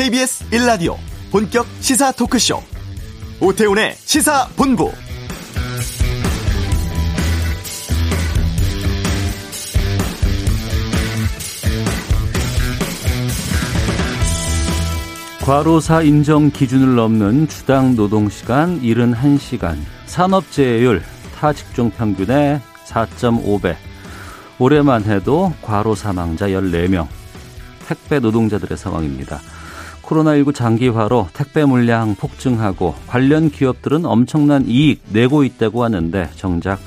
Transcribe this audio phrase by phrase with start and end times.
[0.00, 0.96] KBS 1라디오
[1.30, 2.62] 본격 시사 토크쇼.
[3.38, 4.90] 오태훈의 시사본부.
[15.44, 21.02] 과로사 인정 기준을 넘는 주당 노동시간 71시간, 산업재해율
[21.38, 23.76] 타 직종 평균의 4.5배,
[24.58, 27.06] 올해만 해도 과로 사망자 14명,
[27.86, 29.42] 택배 노동자들의 상황입니다.
[30.10, 36.80] 코로나19 장기화로 택배 물량 폭증하고 관련 기업들은 엄청난 이익 내고 있다고 하는데 정작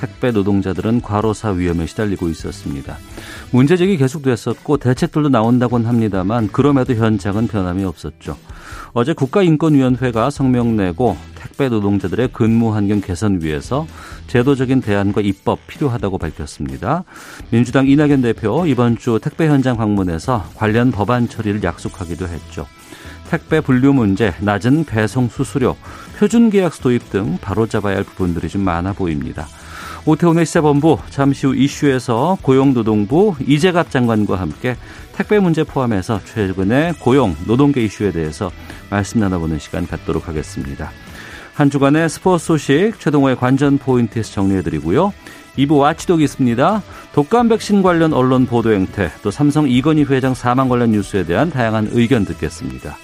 [0.00, 2.98] 택배 노동자들은 과로사 위험에 시달리고 있었습니다.
[3.52, 8.36] 문제 제기 계속됐었고 대책들도 나온다곤 합니다만 그럼에도 현장은 변함이 없었죠.
[8.92, 11.16] 어제 국가인권위원회가 성명 내고
[11.54, 13.86] 택배 노동자들의 근무 환경 개선 위해서
[14.26, 17.04] 제도적인 대안과 입법 필요하다고 밝혔습니다.
[17.50, 22.66] 민주당 이낙연 대표 이번 주 택배 현장 방문해서 관련 법안 처리를 약속하기도 했죠.
[23.30, 25.76] 택배 분류 문제, 낮은 배송 수수료,
[26.18, 29.46] 표준 계약서 도입 등 바로잡아야 할 부분들이 좀 많아 보입니다.
[30.06, 34.76] 오태훈의 시사본부 잠시 후 이슈에서 고용노동부 이재갑 장관과 함께
[35.14, 38.50] 택배 문제 포함해서 최근의 고용, 노동계 이슈에 대해서
[38.90, 40.90] 말씀 나눠보는 시간 갖도록 하겠습니다.
[41.54, 45.12] 한 주간의 스포츠 소식 최동호의 관전 포인트에서 정리해드리고요.
[45.56, 46.82] 2부 와치독이 있습니다.
[47.12, 51.90] 독감 백신 관련 언론 보도 행태, 또 삼성 이건희 회장 사망 관련 뉴스에 대한 다양한
[51.92, 52.96] 의견 듣겠습니다.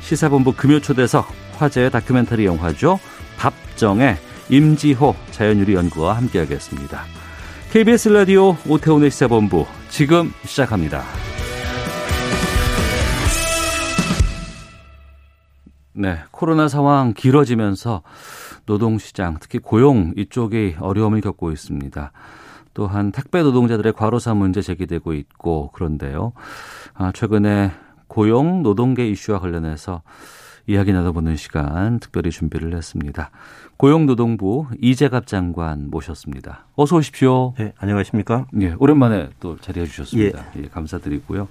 [0.00, 2.98] 시사본부 금요초대석 화제 다큐멘터리 영화죠.
[3.36, 4.16] 밥정의
[4.48, 7.04] 임지호 자연유리 연구와 함께하겠습니다.
[7.70, 11.04] KBS 라디오 오태훈의 시사본부 지금 시작합니다.
[15.94, 18.02] 네, 코로나 상황 길어지면서
[18.66, 22.12] 노동시장, 특히 고용 이쪽이 어려움을 겪고 있습니다.
[22.74, 26.32] 또한 택배 노동자들의 과로사 문제 제기되고 있고 그런데요.
[26.94, 27.70] 아, 최근에
[28.08, 30.02] 고용 노동계 이슈와 관련해서
[30.66, 33.30] 이야기 나눠보는 시간 특별히 준비를 했습니다.
[33.76, 36.66] 고용노동부 이재갑 장관 모셨습니다.
[36.74, 37.54] 어서 오십시오.
[37.58, 38.46] 네, 안녕하십니까?
[38.60, 40.44] 예, 오랜만에 또 자리해 주셨습니다.
[40.56, 40.62] 예.
[40.62, 41.48] 예 감사드리고요.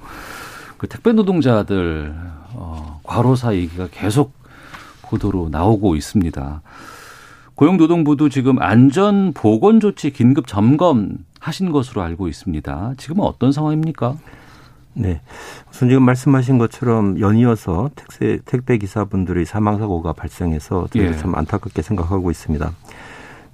[0.78, 2.14] 그 택배 노동자들
[2.54, 4.34] 어, 과로사 얘기가 계속
[5.02, 6.62] 보도로 나오고 있습니다.
[7.56, 12.94] 고용노동부도 지금 안전 보건 조치 긴급 점검 하신 것으로 알고 있습니다.
[12.98, 14.18] 지금은 어떤 상황입니까?
[14.96, 15.22] 네.
[15.70, 21.16] 우선 지금 말씀하신 것처럼 연이어서 택배, 택배 기사분들의 사망 사고가 발생해서 예.
[21.18, 22.72] 참 안타깝게 생각하고 있습니다.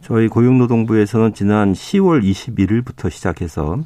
[0.01, 3.79] 저희 고용노동부에서는 지난 10월 21일부터 시작해서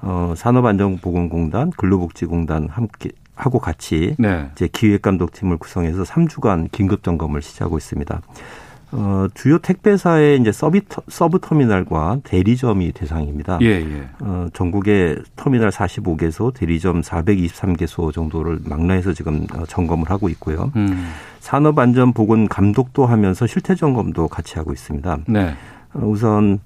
[0.00, 4.48] 어 산업안전보건공단, 근로복지공단 함께 하고 같이 네.
[4.52, 8.20] 이제 기획감독팀을 구성해서 3주간 긴급 점검을 시작하고 있습니다.
[8.96, 13.58] 어, 주요 택배사의 이제 서비 서브 터미널과 대리점이 대상입니다.
[13.62, 14.08] 예, 예.
[14.20, 20.70] 어, 전국의 터미널 45개소, 대리점 423개소 정도를 망라해서 지금 어, 점검을 하고 있고요.
[20.76, 21.08] 음.
[21.40, 25.18] 산업안전보건 감독도 하면서 실태 점검도 같이 하고 있습니다.
[25.26, 25.54] 네.
[25.94, 26.60] 어, 우선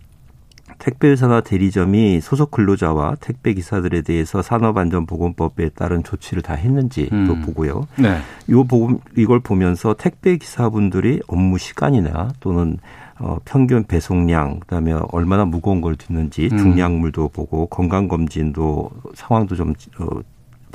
[0.79, 7.43] 택배회사나 대리점이 소속 근로자와 택배 기사들에 대해서 산업안전보건법에 따른 조치를 다 했는지도 음.
[7.43, 7.87] 보고요.
[7.97, 8.19] 네.
[8.51, 12.79] 요 보고 이걸 보면서 택배 기사분들이 업무 시간이나 또는
[13.21, 16.59] 어, 평균 배송량, 그다음에 얼마나 무거운 걸 듣는지 음.
[16.59, 20.21] 중량물도 보고 건강 검진도 상황도 좀 어,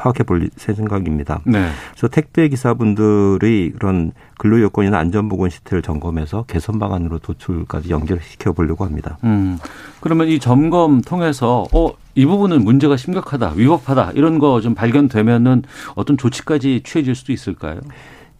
[0.03, 1.39] 파악해 볼 생각입니다.
[1.45, 1.69] 네.
[1.91, 9.17] 그래서 택배 기사분들의 그런 근로 여건이나 안전보건 시스템을 점검해서 개선 방안으로 도출까지 연결시켜 보려고 합니다.
[9.23, 9.57] 음.
[10.01, 15.63] 그러면 이 점검 통해서 어, 이 부분은 문제가 심각하다, 위법하다 이런 거 좀 발견되면은
[15.95, 17.79] 어떤 조치까지 취해질 수도 있을까요?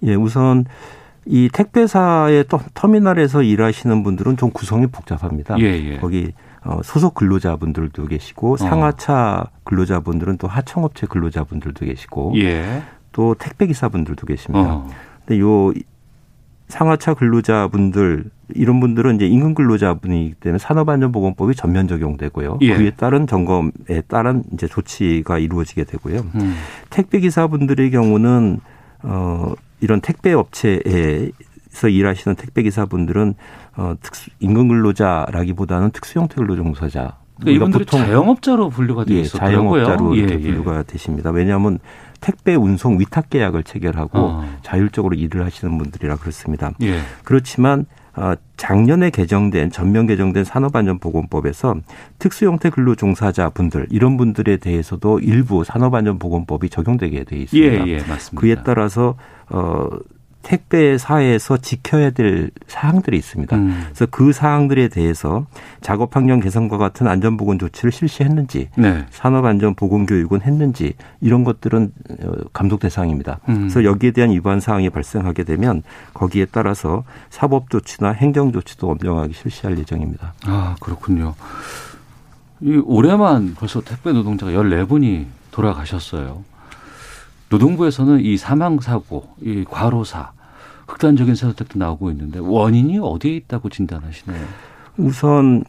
[0.04, 0.66] 예, 우선
[1.26, 5.58] 이 택배사의 터미널에서 일하시는 분들은 좀 구성이 복잡합니다.
[5.60, 5.64] 예,
[5.94, 5.98] 예.
[5.98, 6.34] 거기
[6.66, 8.58] 어, 소속 근로자분들도 계시고 어.
[8.58, 12.84] 상하차 근로자분들은 또 하청업체 근로자분들도 계시고 예.
[13.12, 14.76] 또 택배 기사분들도 계십니다.
[14.76, 14.90] 어.
[15.26, 15.74] 근데 요
[16.70, 22.60] 상하차 근로자분들 이런 분들은 이제 임금 근로자분이기 때문에 산업안전보건법이 전면 적용되고요.
[22.62, 22.76] 예.
[22.76, 26.26] 그에 따른 점검에 따른 이제 조치가 이루어지게 되고요.
[26.36, 26.56] 음.
[26.90, 28.60] 택배 기사분들의 경우는
[29.04, 31.32] 어 이런 택배 업체에
[31.70, 33.34] 서 일하시는 택배 기사분들은
[33.76, 37.18] 어 특수 임금 근로자라기보다는 특수 형태 근로 종사자.
[37.40, 40.40] 그러니까 이분들이 자영업자로 분류가 되어 예, 자영업자로 예, 이렇게 예.
[40.40, 41.32] 분류가 되십니다.
[41.32, 41.80] 왜냐하면
[42.22, 44.46] 택배 운송 위탁 계약을 체결하고 어.
[44.62, 46.72] 자율적으로 일을 하시는 분들이라 그렇습니다.
[46.82, 47.00] 예.
[47.24, 47.86] 그렇지만
[48.16, 51.76] 어, 작년에 개정된 전면 개정된 산업안전보건법에서
[52.20, 57.88] 특수 형태 근로 종사자 분들 이런 분들에 대해서도 일부 산업안전보건법이 적용되게 돼 있습니다.
[57.88, 58.40] 예, 예, 맞습니다.
[58.40, 59.16] 그에 따라서
[59.50, 59.90] 어
[60.44, 63.56] 택배사에서 지켜야 될 사항들이 있습니다.
[63.56, 63.84] 음.
[63.86, 65.48] 그래서 그 사항들에 대해서
[65.82, 69.06] 작업 환경 개선과 같은 안전보건 조치를 실시했는지, 네.
[69.10, 71.92] 산업안전보건 교육은 했는지 이런 것들은
[72.22, 73.40] 어, 감독 대상입니다.
[73.50, 73.56] 음.
[73.56, 75.82] 그래서 여기에 대한 위반 사항이 발생하게 되면
[76.14, 80.34] 거기에 따라서 사법 조치나 행정 조치도 엄정하게 실시할 예정입니다.
[80.46, 81.34] 아 그렇군요.
[82.62, 86.44] 이 올해만 벌써 택배 노동자가 14분이 돌아가셨어요.
[87.54, 90.32] 노동부에서는 이 사망 사고, 이 과로사,
[90.88, 94.44] 극단적인 선택도 나오고 있는데 원인이 어디에 있다고 진단하시나요?
[94.98, 95.64] 우선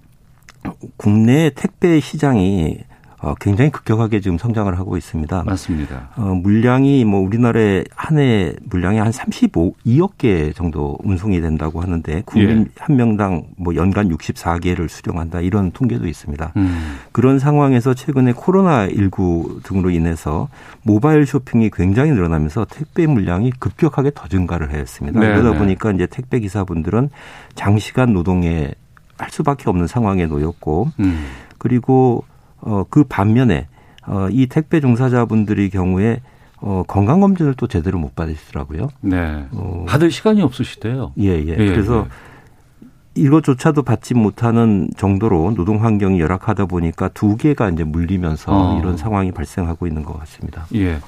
[0.97, 2.79] 국내 택배 시장이
[3.25, 5.44] 어, 굉장히 급격하게 지금 성장을 하고 있습니다.
[5.44, 6.11] 맞습니다.
[6.17, 12.23] 어, 물량이 뭐 우리나라에 한 해 물량이 한 35, 2억 개 정도 운송이 된다고 하는데
[12.26, 12.67] 국민 예.
[12.79, 16.53] 한 명당 뭐 연간 64개를 수령한다 이런 통계도 있습니다.
[16.56, 16.99] 음.
[17.12, 20.49] 그런 상황에서 최근에 코로나 19 등으로 인해서
[20.82, 25.19] 모바일 쇼핑이 굉장히 늘어나면서 택배 물량이 급격하게 더 증가를 했습니다.
[25.19, 25.59] 네, 그러다 네.
[25.59, 27.11] 보니까 이제 택배 기사분들은
[27.55, 28.71] 장시간 노동에
[29.17, 31.26] 할 수밖에 없는 상황에 놓였고 음.
[31.59, 32.25] 그리고
[32.64, 33.69] 어, 그 반면에
[34.06, 36.20] 어, 이 택배 종사자분들의 경우에
[36.61, 38.88] 어, 건강 검진을 또 제대로 못 받으시더라고요.
[39.00, 39.46] 네.
[39.52, 41.12] 어, 받을 시간이 없으시대요.
[41.19, 41.49] 예, 예.
[41.49, 42.84] 예 그래서 예.
[43.22, 48.78] 이것조차도 받지 못하는 정도로 노동 환경이 열악하다 보니까 두 개가 이제 물리면서 어.
[48.81, 50.66] 이런 상황이 발생하고 있는 것 같습니다.
[50.75, 50.99] 예.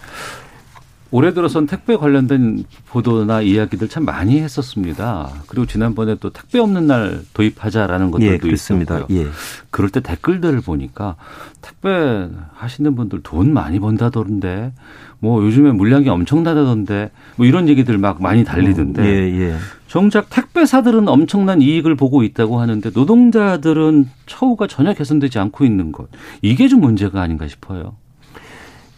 [1.11, 5.31] 올해 들어선 택배 관련된 보도나 이야기들 참 많이 했었습니다.
[5.47, 9.07] 그리고 지난번에 또 택배 없는 날 도입하자라는 것들도 예, 있습니다.
[9.11, 9.27] 예.
[9.71, 11.17] 그럴 때 댓글들을 보니까
[11.61, 14.73] 택배 하시는 분들 돈 많이 번다던데
[15.21, 19.57] 뭐 요즘에 물량이 엄청나다던데 뭐 이런 얘기들 막 많이 달리던데 음, 예, 예.
[19.87, 26.09] 정작 택배사들은 엄청난 이익을 보고 있다고 하는데 노동자들은 처우가 전혀 개선되지 않고 있는 것
[26.43, 27.97] 이게 좀 문제가 아닌가 싶어요.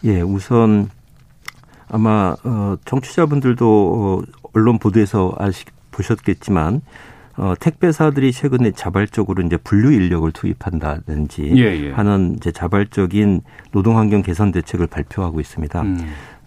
[0.05, 0.89] 예, 우선
[1.89, 4.21] 아마 어 청취자분들도 어
[4.53, 6.81] 언론 보도에서 아시 보셨겠지만
[7.37, 11.91] 어 택배사들이 최근에 자발적으로 이제 분류 인력을 투입한다든지 예, 예.
[11.91, 13.41] 하는 이제 자발적인
[13.71, 15.81] 노동 환경 개선 대책을 발표하고 있습니다.
[15.81, 15.97] 음.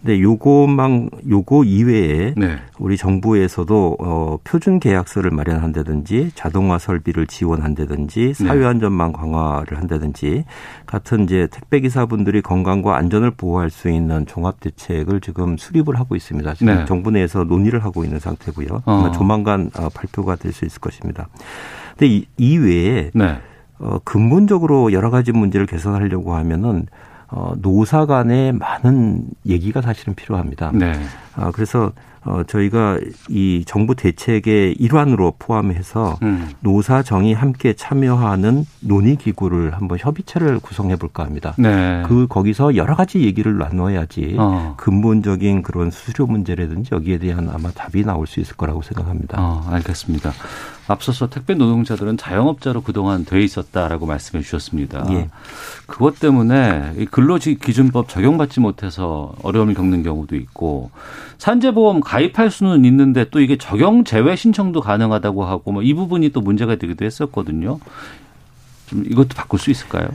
[0.05, 2.57] 네, 요것만 요거 이외에 네.
[2.79, 8.33] 우리 정부에서도 어 표준 계약서를 마련한다든지 자동화 설비를 지원한다든지 네.
[8.35, 10.45] 사회 안전망 강화를 한다든지
[10.87, 16.55] 같은 이제 택배 기사분들이 건강과 안전을 보호할 수 있는 종합 대책을 지금 수립을 하고 있습니다.
[16.55, 16.85] 지금 네.
[16.85, 18.83] 정부 내에서 논의를 하고 있는 상태고요.
[18.85, 18.99] 어.
[18.99, 21.29] 아마 조만간 어, 발표가 될 수 있을 것입니다.
[21.97, 23.39] 근데 이, 이외에 네.
[23.79, 26.87] 어 근본적으로 여러 가지 문제를 개선하려고 하면은
[27.35, 30.71] 어, 노사 간의 많은 얘기가 사실은 필요합니다.
[30.75, 30.93] 네.
[31.35, 31.93] 아, 그래서
[32.25, 33.01] 어, 저희가
[33.31, 36.51] 이 정부 대책의 일환으로 포함해서 음.
[36.61, 41.55] 노사정이 함께 참여하는 논의 기구를 한번 협의체를 구성해 볼까 합니다.
[41.59, 42.03] 네.
[42.07, 44.75] 그 거기서 여러 가지 얘기를 나눠야지 어.
[44.77, 49.39] 근본적인 그런 수수료 문제라든지 여기에 대한 아마 답이 나올 수 있을 거라고 생각합니다.
[49.41, 50.33] 어, 알겠습니다.
[50.89, 55.07] 앞서서 택배 노동자들은 자영업자로 그동안 돼 있었다라고 말씀해 주셨습니다.
[55.11, 55.29] 예.
[55.87, 60.91] 그것 때문에 근로기준법 적용받지 못해서 어려움을 겪는 경우도 있고
[61.39, 66.41] 산재보험 가입할 수는 있는데 또 이게 적용 제외 신청도 가능하다고 하고 뭐 이 부분이 또
[66.41, 67.79] 문제가 되기도 했었거든요.
[68.87, 70.09] 좀 이것도 바꿀 수 있을까요?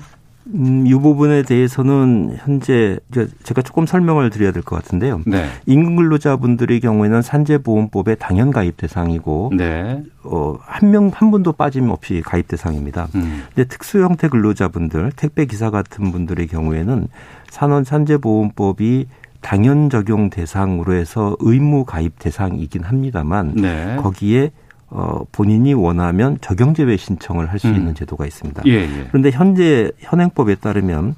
[0.53, 2.97] 음, 이 부분에 대해서는 현재
[3.43, 5.21] 제가 조금 설명을 드려야 될 것 같은데요.
[5.25, 5.45] 네.
[5.65, 10.03] 임금 근로자분들의 경우에는 산재보험법의 당연 가입 대상이고 네.
[10.23, 13.07] 어, 한 명, 한 분도 빠짐없이 가입 대상입니다.
[13.15, 13.43] 음.
[13.53, 17.07] 근데 특수 형태 근로자분들, 택배 기사 같은 분들의 경우에는
[17.49, 19.07] 산원 산재보험법이
[19.41, 23.95] 당연 적용 대상으로 해서 의무 가입 대상이긴 합니다만 네.
[23.99, 24.51] 거기에
[24.89, 27.75] 어, 본인이 원하면 적용제외 신청을 할수 음.
[27.75, 28.63] 있는 제도가 있습니다.
[28.67, 29.07] 예, 예.
[29.09, 31.15] 그런데 현재 현행법에 따르면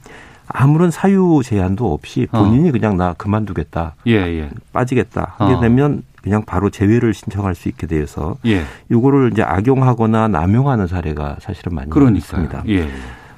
[0.48, 2.40] 아무런 사유 제한도 없이 어.
[2.44, 2.72] 본인이 어.
[2.72, 4.50] 그냥 나 그만두겠다, 예, 예.
[4.74, 5.60] 빠지겠다 하게 어.
[5.60, 8.64] 되면 그냥 바로 제외를 신청할 수 있게 되어서 예.
[8.90, 12.18] 이거를 이제 악용하거나 남용하는 사례가 사실은 많이 그러니까요.
[12.18, 12.64] 있습니다.
[12.70, 12.88] 예.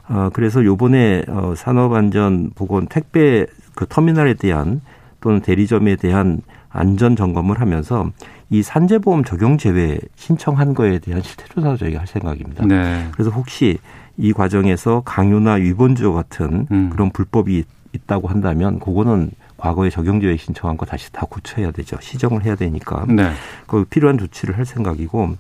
[0.09, 3.45] 어, 그래서 요번에 어, 산업안전보건 택배
[3.75, 4.81] 그 터미널에 대한
[5.19, 8.09] 또는 대리점에 대한 안전 점검을 하면서
[8.51, 12.65] 이 산재보험 적용 제외 신청한 거에 대한 실태조사도 저희가 할 생각입니다.
[12.65, 13.08] 네.
[13.13, 13.79] 그래서 혹시
[14.17, 16.89] 이 과정에서 강요나 위반조 같은 음.
[16.89, 21.96] 그런 불법이 있다고 한다면 그거는 과거에 적용제외 신청한 거 다시 다 고쳐야 되죠.
[22.01, 23.05] 시정을 해야 되니까.
[23.08, 23.31] 네.
[23.67, 25.36] 그 필요한 조치를 할 생각이고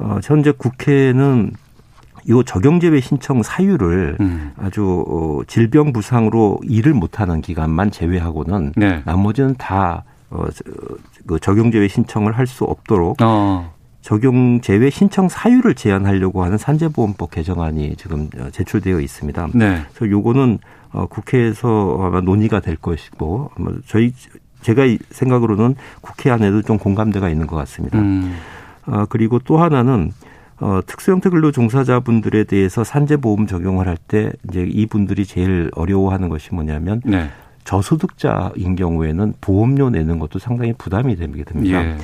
[0.00, 1.52] 어 현재 국회는
[2.28, 4.52] 요 적용제외 신청 사유를 음.
[4.58, 9.02] 아주 어, 질병 부상으로 일을 못하는 기간만 제외하고는 네.
[9.06, 10.46] 나머지는 다 어,
[11.26, 13.72] 그 적용 제외 신청을 할 수 없도록 어.
[14.02, 19.48] 적용 제외 신청 사유를 제한하려고 하는 산재보험법 개정안이 지금 제출되어 있습니다.
[19.54, 19.82] 네.
[19.94, 20.58] 그래서 요거는
[20.92, 24.12] 어 국회에서 아마 논의가 될 것이고 아마 저희
[24.60, 27.98] 제가 생각으로는 국회 안에도 좀 공감대가 있는 것 같습니다.
[27.98, 28.36] 음.
[28.86, 30.12] 아, 그리고 또 하나는
[30.60, 37.00] 어, 특수형태 근로 종사자분들에 대해서 산재보험 적용을 할 때 이제 이분들이 제일 어려워하는 것이 뭐냐면
[37.04, 37.28] 네.
[37.64, 41.84] 저소득자인 경우에는 보험료 내는 것도 상당히 부담이 되게 됩니다.
[41.84, 41.96] 예.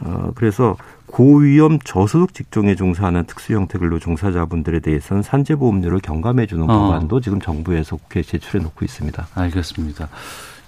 [0.00, 6.66] 어, 그래서 고위험 저소득 직종에 종사하는 특수형태 근로 종사자분들에 대해서는 산재보험료를 경감해주는 어.
[6.66, 9.28] 법안도 지금 정부에서 국회에 제출해 놓고 있습니다.
[9.34, 10.08] 알겠습니다.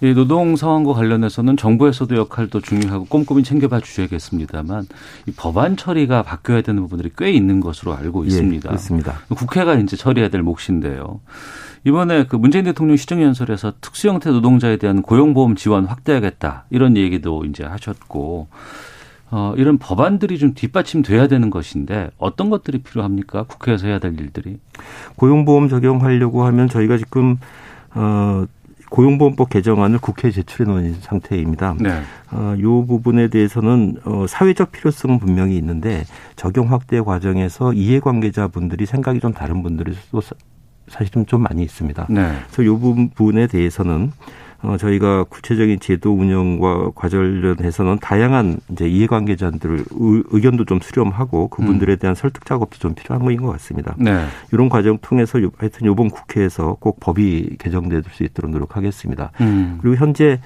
[0.02, 4.86] 이 노동 상황과 관련해서는 정부에서도 역할도 중요하고 꼼꼼히 챙겨봐 주셔야겠습니다만
[5.26, 8.66] 이 법안 처리가 바뀌어야 되는 부분들이 꽤 있는 것으로 알고 예, 있습니다.
[8.66, 9.14] 예, 그렇습니다.
[9.30, 11.20] 국회가 이제 처리해야 될 몫인데요.
[11.86, 17.62] 이번에 그 문재인 대통령 시정연설에서 특수 형태 노동자에 대한 고용보험 지원 확대하겠다 이런 얘기도 이제
[17.62, 18.48] 하셨고
[19.30, 23.44] 어, 이런 법안들이 좀 뒷받침돼야 되는 것인데 어떤 것들이 필요합니까?
[23.44, 24.58] 국회에서 해야 될 일들이
[25.14, 27.38] 고용보험 적용하려고 하면 저희가 지금
[27.94, 28.46] 어
[28.90, 31.74] 고용보험법 개정안을 국회에 제출해 놓은 상태입니다.
[31.80, 32.02] 네.
[32.30, 36.04] 어, 이 부분에 대해서는 어, 사회적 필요성은 분명히 있는데
[36.36, 40.20] 적용 확대 과정에서 이해관계자분들이 생각이 좀 다른 분들이 또
[40.88, 42.06] 사실은 좀 많이 있습니다.
[42.10, 42.32] 네.
[42.50, 42.68] 그래서 이
[43.14, 44.12] 부분에 대해서는
[44.62, 49.84] 어, 저희가 구체적인 제도 운영과 관련해서는 다양한 이제 이해관계자들
[50.30, 51.98] 의견도 좀 수렴하고 그분들에 음.
[51.98, 53.94] 대한 설득 작업도 좀 필요한 거인 것 같습니다.
[53.98, 54.24] 네.
[54.52, 59.30] 이런 과정 통해서 하여튼 이번 국회에서 꼭 법이 개정될 수 있도록 노력하겠습니다.
[59.40, 59.78] 음.
[59.80, 60.40] 그리고 현재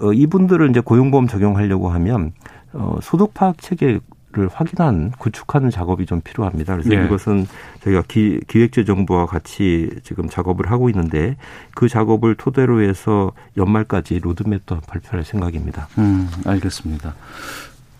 [0.00, 2.32] 어, 이분들을 이제 고용보험 적용하려고 하면
[2.72, 4.00] 어, 소득 파악 체계
[4.34, 6.74] 를 확인한 구축하는 작업이 좀 필요합니다.
[6.74, 7.04] 그래서 네.
[7.04, 7.46] 이것은
[7.84, 11.36] 저희가 기, 기획재정부와 같이 지금 작업을 하고 있는데
[11.74, 15.86] 그 작업을 토대로 해서 연말까지 로드맵도 발표할 생각입니다.
[15.98, 17.14] 음, 알겠습니다.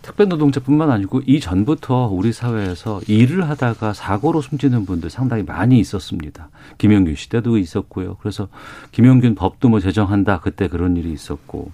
[0.01, 6.49] 택배 노동자뿐만 아니고 이 전부터 우리 사회에서 일을 하다가 사고로 숨지는 분들 상당히 많이 있었습니다.
[6.77, 8.17] 김영균 시대도 있었고요.
[8.19, 8.47] 그래서
[8.91, 11.71] 김영균 법도 뭐 제정한다 그때 그런 일이 있었고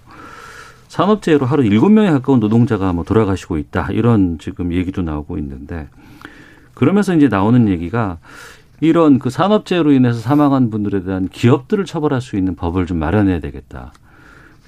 [0.92, 3.88] 산업재해로 하루 일곱 명에 가까운 노동자가 뭐 돌아가시고 있다.
[3.92, 5.88] 이런 지금 얘기도 나오고 있는데
[6.74, 8.18] 그러면서 이제 나오는 얘기가
[8.82, 13.94] 이런 그 산업재해로 인해서 사망한 분들에 대한 기업들을 처벌할 수 있는 법을 좀 마련해야 되겠다.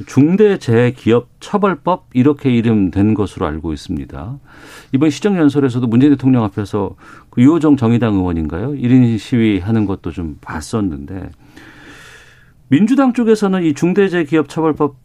[0.07, 4.39] 중대재해기업처벌법 이렇게 이름된 것으로 알고 있습니다.
[4.93, 6.97] 이번 시정연설에서도 문재인 대통령 앞에서
[7.29, 8.71] 그 유호정 정의당 의원인가요?
[8.71, 11.33] 1인 시위하는 것도 좀 봤었는데
[12.69, 15.04] 민주당 쪽에서는 이 중대재해기업처벌법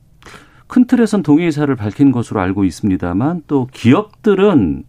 [0.70, 4.84] 큰 틀에선 동의 의사를 밝힌 것으로 알고 있습니다만 또 기업들은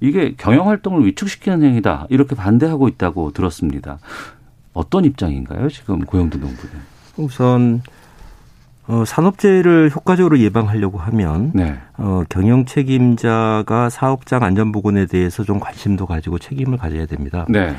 [0.00, 3.98] 이게 경영 활동을 위축시키는 행위다 이렇게 반대하고 있다고 들었습니다.
[4.74, 5.68] 어떤 입장인가요?
[5.68, 6.74] 지금 고용노동부는?
[7.18, 7.82] 우선
[8.88, 11.78] 어, 산업재해를 효과적으로 예방하려고 하면 네.
[11.98, 17.46] 어, 경영 책임자가 사업장 안전보건에 대해서 좀 관심도 가지고 책임을 가져야 됩니다.
[17.48, 17.76] 네.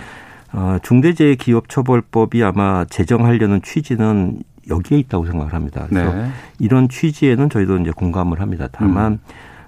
[0.54, 5.86] 어, 중대재해기업처벌법이 아마 제정하려는 취지는 여기에 있다고 생각을 합니다.
[5.89, 6.29] 그래서 네.
[6.60, 8.67] 이런 취지에는 저희도 이제 공감을 합니다.
[8.72, 9.20] 다만 음.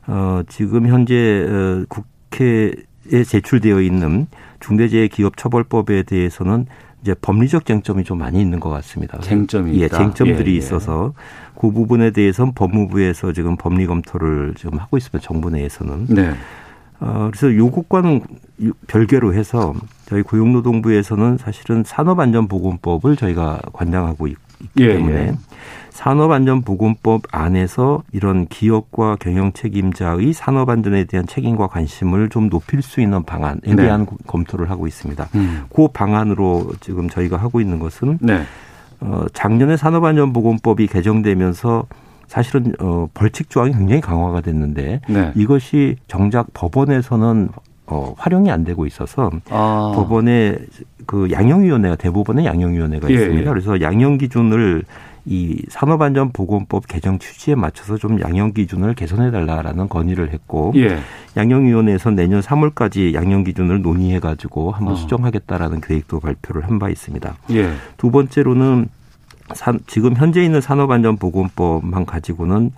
[0.07, 4.27] 어, 지금 현재 어, 국회에 제출되어 있는
[4.59, 6.67] 중대재해기업처벌법에 대해서는
[7.01, 9.19] 이제 법리적 쟁점이 좀 많이 있는 것 같습니다.
[9.19, 10.57] 쟁점이 예, 쟁점들이 예, 예.
[10.57, 11.13] 있어서
[11.53, 15.19] 그 부분에 대해서는 법무부에서 지금 법리 검토를 지금 하고 있습니다.
[15.19, 16.07] 정부 내에서는.
[16.07, 16.33] 네.
[16.99, 18.21] 어, 그래서 요것과는
[18.87, 19.75] 별개로 해서
[20.05, 24.44] 저희 고용노동부에서는 사실은 산업안전보건법을 저희가 관장하고 있고
[24.75, 25.33] 때문에 예.
[25.95, 33.61] 산업안전보건법 안에서 이런 기업과 경영 책임자의 산업안전에 대한 책임과 관심을 좀 높일 수 있는 방안에
[33.63, 33.75] 네.
[33.75, 35.29] 대한 검토를 하고 있습니다.
[35.35, 35.63] 음.
[35.73, 38.41] 그 방안으로 지금 저희가 하고 있는 것은 네.
[38.99, 41.85] 어, 작년에 산업안전보건법이 개정되면서
[42.27, 45.31] 사실은 어, 벌칙 조항이 굉장히 강화가 됐는데 네.
[45.35, 47.49] 이것이 정작 법원에서는
[47.87, 49.91] 어, 활용이 안 되고 있어서 아.
[49.95, 50.57] 법원에
[51.05, 53.41] 그 양형위원회가 대법원의 양형위원회가 예, 있습니다.
[53.41, 53.45] 예.
[53.45, 54.83] 그래서 양형 기준을
[55.27, 60.97] 이 산업안전보건법 개정 취지에 맞춰서 좀 양형 기준을 개선해 달라라는 건의를 했고 예.
[61.35, 64.95] 양형위원회에서 내년 3월까지 양형 기준을 논의해 가지고 한번 어.
[64.97, 67.35] 수정하겠다라는 계획도 발표를 한 바 있습니다.
[67.51, 67.71] 예.
[67.97, 68.87] 두 번째로는
[69.53, 72.71] 산, 지금 현재 있는 산업안전보건법만 가지고는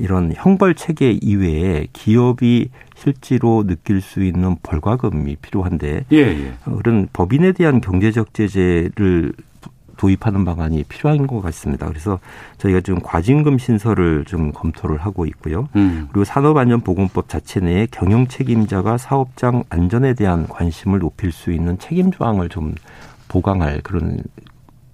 [0.00, 6.52] 이런 형벌 체계 이외에 기업이 실제로 느낄 수 있는 벌과금이 필요한데 예, 예.
[6.66, 9.32] 어, 그런 법인에 대한 경제적 제재를
[10.00, 11.86] 도입하는 방안이 필요한 것 같습니다.
[11.86, 12.18] 그래서
[12.56, 15.68] 저희가 지금 과징금 신설을 좀 검토를 하고 있고요.
[15.76, 16.08] 음.
[16.10, 22.48] 그리고 산업안전보건법 자체 내에 경영 책임자가 사업장 안전에 대한 관심을 높일 수 있는 책임 조항을
[22.48, 22.74] 좀
[23.28, 24.22] 보강할 그런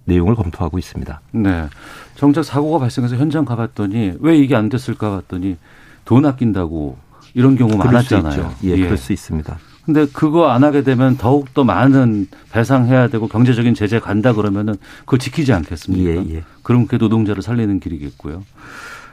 [0.07, 1.21] 내용을 검토하고 있습니다.
[1.33, 1.69] 네.
[2.17, 5.57] 정작 사고가 발생해서 현장 가봤더니 왜 이게 안 됐을까 봤더니
[6.05, 6.97] 돈 아낀다고
[7.35, 8.55] 이런 경우 많았잖아요.
[8.65, 9.59] 예, 예, 그럴 수 있습니다.
[9.85, 15.19] 근데 그거 안 하게 되면 더욱 더 많은 배상해야 되고 경제적인 제재 간다 그러면은 그거
[15.19, 16.11] 지키지 않겠습니까?
[16.11, 16.45] 예, 예.
[16.63, 18.43] 그럼 그 노동자를 살리는 길이겠고요.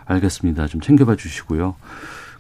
[0.06, 0.68] 알겠습니다.
[0.68, 1.76] 좀 챙겨봐 주시고요.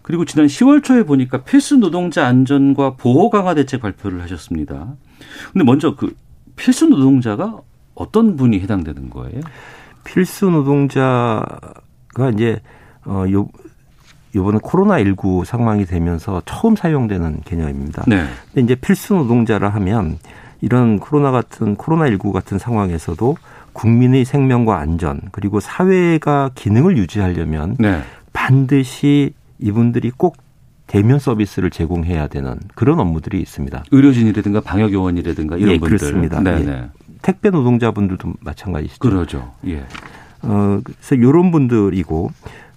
[0.01, 4.95] 그리고 지난 10월 초에 보니까 필수 노동자 안전과 보호 강화 대책 발표를 하셨습니다.
[5.51, 6.15] 근데 먼저 그
[6.55, 7.61] 필수 노동자가
[7.95, 9.41] 어떤 분이 해당되는 거예요?
[10.03, 12.59] 필수 노동자가 이제
[13.05, 13.47] 어 요,
[14.35, 18.03] 요번에 코로나19 상황이 되면서 처음 사용되는 개념입니다.
[18.07, 18.25] 네.
[18.53, 20.17] 근데 이제 필수 노동자라 하면
[20.61, 23.37] 이런 코로나 같은 코로나19 같은 상황에서도
[23.73, 28.01] 국민의 생명과 안전 그리고 사회가 기능을 유지하려면 네.
[28.31, 30.37] 반드시 이분들이 꼭
[30.87, 33.83] 대면 서비스를 제공해야 되는 그런 업무들이 있습니다.
[33.91, 35.97] 의료진이라든가 방역요원이라든가 이런 예, 분들.
[35.97, 36.39] 그렇습니다.
[36.41, 36.89] 네, 예.
[37.23, 37.31] 네.
[37.31, 38.99] 택배 노동자분들도 마찬가지시죠.
[38.99, 39.53] 그러죠.
[39.67, 39.85] 예.
[40.41, 42.31] 어, 그래서 이런 분들이고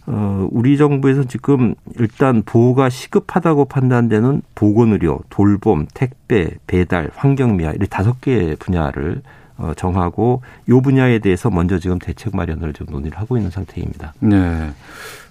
[0.06, 8.20] 어, 우리 정부에서 지금 일단 보호가 시급하다고 판단되는 보건의료, 돌봄, 택배, 배달, 환경미화 이렇게 다섯
[8.20, 9.22] 개 분야를
[9.58, 14.14] 어, 정하고 요 분야에 대해서 먼저 지금 대책 마련을 좀 논의를 하고 있는 상태입니다.
[14.20, 14.70] 네.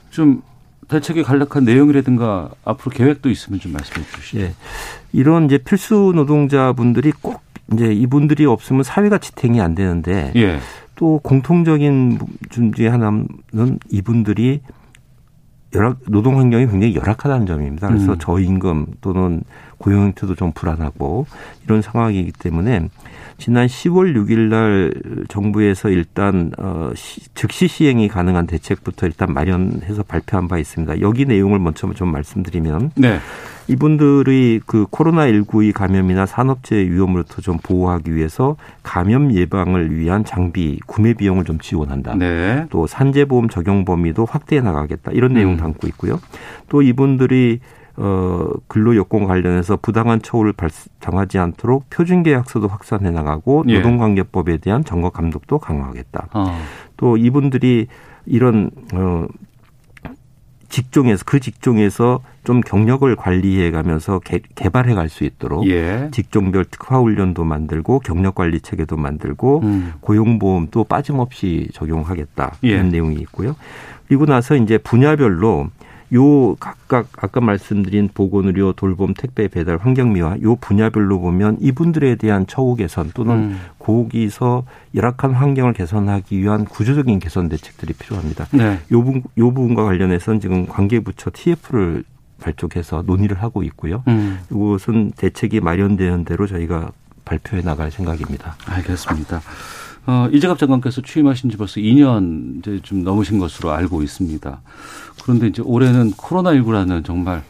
[0.10, 0.42] 좀
[0.88, 4.40] 대책의 간략한 내용이라든가 앞으로 계획도 있으면 좀 말씀해 주시죠.
[4.40, 4.54] 예.
[5.14, 10.60] 이런 이제 필수 노동자분들이 꼭 이제 이분들이 없으면 사회가 지탱이 안 되는데 예.
[10.96, 12.20] 또 공통적인
[12.50, 13.28] 중 중에 하나는
[13.90, 14.62] 이분들이
[15.74, 17.88] 열악 노동 환경이 굉장히 열악하다는 점입니다.
[17.90, 18.18] 그래서 음.
[18.18, 19.44] 저임금 또는
[19.78, 21.26] 고용 형태도 좀 불안하고
[21.66, 22.88] 이런 상황이기 때문에
[23.38, 24.94] 지난 10월 6일 날
[25.28, 26.92] 정부에서 일단 어
[27.34, 31.02] 즉시 시행이 가능한 대책부터 일단 마련해서 발표한 바 있습니다.
[31.02, 33.20] 여기 내용을 먼저 좀 말씀드리면 네.
[33.68, 41.44] 이분들의 그 코로나19의 감염이나 산업재해 위험으로부터 좀 보호하기 위해서 감염 예방을 위한 장비 구매 비용을
[41.44, 42.16] 좀 지원한다.
[42.16, 42.68] 네.
[42.70, 45.12] 또 산재보험 적용 범위도 확대해 나가겠다.
[45.12, 45.58] 이런 내용 음.
[45.58, 46.20] 담고 있고요.
[46.70, 47.60] 또 이분들이
[47.98, 53.78] 어, 근로여건 관련해서 부당한 처우를 발생하지 않도록 표준 계약서도 확산해 나가고 예.
[53.78, 56.28] 노동관계법에 대한 점거 감독도 강화하겠다.
[56.34, 56.58] 어.
[56.98, 57.88] 또 이분들이
[58.26, 59.28] 이런 어,
[60.68, 66.10] 직종에서 그 직종에서 좀 경력을 관리해 가면서 개, 발해 갈 수 있도록 예.
[66.12, 69.94] 직종별 특화 훈련도 만들고 경력 관리 체계도 만들고 음.
[70.02, 72.68] 고용보험도 빠짐없이 적용하겠다 예.
[72.68, 73.56] 이런 내용이 있고요.
[74.08, 75.70] 그리고 나서 이제 분야별로
[76.16, 82.76] 요 각각 아까 말씀드린 보건의료, 돌봄, 택배, 배달, 환경미화 요 분야별로 보면 이분들에 대한 처우
[82.76, 83.60] 개선 또는 음.
[83.80, 84.64] 거기서
[84.96, 88.48] 열악한 환경을 개선하기 위한 구조적인 개선 대책들이 필요합니다.
[88.54, 88.80] 네.
[88.92, 92.04] 요, 부, 요 부분과 관련해서는 지금 관계부처 TF를
[92.40, 94.04] 발족해서 논의를 하고 있고요.
[94.08, 94.40] 음.
[94.52, 96.92] 이것은 대책이 마련되는 대로 저희가
[97.24, 98.56] 발표해 나갈 생각입니다.
[98.68, 99.42] 알겠습니다.
[100.08, 104.62] 어, 이재갑 장관께서 취임하신 지 벌써 2년 이제 좀 넘으신 것으로 알고 있습니다.
[105.24, 107.44] 그런데 이제 올해는 코로나19라는 정말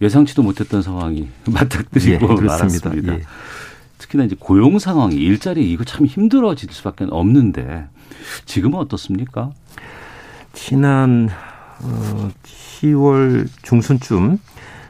[0.00, 3.14] 예상치도 못했던 상황이 맞닥뜨리고 예, 말았습니다.
[3.14, 3.22] 예.
[3.98, 7.86] 특히나 이제 고용 상황이 일자리 이거 참 힘들어질 수밖에 없는데
[8.46, 9.52] 지금은 어떻습니까?
[10.52, 11.28] 지난
[11.82, 14.38] 어, 10월 중순쯤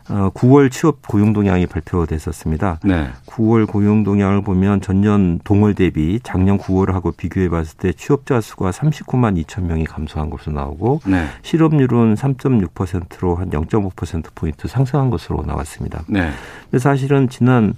[0.08, 2.80] 어, 9월 취업 고용 동향이 발표됐었습니다.
[2.84, 3.08] 네.
[3.26, 9.42] 9월 고용 동향을 보면 전년 동월 대비 작년 9월하고 비교해 봤을 때 취업자 수가 39만
[9.44, 11.26] 2천 명이 감소한 것으로 나오고 네.
[11.42, 16.02] 실업률은 3.6%로 한 0.5% 포인트 상승한 것으로 나왔습니다.
[16.08, 16.30] 네.
[16.64, 17.74] 근데 사실은 지난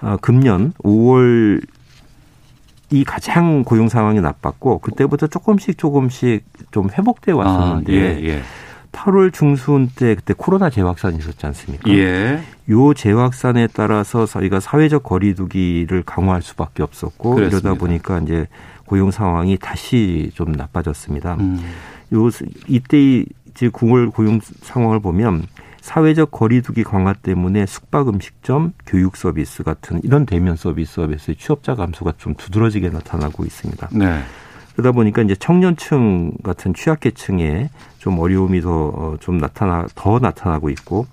[0.00, 1.64] 어, 금년 5월
[2.90, 8.42] 이 가장 고용 상황이 나빴고 그때부터 조금씩 조금씩 좀 회복돼 왔었는데 아, 예, 예.
[8.96, 11.90] 8월 중순 때 그때 코로나 재확산이 있었지 않습니까?
[11.90, 12.40] 예.
[12.70, 17.68] 요 재확산에 따라서 저희가 사회적 거리두기를 강화할 수밖에 없었고 그렇습니다.
[17.68, 18.46] 이러다 보니까 이제
[18.86, 21.36] 고용 상황이 다시 좀 나빠졌습니다.
[21.40, 21.60] 음.
[22.14, 22.28] 요
[22.68, 25.46] 이때 이제 9월 고용 상황을 보면
[25.80, 32.34] 사회적 거리두기 강화 때문에 숙박 음식점, 교육 서비스 같은 이런 대면 서비스업에서의 취업자 감소가 좀
[32.34, 33.88] 두드러지게 나타나고 있습니다.
[33.92, 34.22] 네.
[34.74, 37.70] 그러다 보니까 이제 청년층 같은 취약계층에
[38.06, 41.08] 좀 어려움이 더좀 어, 나타나 더 나타나고 있고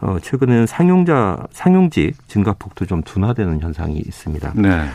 [0.00, 4.54] 어 최근에는 상용자 상용직 증가폭도 좀 둔화되는 현상이 있습니다.
[4.56, 4.86] 네.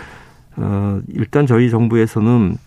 [0.57, 2.57] 어 일단 저희 정부에서는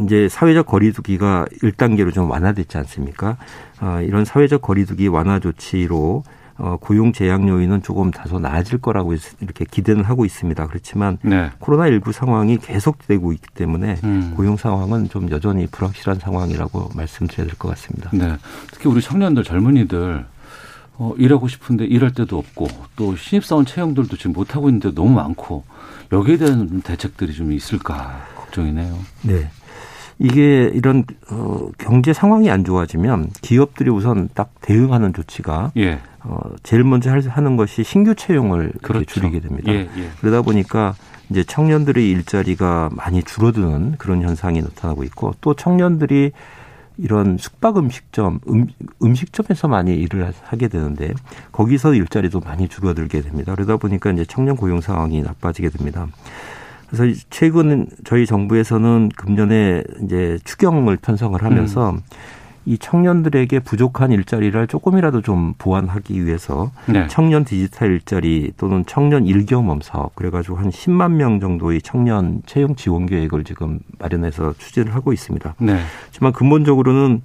[0.00, 3.36] 이제 사회적 거리두기가 1단계로 좀 완화됐지 않습니까?
[3.80, 6.24] 어, 이런 사회적 거리두기 완화 조치로
[6.62, 10.66] 어, 고용 제약 요인은 조금 다소 나아질 거라고 이렇게 기대는 하고 있습니다.
[10.66, 11.50] 그렇지만 네.
[11.58, 14.34] 코로나19 상황이 계속되고 있기 때문에 음.
[14.36, 18.10] 고용 상황은 좀 여전히 불확실한 상황이라고 말씀드려야 될 것 같습니다.
[18.12, 18.36] 네.
[18.72, 20.26] 특히 우리 청년들 젊은이들
[20.98, 25.64] 어, 일하고 싶은데 일할 데도 없고 또 신입사원 채용들도 지금 못하고 있는데 너무 많고
[26.12, 28.98] 여기에 대한 대책들이 좀 있을까 걱정이네요.
[29.22, 29.48] 네.
[30.20, 35.98] 이게 이런 어, 경제 상황이 안 좋아지면 기업들이 우선 딱 대응하는 조치가 예.
[36.22, 39.06] 어, 제일 먼저 하는 것이 신규 채용을 그렇죠.
[39.06, 39.72] 줄이게 됩니다.
[39.72, 40.10] 예, 예.
[40.20, 40.94] 그러다 보니까
[41.30, 46.32] 이제 청년들의 일자리가 많이 줄어드는 그런 현상이 나타나고 있고 또 청년들이
[46.98, 48.66] 이런 숙박 음식점, 음,
[49.02, 51.14] 음식점에서 많이 일을 하게 되는데
[51.50, 53.54] 거기서 일자리도 많이 줄어들게 됩니다.
[53.54, 56.06] 그러다 보니까 이제 청년 고용 상황이 나빠지게 됩니다.
[56.90, 62.00] 그래서 최근 저희 정부에서는 금년에 이제 추경을 편성을 하면서 음.
[62.66, 67.06] 이 청년들에게 부족한 일자리를 조금이라도 좀 보완하기 위해서 네.
[67.08, 73.06] 청년 디지털 일자리 또는 청년 일경험 사업 그래가지고 한 10만 명 정도의 청년 채용 지원
[73.06, 75.54] 계획을 지금 마련해서 추진을 하고 있습니다.
[75.58, 75.78] 네.
[76.06, 77.22] 하지만 근본적으로는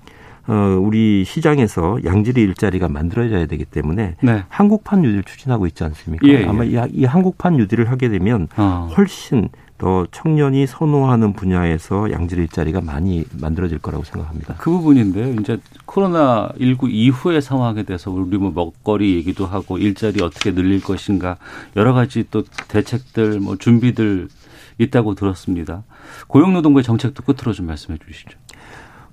[0.48, 4.44] 어, 우리 시장에서 양질의 일자리가 만들어져야 되기 때문에 네.
[4.50, 6.28] 한국판 뉴딜 추진하고 있지 않습니까?
[6.28, 6.46] 예, 예.
[6.46, 8.90] 아마 이, 이 한국판 뉴딜을 하게 되면 어.
[8.96, 14.56] 훨씬 더 청년이 선호하는 분야에서 양질 일자리가 많이 만들어질 거라고 생각합니다.
[14.58, 15.34] 그 부분인데요.
[15.42, 21.38] 이제 코로나 19 이후의 상황에 대해서 우리 뭐 먹거리 얘기도 하고 일자리 어떻게 늘릴 것인가
[21.76, 24.30] 여러 가지 또 대책들 뭐 준비들
[24.78, 25.84] 있다고 들었습니다.
[26.28, 28.38] 고용노동부의 정책도 끝으로 좀 말씀해 주시죠.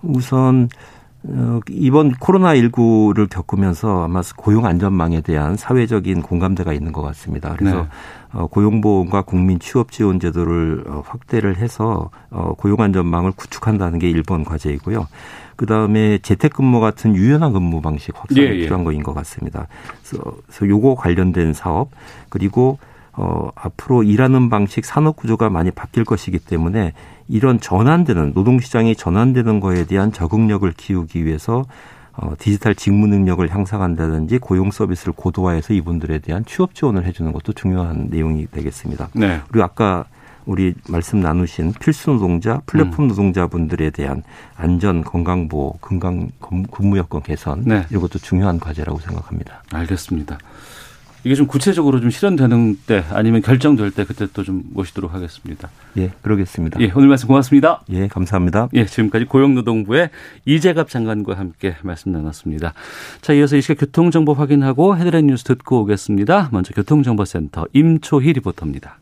[0.03, 0.92] 우선 어,
[1.71, 7.55] 이번 코로나19를 겪으면서 아마 고용 안전망에 대한 사회적인 공감대가 있는 것 같습니다.
[7.57, 7.89] 그래서 네.
[8.33, 12.11] 어, 고용보험과 국민 취업 지원 제도를 어, 확대를 해서
[12.57, 15.07] 고용 안전망을 구축한다는 게 1번 과제이고요.
[15.55, 18.59] 그 다음에 재택근무 같은 유연한 근무 방식 확산이 예, 예.
[18.63, 19.69] 필요한 거인 것 같습니다.
[20.01, 21.91] 그래서 요거 관련된 사업
[22.31, 22.79] 그리고
[23.15, 26.95] 어, 앞으로 일하는 방식 산업 구조가 많이 바뀔 것이기 때문에
[27.33, 31.65] 이런 전환되는 노동시장이 전환되는 거에 대한 적응력을 키우기 위해서
[32.13, 38.09] 어, 디지털 직무 능력을 향상한다든지 고용 서비스를 고도화해서 이분들에 대한 취업 지원을 해주는 것도 중요한
[38.11, 39.09] 내용이 되겠습니다.
[39.15, 39.41] 네.
[39.49, 40.05] 그리고 아까
[40.45, 43.09] 우리 말씀 나누신 필수 노동자, 플랫폼 음.
[43.09, 44.23] 노동자분들에 대한
[44.55, 47.87] 안전, 건강 보호, 건강 근무 여건 개선 네.
[47.89, 49.63] 이런 것도 중요한 과제라고 생각합니다.
[49.73, 50.37] 알겠습니다.
[51.25, 55.71] 이게 좀 구체적으로 좀 실현되는 때 아니면 결정될 때 그때 또 좀 모시도록 하겠습니다.
[55.97, 56.81] 예, 그러겠습니다.
[56.81, 57.83] 예, 오늘 말씀 고맙습니다.
[57.91, 58.69] 예, 감사합니다.
[58.75, 60.11] 예, 지금까지 고용노동부의
[60.47, 62.75] 이재갑 장관과 함께 말씀 나눴습니다.
[63.21, 66.49] 자, 이어서 이 시각 교통정보 확인하고 헤드라인 뉴스 듣고 오겠습니다.
[66.51, 68.99] 먼저 교통정보센터 임초희 리포터입니다.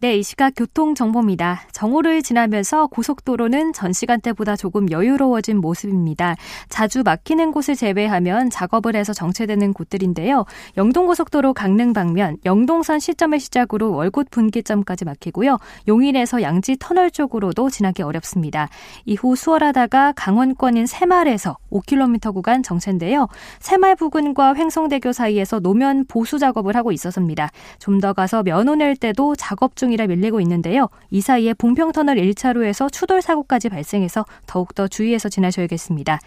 [0.00, 1.62] 네, 이 시각 교통정보입니다.
[1.72, 6.36] 정오를 지나면서 고속도로는 전 시간대보다 조금 여유로워진 모습입니다.
[6.68, 10.44] 자주 막히는 곳을 제외하면 작업을 해서 정체되는 곳들인데요.
[10.76, 15.58] 영동고속도로 강릉 방면 영동선 시점을 시작으로 월곶 분기점까지 막히고요.
[15.88, 18.68] 용인에서 양지 터널 쪽으로도 지나기 어렵습니다.
[19.06, 23.28] 이후 수월하다가 강원권인 새말에서 5km 구간 정체인데요.
[23.58, 27.50] 새말 부근과 횡성대교 사이에서 노면 보수 작업을 하고 있어서입니다.
[27.78, 30.88] 좀 더 가서 면허 낼 때도 작업 중 중이라 밀리고 있는데요.
[31.10, 36.18] 이 사이에 봉평터널 1차로에서 추돌 사고까지 발생해서 더욱더 주의해서 지나셔야겠습니다.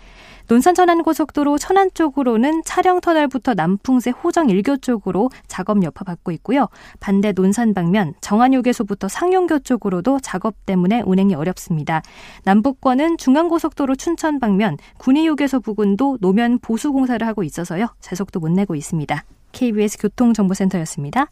[0.47, 6.67] 논산 천안 고속도로 천안 쪽으로는 차량터널부터 남풍새 호정 일교 쪽으로 작업 여파 받고 있고요.
[6.99, 12.01] 반대 논산 방면 정안 휴게소부터 상용교 쪽으로도 작업 때문에 운행이 어렵습니다.
[12.45, 17.87] 남북권은 중앙 고속도로 춘천 방면 군의휴게소 부근도 노면 보수 공사를 하고 있어서요.
[17.99, 19.25] 제속도 못 내고 있습니다.
[19.51, 21.31] KBS 교통정보센터였습니다.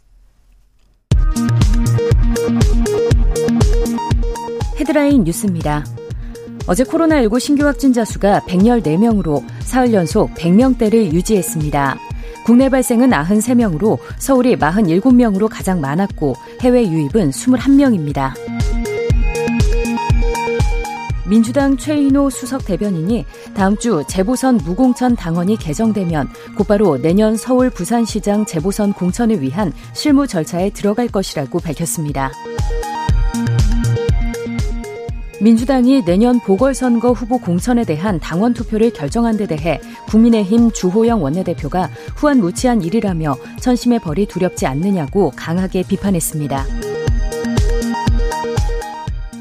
[4.79, 5.86] 헤드라인 뉴스입니다.
[6.67, 11.97] 어제 코로나19 신규 확진자 수가 114명으로 사흘 연속 100명대를 유지했습니다.
[12.45, 18.34] 국내 발생은 93명으로 서울이 47명으로 가장 많았고 해외 유입은 21명입니다.
[21.28, 28.94] 민주당 최인호 수석 대변인이 다음 주 재보선 무공천 당원이 개정되면 곧바로 내년 서울 부산시장 재보선
[28.94, 32.32] 공천을 위한 실무 절차에 들어갈 것이라고 밝혔습니다.
[35.42, 42.40] 민주당이 내년 보궐선거 후보 공천에 대한 당원 투표를 결정한 데 대해 국민의힘 주호영 원내대표가 후한
[42.40, 46.94] 무치한 일이라며 천심의 벌이 두렵지 않느냐고 강하게 비판했습니다.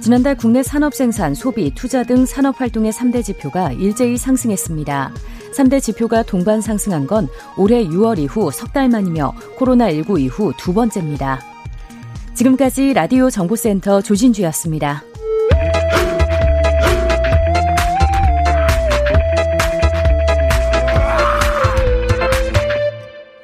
[0.04, 5.14] 지난달 국내 산업 생산, 소비, 투자 등 산업 활동의 3대 지표가 일제히 상승했습니다.
[5.56, 11.40] 3대 지표가 동반 상승한 건 올해 6월 이후 석 달 만이며 코로나19 이후 두 번째입니다.
[12.34, 15.04] 지금까지 라디오 정보센터 조진주였습니다.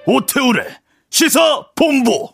[0.07, 0.67] 오태우래
[1.09, 1.41] 시사
[1.75, 2.29] 본부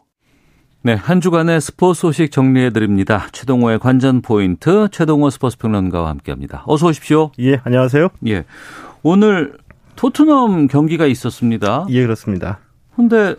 [0.86, 3.26] 네, 한 주간의 스포츠 소식 정리해 드립니다.
[3.32, 6.62] 최동호의 관전 포인트 최동호 스포츠 평론가와 함께합니다.
[6.64, 7.32] 어서 오십시오.
[7.40, 8.10] 예, 안녕하세요.
[8.28, 8.44] 예,
[9.02, 9.58] 오늘
[9.96, 11.86] 토트넘 경기가 있었습니다.
[11.90, 12.60] 예, 그렇습니다.
[12.94, 13.34] 근데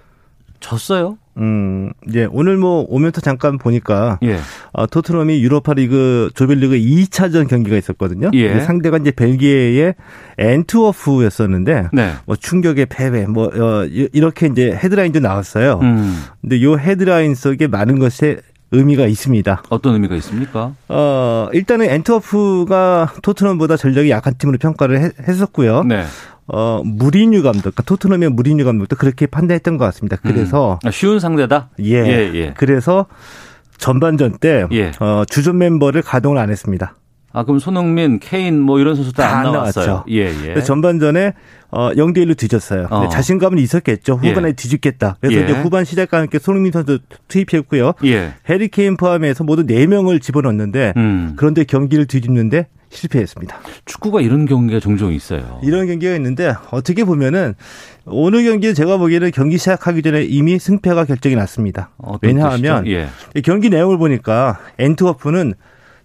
[0.60, 1.18] 졌어요?
[1.38, 4.40] 음, 예, 오늘 뭐 오면서 잠깐 보니까 예.
[4.74, 8.32] 어, 토트넘이 유로파리그 조별리그 2차전 경기가 있었거든요.
[8.34, 8.60] 예.
[8.62, 9.94] 상대가 이제 벨기에의
[10.38, 12.14] 엔트워프였었는데 네.
[12.26, 15.80] 뭐 충격의 패배 뭐 어, 이렇게 이제 헤드라인도 나왔어요.
[15.84, 16.24] 음.
[16.42, 18.38] 근데 요 헤드라인 속에 많은 것이
[18.72, 19.64] 의미가 있습니다.
[19.70, 20.74] 어떤 의미가 있습니까?
[20.90, 25.84] 어, 일단은 엔트워프가 토트넘보다 전력이 약한 팀으로 평가를 해, 했었고요.
[25.84, 26.04] 네.
[26.48, 30.18] 어, 무리뉴 감독, 그러니까 토트넘의 무리뉴 감독도 그렇게 판단했던 것 같습니다.
[30.22, 30.80] 그래서.
[30.84, 30.88] 음.
[30.88, 31.70] 아, 쉬운 상대다?
[31.82, 32.06] 예.
[32.06, 32.54] 예, 예.
[32.58, 33.06] 그래서
[33.78, 34.92] 전반전 때, 예.
[35.00, 36.96] 어, 주전 멤버를 가동을 안 했습니다.
[37.38, 40.06] 아, 그럼 손흥민, 케인 뭐 이런 선수들 안, 안 나왔어요.
[40.10, 40.60] 예, 예.
[40.60, 41.34] 전반전에
[41.70, 42.88] 어 0대 1로 뒤졌어요.
[42.90, 43.10] 어.
[43.10, 44.14] 자신감은 있었겠죠.
[44.16, 44.54] 후반에 예.
[44.54, 45.18] 뒤집겠다.
[45.22, 45.44] 그래서 예.
[45.44, 46.98] 이제 후반 시작과 함께 손흥민 선수
[47.28, 47.94] 투입했고요.
[48.06, 48.34] 예.
[48.50, 51.34] 해리 케인 포함해서 모두 4명을 집어넣었는데 음.
[51.36, 53.56] 그런데 경기를 뒤집는데 실패했습니다.
[53.86, 55.60] 축구가 이런 경기가 종종 있어요.
[55.62, 57.54] 이런 경기가 있는데 어떻게 보면은
[58.06, 61.92] 오늘 경기는 제가 보기에는 경기 시작하기 전에 이미 승패가 결정이 났습니다.
[62.24, 63.10] 왜냐하면 예.
[63.44, 65.54] 경기 내용을 보니까 앤트워프는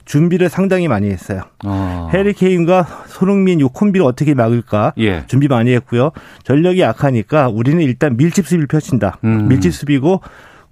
[0.04, 1.42] 준비를 상당히 많이 했어요.
[1.64, 2.10] 어.
[2.12, 5.24] 해리 케인과 손흥민 요 콤비를 어떻게 막을까 예.
[5.26, 6.10] 준비 많이 했고요.
[6.44, 9.18] 전력이 약하니까 우리는 일단 밀집 수비를 펼친다.
[9.24, 9.48] 음.
[9.48, 10.20] 밀집 수비고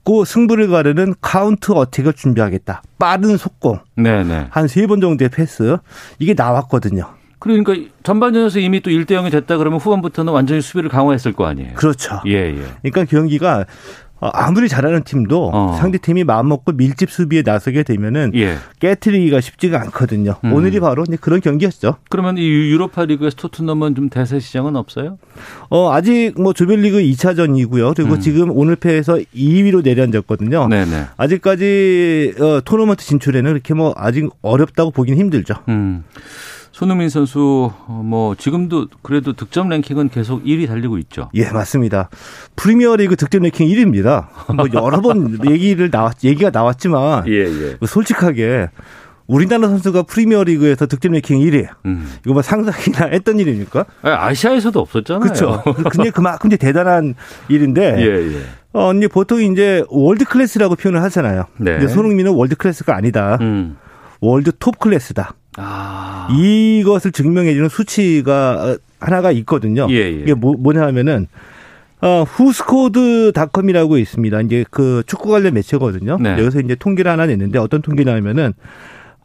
[0.02, 2.82] 고 승부를 가르는 counter attack을 준비하겠다.
[2.98, 3.80] 빠른 속공.
[3.96, 4.46] 네네.
[4.50, 5.76] 한 세 번 정도의 패스.
[6.18, 7.04] 이게 나왔거든요.
[7.38, 11.74] 그러니까 전반전에서 이미 또 1대 0이 됐다 그러면 후반부터는 완전히 수비를 강화했을 거 아니에요.
[11.74, 12.20] 그렇죠.
[12.26, 12.62] 예, 예.
[12.82, 13.64] 그러니까 경기가 어,
[14.20, 15.76] 아무리 잘하는 팀도 어.
[15.78, 18.56] 상대 팀이 마음 먹고 밀집 수비에 나서게 되면은 예.
[18.78, 20.36] 깨트리기가 쉽지가 않거든요.
[20.44, 20.52] 음.
[20.52, 21.96] 오늘이 바로 그런 경기였죠.
[22.10, 25.18] 그러면 이 유로파 리그에서 토트넘은 좀 대세 시장은 없어요?
[25.70, 27.94] 어 아직 뭐 조별리그 2차전이고요.
[27.96, 28.20] 그리고 음.
[28.20, 30.68] 지금 오늘 패해서 2위로 내려앉았거든요.
[30.68, 31.06] 네네.
[31.16, 35.54] 아직까지 어, 토너먼트 진출에는 이렇게 뭐 아직 어렵다고 보기는 힘들죠.
[35.68, 36.04] 음.
[36.80, 41.28] 손흥민 선수 어, 뭐 지금도 그래도 득점 랭킹은 계속 1위 달리고 있죠.
[41.34, 42.08] 예, 맞습니다.
[42.56, 44.28] 프리미어리그 득점 랭킹 1위입니다.
[44.56, 47.76] 뭐 여러 번 얘기를 나왔 얘기가 나왔지만 예, 예.
[47.78, 48.70] 뭐 솔직하게
[49.26, 51.68] 우리나라 선수가 프리미어리그에서 득점 랭킹 1위.
[51.84, 52.10] 음.
[52.24, 53.84] 이거 뭐 상상이나 했던 일입니까?
[54.00, 55.20] 아시아에서도 없었잖아요.
[55.20, 55.62] 그렇죠.
[55.92, 57.14] 근데 그만큼 이제 대단한
[57.50, 57.96] 일인데.
[57.98, 58.42] 예, 예.
[58.72, 61.44] 어, 이제 보통 이제 world class라고 표현을 하잖아요.
[61.58, 61.72] 네.
[61.72, 63.36] 근데 손흥민은 world class가 아니다.
[63.42, 63.76] 음.
[64.22, 65.34] world top class다.
[65.56, 66.28] 아.
[66.30, 69.86] 이것을 증명해주는 수치가 하나가 있거든요.
[69.90, 70.10] 예, 예.
[70.10, 71.26] 이게 뭐, 뭐냐 하면은
[72.02, 74.40] 어, WhoScored.com이라고 있습니다.
[74.42, 76.18] 이제 그 축구 관련 매체거든요.
[76.18, 76.32] 네.
[76.32, 78.54] 여기서 이제 통계를 하나 냈는데 어떤 통계냐면은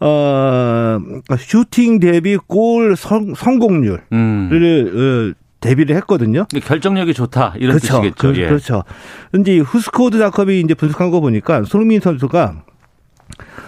[0.01, 0.99] 어,
[1.37, 5.33] 슈팅 대비 골 성, 성공률을 음.
[5.33, 6.45] 어, 대비를 했거든요.
[6.45, 8.01] 결정력이 좋다 이런 그렇죠.
[8.01, 8.15] 뜻이겠죠.
[8.17, 8.47] 그, 예.
[8.47, 8.83] 그렇죠.
[9.31, 12.63] 근데 WhoScored.com이 이제 분석한 거 보니까 손흥민 선수가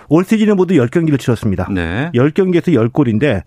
[0.09, 1.67] 올 시즌에 모두 10경기를 치렀습니다.
[1.71, 2.11] 네.
[2.13, 3.43] 10경기에서 10골인데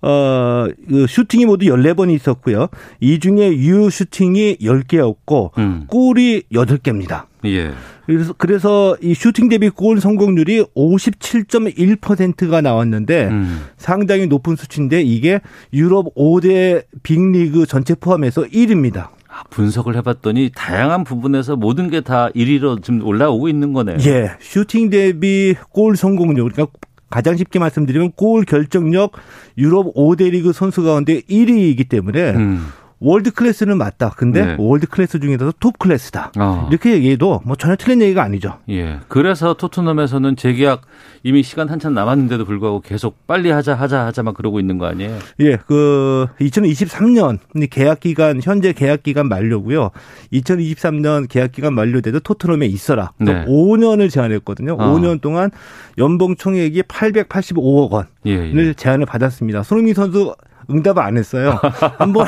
[0.00, 2.68] 어, 그 슈팅이 모두 14번이 있었고요.
[3.00, 5.84] 이 중에 유 슈팅이 10개였고 음.
[5.88, 7.24] 골이 8개입니다.
[7.44, 7.72] 예.
[8.06, 13.66] 그래서 그래서 이 슈팅 대비 골 성공률이 57.1%가 나왔는데 음.
[13.76, 15.40] 상당히 높은 수치인데 이게
[15.72, 19.08] 유럽 5대 빅리그 전체 포함해서 1위입니다.
[19.50, 23.98] 분석을 해봤더니 다양한 부분에서 모든 게 다 1위로 지금 올라오고 있는 거네요.
[24.06, 24.30] 예.
[24.40, 26.76] 슈팅 대비 골 성공률, 그러니까
[27.10, 29.12] 가장 쉽게 말씀드리면 골 결정력
[29.56, 32.66] 유럽 5대 리그 선수 가운데 1위이기 때문에 음.
[33.00, 34.10] world class는 맞다.
[34.10, 34.56] 근데 네.
[34.58, 36.32] world class 중에서도 top class다.
[36.38, 36.66] 어.
[36.70, 38.58] 이렇게 얘기해도 뭐 전혀 틀린 얘기가 아니죠.
[38.70, 38.98] 예.
[39.08, 40.82] 그래서 토트넘에서는 재계약
[41.22, 45.16] 이미 시간 한참 남았는데도 불구하고 계속 빨리 하자 하자 하자 막 그러고 있는 거 아니에요?
[45.40, 45.56] 예.
[45.66, 47.38] 그 2023년
[47.70, 49.90] 계약 기간 현재 계약 기간 만료고요.
[50.32, 53.12] 2023년 계약 기간 만료돼도 토트넘에 있어라.
[53.18, 53.44] 네.
[53.46, 54.74] 5년을 제안했거든요.
[54.74, 54.94] 어.
[54.94, 55.50] 5년 동안
[55.98, 58.72] 연봉 총액이 885억 원을 예, 예.
[58.74, 59.62] 제안을 받았습니다.
[59.62, 60.34] 손흥민 선수
[60.70, 61.58] 응답을 안 했어요.
[61.98, 62.26] 한번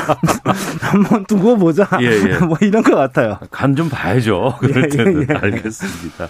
[0.81, 1.89] 한번 두고 보자.
[2.01, 2.39] 예, 예.
[2.45, 3.39] 뭐 이런 것 같아요.
[3.51, 4.57] 간 좀 봐야죠.
[4.61, 5.35] 그럴 예, 때는 예, 예.
[5.39, 6.29] 알겠습니다.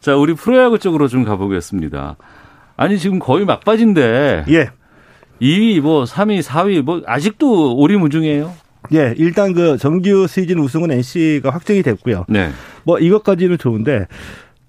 [0.00, 2.16] 자, 우리 프로야구 쪽으로 좀 가보겠습니다.
[2.76, 4.44] 아니 지금 거의 막바지인데.
[4.48, 4.70] 예.
[5.42, 8.52] 2위, 뭐 3위, 4위, 뭐 아직도 오리무중이에요.
[8.92, 12.24] 예, 일단 그 정규 시즌 우승은 NC가 확정이 됐고요.
[12.28, 12.50] 네.
[12.84, 14.06] 뭐 이것까지는 좋은데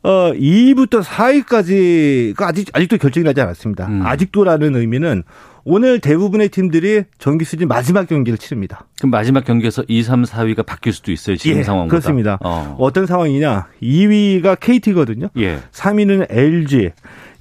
[0.03, 3.87] 어 2위부터 4위까지가 아직 아직도 결정이 나지 않았습니다.
[3.87, 4.01] 음.
[4.05, 5.23] 아직도라는 의미는
[5.63, 8.85] 오늘 대부분의 팀들이 정규 시즌 마지막 경기를 치릅니다.
[8.97, 11.35] 그럼 마지막 경기에서 2, 3, 4위가 바뀔 수도 있어요.
[11.37, 11.89] 지금 예, 상황보다.
[11.89, 12.39] 그렇습니다.
[12.41, 12.89] 어.
[12.93, 13.67] 떤 상황이냐?
[13.81, 15.29] 2위가 KT거든요.
[15.37, 15.59] 예.
[15.71, 16.91] 3위는 LG.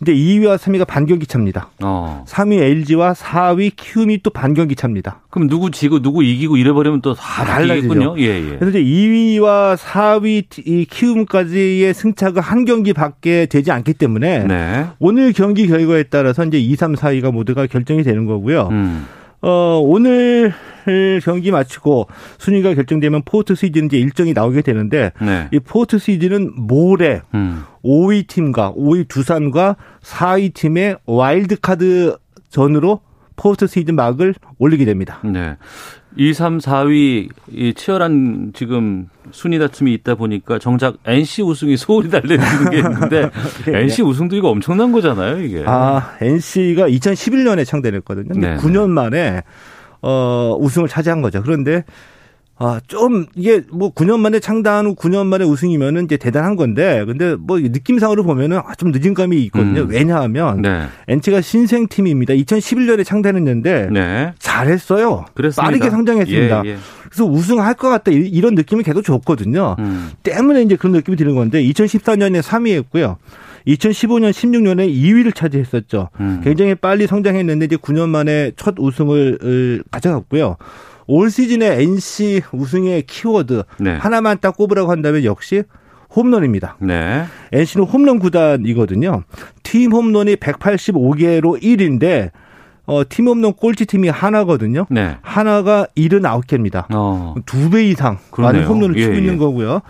[0.00, 1.68] 근데 2위와 3위가 반경기 차입니다.
[1.82, 2.24] 어.
[2.26, 5.20] 3위 LG와 4위 키움이 또 반경기 차입니다.
[5.28, 8.14] 그럼 누구 지고 누구 이기고 이래버리면 또 다 달라지군요.
[8.18, 8.56] 예, 예.
[8.58, 14.86] 그래서 이제 2위와 4위 이 키움까지의 승차가 한 경기밖에 되지 않기 때문에 네.
[15.00, 18.68] 오늘 경기 결과에 따라서 이제 2, 3, 4위가 모두가 결정이 되는 거고요.
[18.70, 19.06] 음.
[19.42, 20.52] 어, 오늘
[21.22, 25.48] 경기 마치고 순위가 결정되면 포스트 시즌 이제 일정이 나오게 되는데 네.
[25.52, 27.64] 이 포스트 시즌은 모레 음.
[27.84, 32.16] 5위 팀과 5위 두산과 4위 팀의 와일드 카드
[32.50, 33.00] 전으로
[33.36, 35.20] 포스트 시즌 막을 올리게 됩니다.
[35.24, 35.56] 네.
[36.16, 42.70] 2, 3, 4위 이 치열한 지금 순위 다툼이 있다 보니까 정작 NC 우승이 소홀히 달려있는
[42.70, 43.30] 게 있는데
[43.66, 43.82] 네.
[43.82, 45.64] NC 우승도 이거 엄청난 거잖아요, 이게.
[45.66, 48.40] 아, NC가 2011년에 창단했거든요.
[48.40, 48.56] 네.
[48.56, 49.42] 9년 만에
[50.02, 51.42] 어, 우승을 차지한 거죠.
[51.42, 51.84] 그런데
[52.62, 57.34] 아, 좀, 이게 뭐 9년 만에 창단 후 9년 만에 우승이면은 이제 대단한 건데, 근데
[57.34, 59.80] 뭐 느낌상으로 보면은 아, 좀 늦은 감이 있거든요.
[59.80, 59.88] 음.
[59.88, 60.82] 왜냐하면, 네.
[61.08, 62.34] 엔치가 신생팀입니다.
[62.34, 64.34] 2011년에 창단했는데, 네.
[64.38, 65.24] 잘했어요.
[65.32, 65.62] 그렇습니다.
[65.62, 66.62] 빠르게 성장했습니다.
[66.66, 66.76] 예, 예.
[67.08, 68.10] 그래서 우승할 것 같다.
[68.10, 69.76] 이런 느낌이 계속 줬거든요.
[69.78, 70.10] 음.
[70.22, 73.16] 때문에 이제 그런 느낌이 드는 건데, 2014년에 3위 했고요.
[73.66, 76.10] 2015년, 16년에 2위를 차지했었죠.
[76.20, 76.40] 음.
[76.44, 80.56] 굉장히 빨리 성장했는데 이제 9년 만에 첫 우승을 가져갔고요.
[81.10, 83.96] 올 시즌의 NC 우승의 키워드 네.
[83.96, 85.64] 하나만 딱 꼽으라고 한다면 역시
[86.14, 86.76] 홈런입니다.
[86.78, 87.24] 네.
[87.52, 89.24] NC는 홈런 구단이거든요.
[89.64, 92.30] 팀 홈런이 185개로 1인데
[92.86, 94.86] 어, 팀 홈런 꼴찌 팀이 하나거든요.
[94.88, 95.16] 네.
[95.22, 96.84] 하나가 79개입니다.
[96.94, 97.34] 어.
[97.44, 99.38] 두배 이상 많은 홈런을 치고 예, 있는 예.
[99.38, 99.80] 거고요.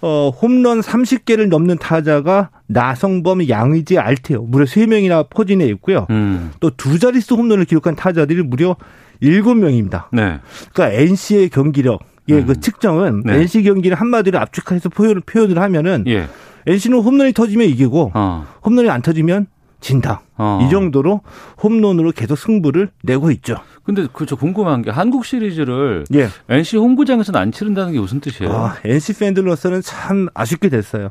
[0.00, 6.06] 어, 홈런 30개를 넘는 타자가 나성범, 양의지, 알테오 무려 3명이나 포진해 있고요.
[6.10, 6.52] 음.
[6.60, 8.76] 또두 자릿수 홈런을 기록한 타자들이 무려
[9.22, 10.08] 일곱 명입니다.
[10.12, 10.40] 네.
[10.74, 12.46] 그러니까 NC의 경기력, 예, 음.
[12.46, 13.36] 그 측정은 네.
[13.40, 16.28] NC 경기를 한마디로 압축해서 표현을 표현을 하면은 예.
[16.66, 18.46] NC는 홈런이 터지면 이기고 어.
[18.64, 19.46] 홈런이 안 터지면
[19.80, 20.22] 진다.
[20.36, 20.60] 어.
[20.64, 21.22] 이 정도로
[21.62, 23.56] 홈런으로 계속 승부를 내고 있죠.
[23.84, 26.28] 근데 그 저 궁금한 게 한국 시리즈를 예.
[26.48, 28.52] NC 홈구장에서는 안 치른다는 게 무슨 뜻이에요?
[28.52, 31.10] 아, NC 팬들로서는 참 아쉽게 됐어요.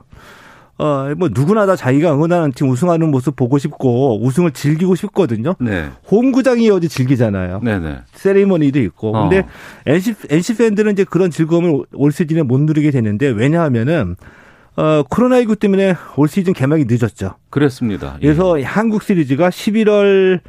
[0.78, 5.56] 어, 뭐 누구나 다 자기가 응원하는 팀 우승하는 모습 보고 싶고 우승을 즐기고 싶거든요.
[5.60, 5.90] 네.
[6.10, 7.62] 홈구장이 어디 즐기잖아요.
[7.64, 8.00] 네네.
[8.14, 9.16] 세리머니도 있고.
[9.16, 9.30] 어.
[9.30, 9.48] 근데
[9.86, 14.16] NC, NC 팬들은 이제 그런 즐거움을 올 시즌에 못 누리게 되는데 왜냐하면은
[14.76, 17.36] 어, 코로나19 때문에 올 시즌 개막이 늦었죠.
[17.50, 18.18] 그렇습니다.
[18.22, 18.28] 예.
[18.28, 20.40] 그래서 한국 시리즈가 11월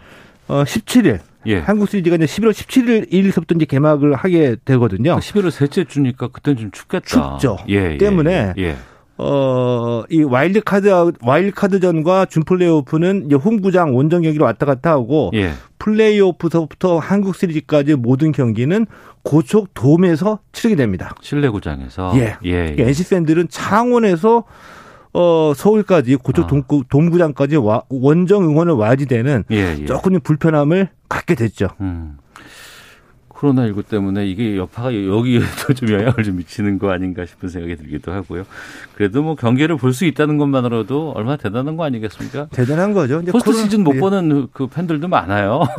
[0.48, 1.58] 어, 17일 예.
[1.58, 5.16] 한국 시리즈가 이제 11월 17일 일서부터 이제 개막을 하게 되거든요.
[5.16, 7.38] 11월 셋째 주니까 그때는 좀 춥겠다.
[7.38, 7.58] 춥죠.
[7.68, 8.76] 예, 예 때문에 예.
[9.18, 15.52] 어, 이 와일드카드, 와일드카드전과 준플레이오프는 이제 홈구장 원정 경기로 왔다 갔다 하고, 예.
[15.78, 18.86] 플레이오프서부터 한국 시리즈까지 모든 경기는
[19.22, 21.14] 고척 돔에서 치르게 됩니다.
[21.20, 22.12] 실내구장에서?
[22.16, 22.20] 예.
[22.20, 22.52] 예, 예.
[22.52, 24.44] 그러니까 NC 팬들은 창원에서
[25.14, 26.62] 어, 서울까지 고척 아.
[26.88, 29.84] 동구장까지 와, 원정 응원을 와야지 되는 예, 예.
[29.84, 31.68] 조금 불편함을 갖게 됐죠.
[31.80, 32.16] 음.
[33.42, 38.44] 코로나19 때문에 이게 여파가 여기에도 좀 영향을 좀 미치는 거 아닌가 싶은 생각이 들기도 하고요.
[38.94, 42.46] 그래도 뭐 경기를 볼 수 있다는 것만으로도 얼마나 대단한 거 아니겠습니까?
[42.50, 43.20] 대단한 거죠.
[43.30, 43.64] 포스트 코로나...
[43.64, 44.00] 시즌 못 예.
[44.00, 45.64] 보는 그 팬들도 많아요.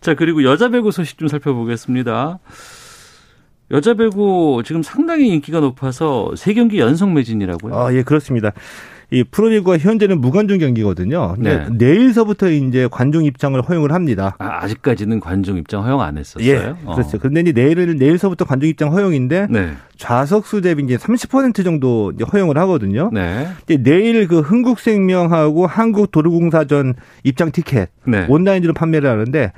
[0.00, 2.38] 자, 그리고 여자 배구 소식 좀 살펴보겠습니다.
[3.72, 7.76] 여자 배구 지금 상당히 인기가 높아서 세 경기 연속 매진이라고요?
[7.76, 8.52] 아, 예, 그렇습니다.
[9.10, 11.34] 이 프로리그와 현재는 무관중 경기거든요.
[11.38, 11.66] 네.
[11.70, 14.36] 내일서부터 이제 관중 입장을 허용을 합니다.
[14.38, 16.46] 아, 아직까지는 관중 입장 허용 안 했었어요?
[16.46, 17.16] 예, 그렇죠.
[17.16, 17.18] 어.
[17.18, 19.72] 그런데 이제 내일은 내일서부터 관중 입장 허용인데 네.
[19.96, 23.10] 좌석 수 대비 이제 30% 정도 이제 허용을 하거든요.
[23.12, 23.48] 네.
[23.78, 26.94] 내일 그 흥국생명하고 한국도로공사전
[27.24, 28.26] 입장 티켓 네.
[28.28, 29.52] 온라인으로 판매를 하는데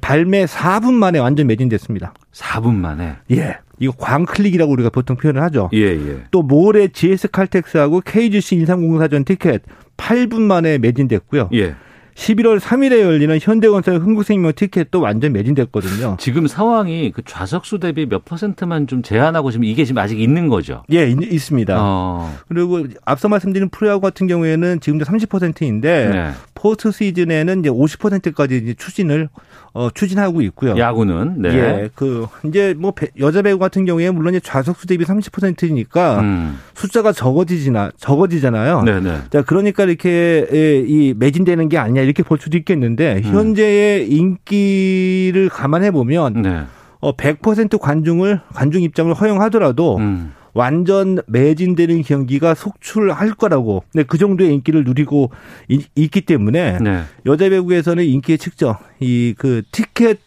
[0.00, 2.14] 발매 4분 만에 완전 매진됐습니다.
[2.32, 3.16] 4분 만에?
[3.32, 3.58] 예.
[3.82, 5.68] 이거 광클릭이라고 우리가 보통 표현을 하죠.
[5.72, 6.22] 예, 예.
[6.30, 9.62] 또 모레 GS 칼텍스하고 KGC 인삼공사전 티켓
[9.96, 11.50] 8분 만에 매진됐고요.
[11.54, 11.74] 예.
[12.14, 16.16] 11월 3일에 열리는 현대건설 흥국생명 티켓도 완전 매진됐거든요.
[16.20, 20.82] 지금 상황이 그 좌석수 대비 몇 퍼센트만 좀 제한하고 지금 이게 지금 아직 있는 거죠?
[20.92, 22.32] 예, 있, 습니다 어.
[22.48, 26.30] 그리고 앞서 말씀드린 프로야구 같은 경우에는 지금도 30%인데 네.
[26.62, 29.28] 포스트 시즌에는 이제 50%까지 이제 추진을
[29.74, 30.76] 어, 추진하고 있고요.
[30.78, 31.48] 야구는 네.
[31.48, 36.58] 예, 그 이제 뭐 여자 배구 같은 경우에 물론 이제 좌석수 대비 30%니까 음.
[36.74, 38.82] 숫자가 적어지지나 적어지잖아요.
[38.82, 39.00] 네네.
[39.00, 39.18] 네.
[39.30, 43.32] 자, 그러니까 이렇게 예, 이 매진되는 게 아니냐 이렇게 볼 수도 있겠는데 음.
[43.32, 46.62] 현재의 인기를 감안해 보면 네.
[47.00, 50.32] 어, 100% 관중을 관중 입장을 허용하더라도 음.
[50.54, 53.84] 완전 매진되는 경기가 속출할 거라고.
[53.94, 55.30] 네, 그 정도의 인기를 누리고
[55.68, 57.02] 있, 기 때문에 네.
[57.26, 60.18] 여자 배구에서는 인기의 측정, 이 그 티켓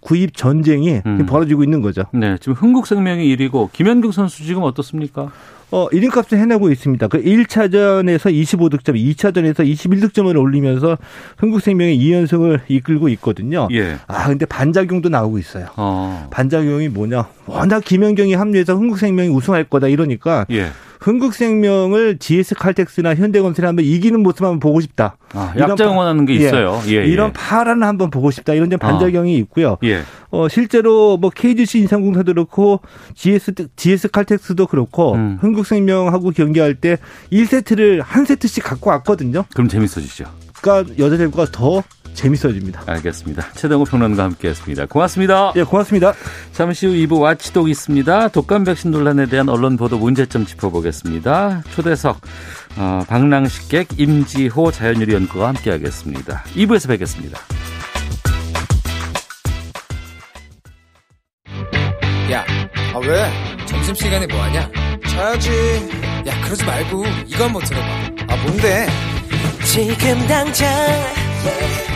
[0.00, 1.26] 구입 전쟁이 음.
[1.26, 2.04] 벌어지고 있는 거죠.
[2.12, 5.32] 네, 지금 흥국생명이 1위고 김현경 선수 지금 어떻습니까?
[5.70, 7.08] 어, 1인 값을 해내고 있습니다.
[7.08, 10.96] 그 1차전에서 25득점, 2차전에서 21득점을 올리면서
[11.38, 13.66] 흥국생명의 2연승을 이끌고 있거든요.
[13.72, 13.96] 예.
[14.06, 15.66] 아, 근데 반작용도 나오고 있어요.
[15.76, 16.28] 어.
[16.30, 17.26] 반작용이 뭐냐.
[17.46, 20.68] 워낙 김연경이 합류해서 흥국생명이 우승할 거다 이러니까 예.
[21.00, 25.16] 흥국생명을 GS 칼텍스나 현대건설이 한번 이기는 모습 한번 보고 싶다.
[25.32, 26.38] 아, 약자 응원하는 게 예.
[26.38, 26.80] 있어요.
[26.86, 28.54] 예, 예, 이런 파란을 한번 보고 싶다.
[28.54, 29.38] 이런 점 반작용이 어.
[29.38, 29.78] 있고요.
[29.84, 30.02] 예.
[30.30, 32.80] 어, 실제로 뭐 KGC 인삼공사도 그렇고
[33.14, 35.38] GS GS 칼텍스도 그렇고 음.
[35.40, 36.98] 흥국생명하고 경기할 때
[37.32, 39.44] 1세트를 한 세트씩 갖고 왔거든요.
[39.52, 40.24] 그럼 재밌어지죠.
[40.54, 41.82] 국가 여자 대구가 더
[42.16, 42.82] 재밌어집니다.
[42.86, 43.52] 알겠습니다.
[43.54, 44.86] 최동호 평론가 함께했습니다.
[44.86, 45.52] 고맙습니다.
[45.56, 46.14] 예, 고맙습니다.
[46.52, 48.28] 잠시 후 2부 와치독 있습니다.
[48.28, 51.62] 독감 백신 논란에 대한 언론 보도 문제점 짚어보겠습니다.
[51.70, 52.20] 초대석
[52.78, 56.42] 어, 방랑식객 임지호 자연유리 연구가 함께하겠습니다.
[56.54, 57.38] 2부에서 뵙겠습니다.
[62.32, 62.44] 야,
[62.92, 63.66] 아 왜?
[63.66, 64.68] 점심시간에 뭐하냐?
[65.06, 65.50] 자야지.
[66.26, 67.86] 야, 그러지 말고 이거 한번 들어봐.
[68.28, 68.86] 아 뭔데?
[69.64, 70.66] 지금 당장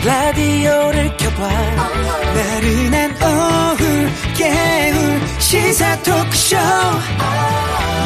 [0.05, 1.47] 라디오를 켜봐.
[2.33, 6.57] 나른한 오후 깨울 시사 토크쇼.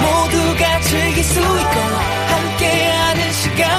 [0.02, 1.80] 모두가 즐길 수 있고
[2.28, 3.70] 함께하는 시간.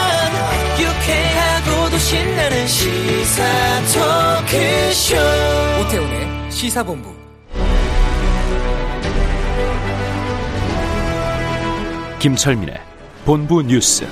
[0.81, 3.45] 유쾌하고도 신나는 시사
[3.93, 5.17] 토크쇼.
[5.83, 7.15] 오태훈의 시사본부.
[12.19, 12.81] 김철민의
[13.25, 14.07] 본부 뉴스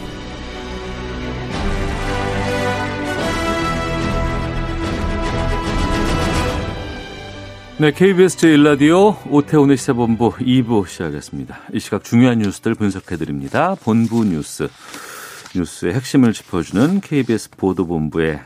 [7.77, 11.59] 네, KBS 제1라디오 오태훈의 시사본부 2부 시작하겠습니다.
[11.73, 13.75] 이 시각 중요한 뉴스들 분석해드립니다.
[13.83, 14.69] 본부 뉴스,
[15.57, 18.39] 뉴스의 핵심을 짚어주는 KBS 보도본부의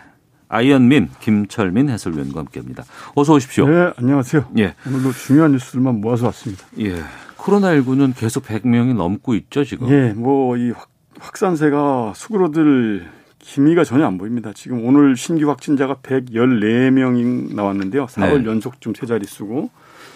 [0.48, 2.84] 아이언민, 김철민 해설위원과 함께합니다.
[3.14, 3.68] 어서 오십시오.
[3.68, 4.48] 네, 안녕하세요.
[4.60, 4.74] 예.
[4.86, 6.64] 오늘도 중요한 뉴스들만 모아서 왔습니다.
[6.80, 6.94] 예.
[7.36, 9.90] 코로나19는 계속 100명이 넘고 있죠, 지금?
[9.90, 10.72] 예, 뭐, 이
[11.20, 13.17] 확산세가 수그러들
[13.48, 14.52] 기미가 전혀 안 보입니다.
[14.54, 18.04] 지금 오늘 신규 확진자가 114명이 나왔는데요.
[18.04, 18.44] 4월 네.
[18.44, 19.70] 연속 좀 세 자릿수고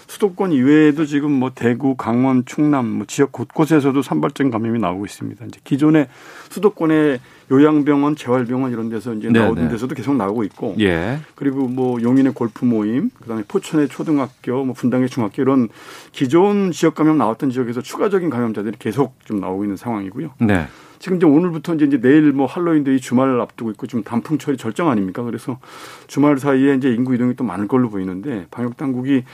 [0.07, 5.47] 수도권 이외에도 지금 뭐 대구, 강원, 충남 뭐 지역 곳곳에서도 산발적 감염이 나오고 있습니다.
[5.47, 6.09] 이제 기존의
[6.51, 7.21] 수도권의
[7.51, 9.71] 요양병원, 재활병원 이런 데서 이제 네 나오던 네.
[9.71, 11.19] 데서도 계속 나오고 있고, 예.
[11.35, 15.69] 그리고 뭐 용인의 골프 모임, 그다음에 포천의 초등학교, 뭐 분당의 중학교 이런
[16.13, 20.33] 기존 지역 감염 나왔던 지역에서 추가적인 감염자들이 계속 좀 나오고 있는 상황이고요.
[20.41, 20.67] 네.
[21.03, 25.25] 지금 이제 오늘부터 이제 내일 뭐 할로윈데이 주말을 앞두고 있고 좀 단풍철이 절정 아닙니까?
[25.25, 25.59] 그래서
[26.07, 29.25] 주말 사이에 이제 인구 이동이 또 많을 걸로 보이는데 방역 당국이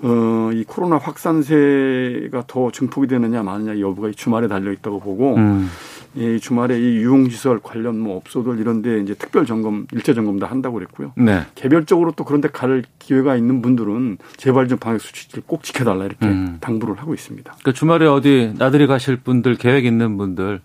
[0.00, 5.68] 어, 이 코로나 확산세가 더 증폭이 되느냐 마느냐 여부가 이 주말에 달려 있다고 보고 음.
[6.14, 10.76] 이 주말에 이 유흥시설 관련 뭐 업소들 이런데 이제 특별 점검 일제 점검 다 한다고
[10.76, 11.14] 그랬고요.
[11.16, 11.40] 네.
[11.56, 16.58] 개별적으로 또 그런데 갈 기회가 있는 분들은 제발 좀 방역 수칙을 꼭 지켜달라 이렇게 음.
[16.60, 17.56] 당부를 하고 있습니다.
[17.64, 20.60] 그 주말에 어디 나들이 가실 분들 계획 있는 분들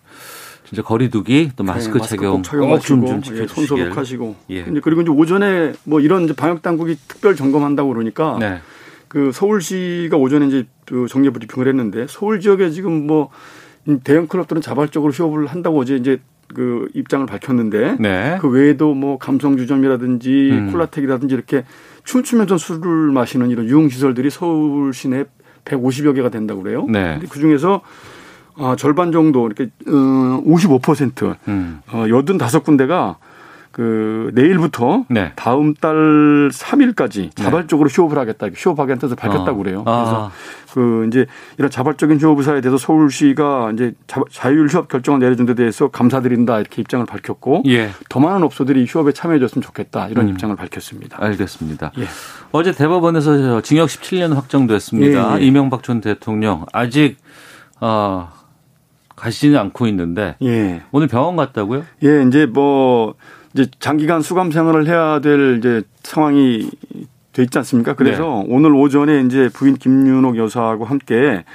[0.73, 4.63] 진짜 거리두기 또 마스크 네, 착용 꼭좀 좀 예, 손 소독하시고 예.
[4.81, 8.59] 그리고 이제 오전에 뭐 이런 이제 방역 당국이 특별 점검한다고 그러니까 네.
[9.07, 13.29] 그 서울시가 오전에 이제 그 정례 브리핑을 했는데 서울 지역에 지금 뭐
[14.03, 16.19] 대형 클럽들은 자발적으로 휴업을 한다고 어제 이제
[16.55, 18.37] 그 입장을 밝혔는데 네.
[18.41, 20.71] 그 외에도 뭐 감성주점이라든지 음.
[20.71, 21.65] 콜라텍이라든지 이렇게
[22.03, 25.25] 춤추면서 술을 마시는 이런 유흥시설들이 서울 시내
[25.65, 26.87] 150여 개가 된다고 그래요.
[26.89, 27.19] 네.
[27.29, 27.81] 그 중에서
[28.57, 31.81] 아, 절반 정도 이렇게 어, 55% 음.
[31.91, 33.15] 어, 85군데가
[33.73, 35.31] 그 내일부터 네.
[35.35, 35.95] 다음 달
[36.53, 37.95] 3일까지 자발적으로 네.
[37.95, 38.47] 휴업을 하겠다.
[38.53, 39.63] 휴업하겠다는 뜻을 밝혔다고 어.
[39.63, 39.83] 그래요.
[39.87, 40.03] 아.
[40.03, 40.31] 그래서
[40.73, 41.25] 그 이제
[41.57, 43.95] 이런 자발적인 휴업 의사에 대해서 서울시가 이제
[44.31, 47.89] 자율 휴업 결정을 내려준 데 대해서 감사드린다 이렇게 입장을 밝혔고 예.
[48.09, 50.33] 더 많은 업소들이 휴업에 참여해 줬으면 좋겠다 이런 음.
[50.33, 51.17] 입장을 밝혔습니다.
[51.19, 51.93] 알겠습니다.
[51.97, 52.05] 예.
[52.51, 55.37] 어제 대법원에서 징역 17년 확정됐습니다.
[55.39, 55.45] 예, 예.
[55.47, 57.17] 이명박 전 대통령 아직
[57.81, 58.29] 어
[59.23, 60.81] 가시지는 않고 있는데 예.
[60.91, 61.83] 오늘 병원 갔다고요?
[62.03, 63.15] 예, 이제 뭐
[63.53, 66.69] 이제 장기간 수감 생활을 해야 될 이제 상황이
[67.31, 67.93] 돼 있지 않습니까?
[67.93, 68.45] 그래서 네.
[68.49, 71.45] 오늘 오전에 이제 부인 김윤옥 여사하고 함께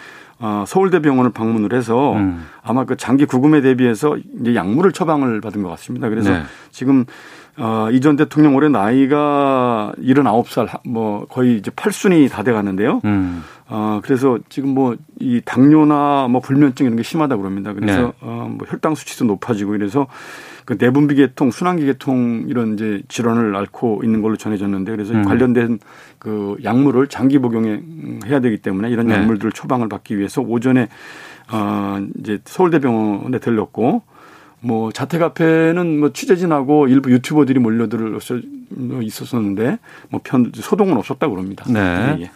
[0.40, 2.46] 어, 서울대병원을 방문을 해서 음.
[2.62, 6.08] 아마 그 장기 구금에 대비해서 이제 약물을 처방을 받은 것 같습니다.
[6.08, 6.42] 그래서 네.
[6.70, 7.04] 지금
[7.58, 13.00] 어, 이전 대통령 올해 나이가 79살, 뭐 거의 이제 8순이 다 돼 가는데요.
[13.04, 13.42] 음.
[13.68, 17.72] 어, 그래서 지금 뭐 이 당뇨나 뭐 불면증 이런 게 심하다고 그럽니다.
[17.72, 18.12] 그래서 네.
[18.20, 20.06] 어, 뭐 혈당 수치도 높아지고 이래서
[20.64, 25.24] 그 내분비 계통, 순환기 계통 이런 이제 질환을 앓고 있는 걸로 전해졌는데 그래서 음.
[25.24, 25.78] 관련된
[26.18, 29.14] 그 약물을 장기 복용해야 되기 때문에 이런 네.
[29.14, 30.88] 약물들을 처방을 받기 위해서 오전에
[31.50, 34.02] 어, 이제 서울대병원에 들렀고
[34.60, 38.18] 뭐 자택 앞에는 뭐 취재진하고 일부 유튜버들이 몰려들
[39.02, 39.78] 있었었는데
[40.10, 41.64] 뭐 편 소동은 없었다고 그럽니다.
[41.68, 42.16] 네.
[42.16, 42.30] 네.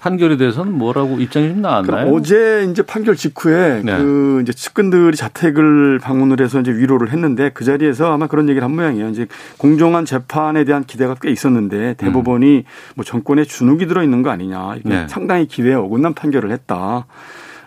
[0.00, 2.12] 판결에 대해서는 뭐라고 입장이 좀 나왔나요?
[2.12, 3.98] 어제 이제 판결 직후에 네.
[3.98, 8.74] 그 이제 측근들이 자택을 방문을 해서 이제 위로를 했는데 그 자리에서 아마 그런 얘기를 한
[8.74, 9.10] 모양이에요.
[9.10, 9.26] 이제
[9.58, 12.62] 공정한 재판에 대한 기대가 꽤 있었는데 대법원이 음.
[12.96, 14.76] 뭐 정권에 주눅이 들어 있는 거 아니냐.
[14.76, 15.06] 이게 네.
[15.08, 17.06] 상당히 기회에 어긋난 판결을 했다.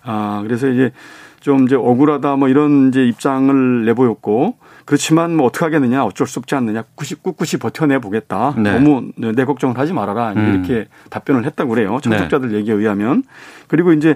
[0.04, 0.92] 아, 그래서 이제
[1.40, 6.56] 좀 이제 억울하다 뭐 이런 이제 입장을 내보였고 그렇지만 뭐 어떻게 하겠느냐 어쩔 수 없지
[6.56, 8.80] 않느냐 꿋꿋이, 꿋꿋이 버텨내 보겠다 네.
[8.80, 10.54] 너무 내 걱정을 하지 말아라 음.
[10.54, 12.58] 이렇게 답변을 했다고 그래요 청탁자들 네.
[12.58, 13.24] 얘기에 의하면
[13.68, 14.16] 그리고 이제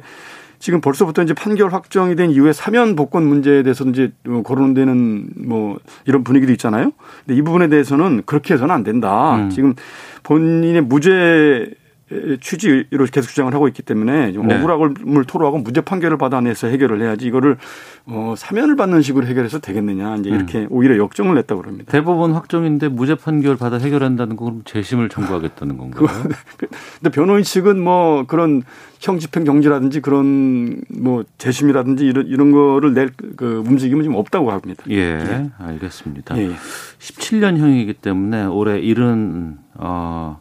[0.60, 4.12] 지금 벌써부터 이제 판결 확정이 된 이후에 사면 복권 문제에 대해서 이제
[4.44, 6.92] 거론되는 뭐 이런 분위기도 있잖아요.
[7.26, 9.36] 근데 이 부분에 대해서는 그렇게 해서는 안 된다.
[9.36, 9.50] 음.
[9.50, 9.76] 지금
[10.24, 11.70] 본인의 무죄
[12.40, 14.56] 취지로 계속 주장을 하고 있기 때문에 좀 네.
[14.56, 17.58] 억울함을 토로하고 무죄 판결을 받아내서 해결을 해야지 이거를
[18.06, 20.68] 어 사면을 받는 식으로 해결해서 되겠느냐 이제 이렇게 음.
[20.70, 21.92] 오히려 역정을 냈다고 그럽니다.
[21.92, 26.08] 대법원 확정인데 무죄 판결 받아 해결한다는 건 재심을 청구하겠다는 건가요?
[26.58, 28.64] 근데 변호인 측은 뭐 그런
[29.00, 34.84] 형 집행 정지라든지 그런 뭐 재심이라든지 이런 이런 거를 낼 그 움직임은 좀 없다고 합니다.
[34.90, 35.50] 예, 예.
[35.60, 36.38] 알겠습니다.
[36.38, 36.52] 예.
[37.00, 40.40] 17년형이기 때문에 올해 일은 어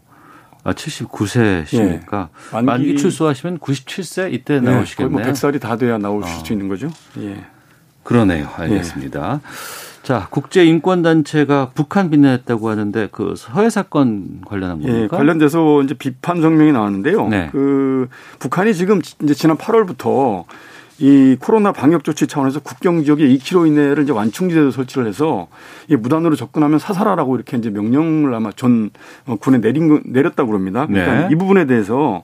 [0.67, 2.61] 아, 79세시니까 예.
[2.61, 4.61] 만기, 출소하시면 97세 이때 예.
[4.61, 5.11] 나오시겠네요.
[5.11, 6.45] 뭐 100살이 다 돼야 나오실 어.
[6.45, 6.91] 수 있는 거죠.
[7.21, 7.37] 예.
[8.03, 8.49] 그러네요.
[8.57, 9.41] 알겠습니다.
[9.43, 10.03] 예.
[10.03, 15.03] 자, 국제 인권 단체가 북한 비난했다고 하는데 그 서해 사건 관련한 겁니까?
[15.03, 17.29] 예, 관련돼서 이제 비판 성명이 나왔는데요.
[17.29, 17.49] 네.
[17.53, 18.09] 그
[18.41, 20.45] 북한이 지금 이제 지난 8월부터
[20.99, 25.49] 이 코로나 방역 조치 차원에서 국경 지역에 2km 이내를 이제 완충지대로 설치를 해서
[25.89, 28.91] 이 무단으로 접근하면 사살하라고 이렇게 이제 명령을 아마 전
[29.27, 30.87] 어, 군에 내린 내렸다고 그럽니다.
[30.87, 31.29] 그러니까 네.
[31.33, 32.23] 이 부분에 대해서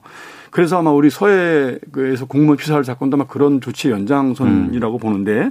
[0.51, 5.01] 그래서 아마 우리 서해에서 공무원 피살 사건도 아마 그런 조치 연장선이라고 음.
[5.01, 5.51] 보는데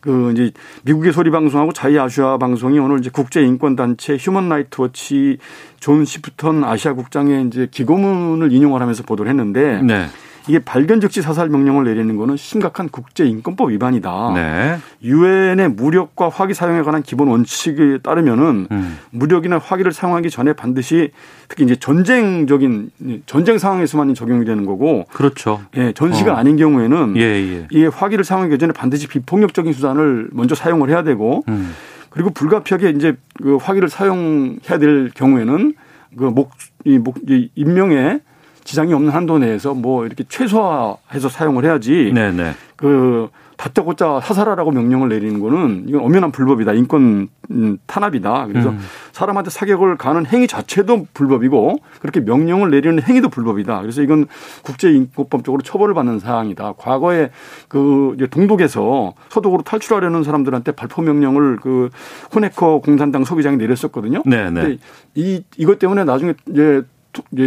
[0.00, 0.50] 그 이제
[0.82, 5.38] 미국의 소리 방송하고 자유 아시아 방송이 오늘 이제 국제 인권 단체 Human Rights Watch
[5.78, 10.06] 존 시프턴 아시아 국장의 이제 기고문을 인용을 하면서 보도를 했는데 네.
[10.48, 14.32] 이게 발견 즉시 사살 명령을 내리는 거는 심각한 국제 인권법 위반이다.
[14.34, 14.78] 네.
[15.02, 18.98] 유엔의 무력과 화기 사용에 관한 기본 원칙에 따르면은 음.
[19.10, 21.10] 무력이나 화기를 사용하기 전에 반드시
[21.48, 22.90] 특히 이제 전쟁적인
[23.26, 25.60] 전쟁 상황에서만 적용이 되는 거고 그렇죠.
[25.76, 26.36] 예, 전시가 어.
[26.36, 27.68] 아닌 경우에는 예, 예.
[27.70, 31.74] 이 화기를 사용하기 전에 반드시 비폭력적인 수단을 먼저 사용을 해야 되고 음.
[32.10, 35.74] 그리고 불가피하게 이제 그 화기를 사용해야 될 경우에는
[36.16, 36.50] 그 목,
[36.84, 38.20] 이 목, 이 인명에
[38.64, 42.12] 지장이 없는 한도 내에서 뭐 이렇게 최소화해서 사용을 해야지.
[42.14, 42.42] 네네.
[42.42, 42.52] 네.
[42.76, 43.28] 그
[43.62, 46.72] 다짜고짜 사살하라고 명령을 내리는 거는 이건 엄연한 불법이다.
[46.72, 48.46] 인권 음, 탄압이다.
[48.46, 48.78] 그래서 음.
[49.12, 53.80] 사람한테 사격을 가는 행위 자체도 불법이고 그렇게 명령을 내리는 행위도 불법이다.
[53.82, 54.26] 그래서 이건
[54.62, 56.72] 국제인권법적으로 처벌을 받는 사항이다.
[56.76, 57.30] 과거에
[57.68, 61.90] 그 동독에서 서독으로 탈출하려는 사람들한테 발포 명령을 그
[62.34, 64.24] 호네커 공산당 소비장이 내렸었거든요.
[64.26, 64.78] 네, 네.
[65.14, 66.82] 이 이것 때문에 나중에 이제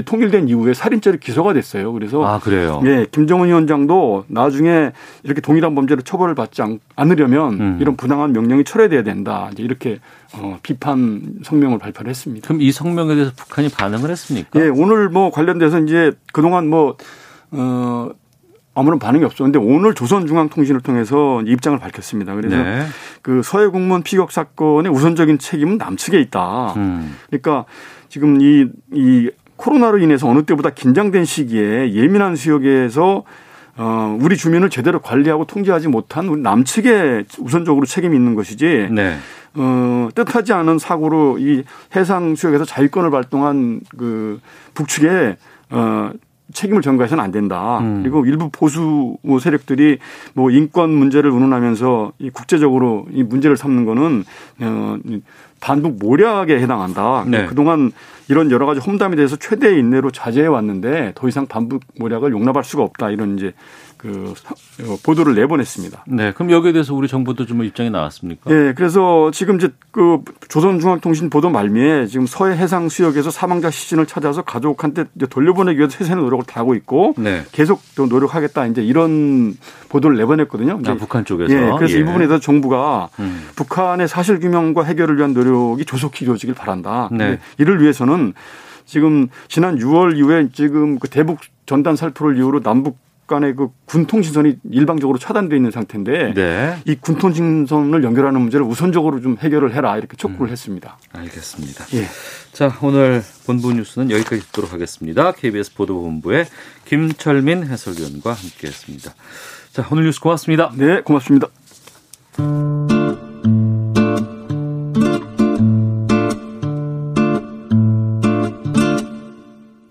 [0.06, 1.92] 통일된 이후에 살인죄로 기소가 됐어요.
[1.94, 2.82] 그래서 아, 그래요.
[2.86, 4.92] 예, 김정은 위원장도 나중에
[5.24, 7.78] 이렇게 동일한 범죄로 처벌을 받지 않 으려면 음.
[7.82, 9.50] 이런 부당한 명령이 철회돼야 된다.
[9.52, 10.00] 이제 이렇게
[10.34, 12.48] 어, 비판 성명을 발표를 했습니다.
[12.48, 14.60] 그럼 이 성명에 대해서 북한이 반응을 했습니까?
[14.60, 16.98] 예, 오늘 뭐 관련돼서 이제 그동안 뭐
[17.52, 18.10] 어,
[18.76, 22.36] 아무런 반응이 없었는데 오늘 조선중앙통신을 통해서 입장을 밝혔습니다.
[22.36, 22.86] 그래서 네.
[23.22, 26.74] 그 서해 공무원 피격 사건의 우선적인 책임은 남측에 있다.
[26.76, 27.16] 음.
[27.28, 27.66] 그러니까
[28.10, 29.32] 지금 이, 이
[29.66, 33.24] 코로나로 인해서 어느 때보다 긴장된 시기에 예민한 지역에서
[33.78, 38.90] 어, 우리 주민을 제대로 관리하고 통제하지 못한 우리 남측에 우선적으로 책임이 있는 것이지.
[38.92, 39.18] 네.
[39.56, 41.64] 어, 뜻하지 않은 사고로 이
[41.96, 44.40] 해상 수역에서 자위권을 발동한 그
[44.76, 45.36] 북측에
[45.72, 46.12] 어,
[46.54, 47.80] 책임을 전가해서는 안 된다.
[47.80, 48.04] 음.
[48.04, 49.98] 그리고 일부 보수 세력들이
[50.36, 54.24] 뭐 인권 문제를 운운하면서 이 국제적으로 이 문제를 삼는 거는
[54.62, 54.98] 어,
[55.60, 57.26] 반북 모략에 해당한다.
[57.28, 57.48] 네.
[57.48, 57.92] 그동안
[58.28, 62.84] 이런 여러 가지 험담에 대해서 최대의 인내로 자제해 왔는데 더 이상 반북 모략을 용납할 수가
[62.84, 63.12] 없다.
[63.12, 63.54] 이런 이제
[64.06, 64.34] 그
[64.84, 66.06] 어, 보도를 내보냈습니다.
[66.08, 68.52] 네, 그럼 여기에 대해서 우리 정부도 좀 입장이 나왔습니까?
[68.52, 74.44] 네, 그래서 지금 이제 그 조선중앙통신 보도 말미에 지금 서해 해상 수역에서 사망자 시신을 찾아서
[74.44, 77.44] 가족한테 돌려보내기 위해서 최선의 노력을 다하고 있고 네.
[77.52, 79.58] 계속 또 노력하겠다 이제 이런
[79.90, 80.82] 보도를 내보냈거든요.
[80.86, 81.52] 아, 북한 쪽에서.
[81.52, 82.00] 예, 그래서 예.
[82.00, 83.48] 이 부분에 대해서 정부가 음.
[83.56, 87.10] 북한의 사실 규명과 해결을 위한 노력이 조속히 이루어지길 바란다.
[87.12, 87.40] 네.
[87.58, 88.34] 이를 위해서는
[88.86, 95.18] 지금 지난 6월 이후에 지금 그 대북 전단 살포를 이유로 남북 간의 그 군통신선이 일방적으로
[95.18, 96.78] 차단돼 있는 상태인데 네.
[96.86, 100.52] 이 군통신선을 연결하는 문제를 우선적으로 좀 해결을 해라 이렇게 촉구를 음.
[100.52, 100.98] 했습니다.
[101.12, 101.86] 알겠습니다.
[101.94, 102.06] 예.
[102.54, 105.32] 자 오늘 본부 뉴스는 여기까지 듣도록 하겠습니다.
[105.32, 106.46] KBS 보도본부의
[106.86, 109.14] 김철민 해설위원과 함께했습니다.
[109.72, 110.72] 자 오늘 뉴스 고맙습니다.
[110.76, 111.48] 네 고맙습니다.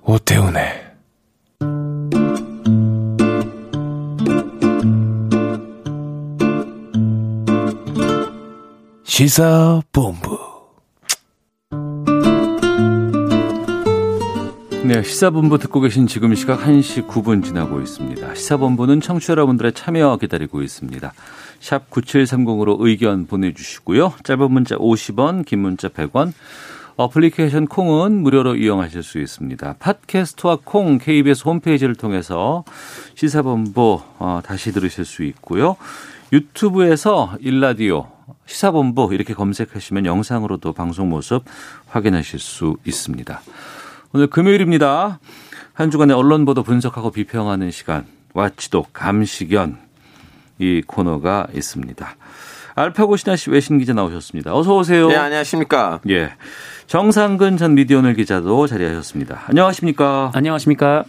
[0.02, 0.83] 오태훈의
[9.14, 10.40] 시사본부.
[14.82, 18.34] 네, 시사본부 듣고 계신 지금 시각 1시 9분 지나고 있습니다.
[18.34, 21.12] 시사본부는 청취자 여러분들의 참여 기다리고 있습니다.
[21.60, 24.14] 샵 9730으로 의견 보내주시고요.
[24.24, 26.32] 짧은 문자 50원, 긴 문자 100원,
[26.96, 29.76] 어플리케이션 콩은 무료로 이용하실 수 있습니다.
[29.78, 32.64] 팟캐스트와 콩 KBS 홈페이지를 통해서
[33.14, 35.76] 시사본부 어, 다시 들으실 수 있고요.
[36.32, 38.13] 유튜브에서 일라디오
[38.46, 41.44] 시사본부 이렇게 검색하시면 영상으로도 방송 모습
[41.88, 43.40] 확인하실 수 있습니다.
[44.12, 45.18] 오늘 금요일입니다.
[45.72, 49.78] 한 주간의 언론 보도 분석하고 비평하는 시간 와치독 감시견
[50.58, 52.16] 이 코너가 있습니다.
[52.76, 54.54] 알파고 신하 씨 외신 기자 나오셨습니다.
[54.54, 55.08] 어서 오세요.
[55.08, 56.00] 네, 안녕하십니까?
[56.10, 56.32] 예.
[56.86, 59.42] 정상근 전 미디어오늘 기자도 자리하셨습니다.
[59.48, 60.32] 안녕하십니까?
[60.34, 61.04] 안녕하십니까?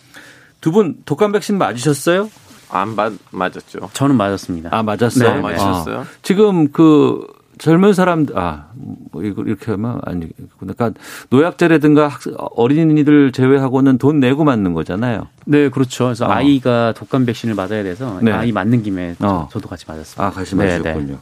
[0.61, 2.29] 두 분 독감 백신 맞으셨어요?
[2.69, 3.89] 안 맞, 맞았죠.
[3.93, 4.69] 저는 맞았습니다.
[4.71, 5.35] 아, 맞았어요?
[5.35, 5.99] 네, 맞으셨어요?
[5.99, 7.25] 아, 지금 그
[7.57, 8.67] 젊은 사람들, 아,
[9.11, 10.27] 뭐 이거 이렇게 하면 아니,
[10.59, 10.91] 그러니까
[11.29, 12.19] 노약자라든가
[12.55, 15.27] 어린이들 제외하고는 돈 내고 맞는 거잖아요.
[15.45, 16.05] 네, 그렇죠.
[16.05, 16.31] 그래서 어.
[16.31, 18.31] 아이가 독감 백신을 맞아야 돼서 네.
[18.31, 19.47] 아이 맞는 김에 어.
[19.51, 20.25] 저, 도 같이 맞았습니다.
[20.25, 21.05] 아, 같이 맞으셨군요.
[21.05, 21.17] 네, 네.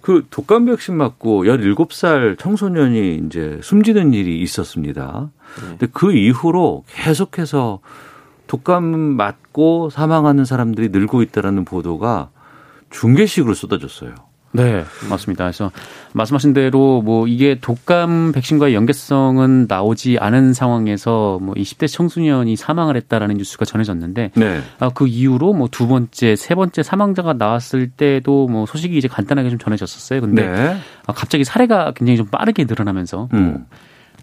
[0.00, 5.30] 그 독감 백신 맞고 17살 청소년이 이제 숨지는 일이 있었습니다.
[5.56, 5.68] 네.
[5.68, 7.80] 근데 그 이후로 계속해서
[8.46, 12.30] 독감 맞고 사망하는 사람들이 늘고 있다라는 보도가
[12.90, 14.14] 중계식으로 쏟아졌어요.
[14.56, 15.42] 네, 맞습니다.
[15.42, 15.72] 그래서
[16.12, 23.36] 말씀하신 대로 뭐 이게 독감 백신과의 연계성은 나오지 않은 상황에서 뭐 20대 청소년이 사망을 했다라는
[23.38, 24.60] 뉴스가 전해졌는데 네.
[24.78, 29.50] 아, 그 이후로 뭐 두 번째, 세 번째 사망자가 나왔을 때도 뭐 소식이 이제 간단하게
[29.50, 30.20] 좀 전해졌었어요.
[30.20, 30.76] 근데 네.
[31.06, 33.44] 아, 갑자기 사례가 굉장히 좀 빠르게 늘어나면서 뭐 음.
[33.50, 33.66] 뭐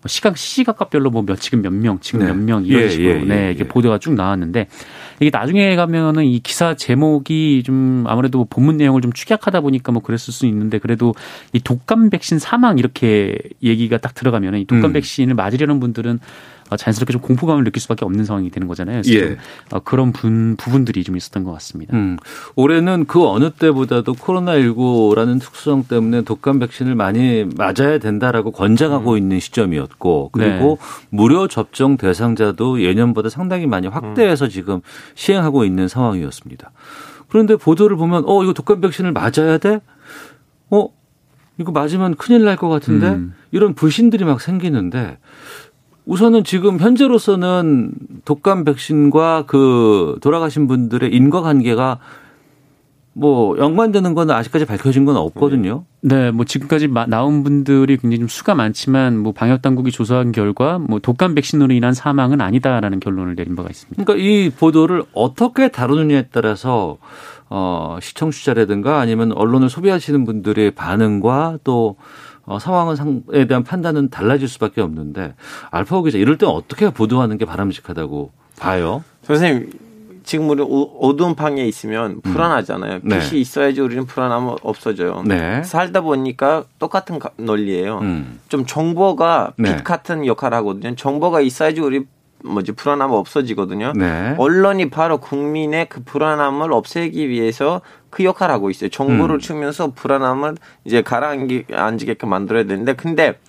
[0.07, 2.27] 시각 시각각별로 뭐몇 지금 몇 명, 지금 네.
[2.27, 3.67] 몇명 이런 예, 식으로 예, 예, 네 이게 예.
[3.67, 4.67] 보도가 쭉 나왔는데
[5.19, 10.33] 이게 나중에 가면은 이 기사 제목이 좀 아무래도 본문 내용을 좀 축약하다 보니까 뭐 그랬을
[10.33, 11.13] 수 있는데 그래도
[11.53, 14.93] 이 독감 백신 사망 이렇게 얘기가 딱 들어가면은 이 독감 음.
[14.93, 19.01] 백신을 맞으려는 분들은 어, 자연스럽게 좀 공포감을 느낄 수밖에 없는 상황이 되는 거잖아요.
[19.03, 19.37] 그래서 예.
[19.71, 21.95] 어, 그런 분, 부분들이 좀 있었던 것 같습니다.
[21.95, 22.17] 음.
[22.55, 29.17] 올해는 그 어느 때보다도 코로나19라는 특수성 때문에 독감 백신을 많이 맞아야 된다라고 권장하고 음.
[29.17, 31.07] 있는 시점이었고 그리고 네.
[31.09, 34.49] 무료 접종 대상자도 예년보다 상당히 많이 확대해서 음.
[34.49, 34.81] 지금
[35.15, 36.71] 시행하고 있는 상황이었습니다.
[37.29, 39.79] 그런데 보도를 보면 어 이거 독감 백신을 맞아야 돼?
[40.69, 40.89] 어
[41.57, 43.33] 이거 맞으면 큰일 날 것 같은데 음.
[43.51, 45.17] 이런 불신들이 막 생기는데
[46.05, 47.91] 우선은 지금 현재로서는
[48.25, 51.99] 독감 백신과 그 돌아가신 분들의 인과관계가
[53.13, 55.83] 뭐 연관되는 건 아직까지 밝혀진 건 없거든요.
[55.99, 60.99] 네, 뭐 지금까지 나온 분들이 굉장히 좀 수가 많지만 뭐 방역 당국이 조사한 결과 뭐
[60.99, 64.01] 독감 백신으로 인한 사망은 아니다라는 결론을 내린 바가 있습니다.
[64.01, 66.97] 그러니까 이 보도를 어떻게 다루느냐에 따라서
[67.49, 71.97] 어 시청자라든가 아니면 언론을 소비하시는 분들의 반응과 또
[72.45, 75.35] 어, 상황에 대한 판단은 달라질 수밖에 없는데
[75.69, 79.03] 알파고 기자 이럴 때 어떻게 보도하는 게 바람직하다고 봐요?
[79.23, 79.71] 선생님
[80.23, 80.63] 지금 우리
[80.99, 82.33] 어두운 방에 있으면 음.
[82.33, 82.99] 불안하잖아요.
[83.03, 83.09] 음.
[83.09, 83.37] 빛이 네.
[83.39, 85.23] 있어야지 우리는 불안하면 없어져요.
[85.25, 85.63] 네.
[85.63, 87.99] 살다 보니까 똑같은 논리예요.
[87.99, 88.39] 음.
[88.49, 89.77] 좀 정보가 빛 네.
[89.83, 90.95] 같은 역할을 하거든요.
[90.95, 92.05] 정보가 있어야지 우리
[92.43, 93.93] 뭐지 불안함 없어지거든요.
[93.95, 94.35] 네.
[94.37, 98.89] 언론이 바로 국민의 그 불안함을 없애기 위해서 그 역할을 하고 있어요.
[98.89, 99.39] 정보를 음.
[99.39, 103.39] 주면서 불안함을 이제 가라앉게끔 만들어야 되는데 근데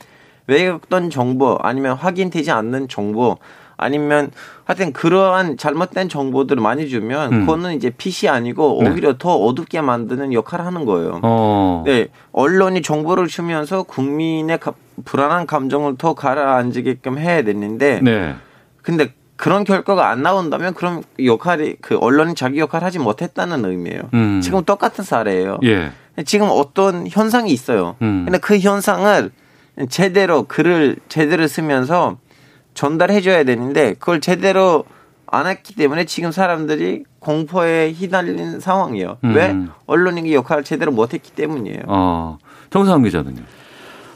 [0.47, 3.39] 왜어떤 정보 아니면 확인되지 않는 정보
[3.77, 4.31] 아니면
[4.65, 7.41] 하여튼 그러한 잘못된 정보들을 많이 주면 음.
[7.41, 8.91] 그거는 이제 핏이 아니고 네.
[8.91, 9.19] 오히려 네.
[9.19, 11.21] 더 어둡게 만드는 역할을 하는 거예요.
[11.23, 11.83] 어.
[11.85, 12.09] 네.
[12.33, 14.61] 언론이 정보를 주면서 국민의
[15.05, 18.35] 불안한 감정을 더 가라앉게끔 해야 되는데 네.
[18.83, 24.03] 근데 그런 결과가 안 나온다면 그럼 역할이 그 언론이 자기 역할을 하지 못했다는 의미예요.
[24.15, 24.41] 음.
[24.41, 25.59] 지금 똑같은 사례예요.
[25.65, 25.93] 예.
[26.25, 27.97] 지금 어떤 현상이 있어요.
[28.03, 28.25] 음.
[28.25, 29.31] 근데 그 현상을
[29.89, 32.19] 제대로 글을 제대로 쓰면서
[32.75, 34.85] 전달해 줘야 되는데 그걸 제대로
[35.27, 39.17] 안 했기 때문에 지금 사람들이 공포에 휘날린 상황이에요.
[39.25, 39.35] 음.
[39.35, 39.57] 왜?
[39.87, 41.81] 언론이 역할을 제대로 못 했기 때문이에요.
[41.87, 42.39] 어.
[42.71, 43.43] 정상 기자는요?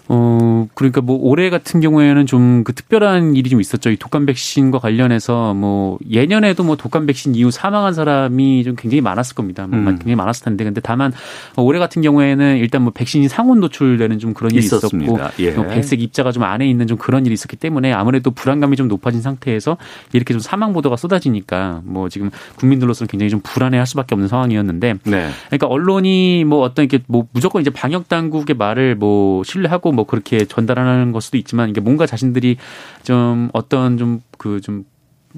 [0.08, 3.90] 어, 그러니까 뭐 올해 같은 경우에는 좀 그 특별한 일이 좀 있었죠.
[3.90, 9.36] 이 독감 백신과 관련해서 뭐 예년에도 뭐 독감 백신 이후 사망한 사람이 좀 굉장히 많았을
[9.36, 9.68] 겁니다.
[9.68, 9.84] 뭐 음.
[9.86, 10.64] 굉장히 많았을 텐데.
[10.64, 11.12] 근데 다만
[11.56, 15.12] 올해 같은 경우에는 일단 뭐 백신이 상온 노출되는 좀 그런 일이 있었습니다.
[15.12, 15.50] 있었고 예.
[15.52, 19.22] 뭐 백색 입자가 좀 안에 있는 좀 그런 일이 있었기 때문에 아무래도 불안감이 좀 높아진
[19.22, 19.76] 상태에서
[20.12, 24.94] 이렇게 좀 사망 보도가 쏟아지니까 뭐 지금 국민들로서는 굉장히 좀 불안해 할 수밖에 없는 상황이었는데
[25.04, 25.30] 네.
[25.46, 30.44] 그러니까 언론이 뭐 어떤 이렇게 뭐 무조건 이제 방역 당국의 말을 뭐 신뢰하고 뭐 그렇게
[30.44, 32.58] 전달하는 걸 수도 있지만 이게 뭔가 자신들이
[33.02, 34.84] 좀 어떤 좀 그좀 그 좀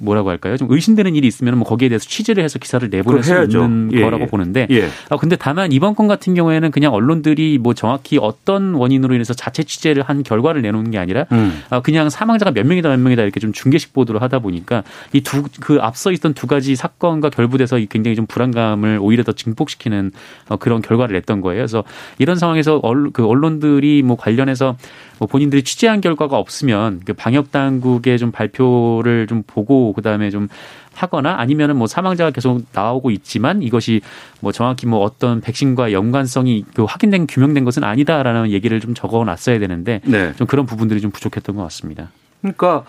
[0.01, 0.57] 뭐라고 할까요?
[0.57, 4.25] 좀 의심되는 일이 있으면 뭐 거기에 대해서 취재를 해서 기사를 내보낼 수 있는 예, 거라고
[4.25, 4.27] 예.
[4.27, 4.89] 보는데 예.
[5.11, 9.63] 아 근데 다만 이번 건 같은 경우에는 그냥 언론들이 뭐 정확히 어떤 원인으로 인해서 자체
[9.63, 11.63] 취재를 한 결과를 내놓는 게 아니라 음.
[11.71, 14.83] 아 그냥 사망자가 몇 명이다 몇 명이다 이렇게 좀 중계식 보도를 하다 보니까
[15.13, 20.13] 이 두 그 앞서 있던 두 가지 사건과 결부돼서 굉장히 좀 불안감을 오히려 더 증폭시키는
[20.49, 21.61] 어 그런 결과를 냈던 거예요.
[21.61, 21.85] 그래서
[22.19, 22.81] 이런 상황에서
[23.13, 24.77] 그 언론들이 뭐 관련해서
[25.19, 30.49] 뭐 본인들이 취재한 결과가 없으면 그 방역 당국의 좀 발표를 좀 보고 그다음에 좀
[30.95, 34.01] 하거나 아니면은 뭐 사망자가 계속 나오고 있지만 이것이
[34.41, 39.59] 뭐 정확히 뭐 어떤 백신과 연관성이 그 확인된 규명된 것은 아니다라는 얘기를 좀 적어 놨어야
[39.59, 40.33] 되는데 네.
[40.37, 42.11] 좀 그런 부분들이 좀 부족했던 것 같습니다.
[42.41, 42.85] 그러니까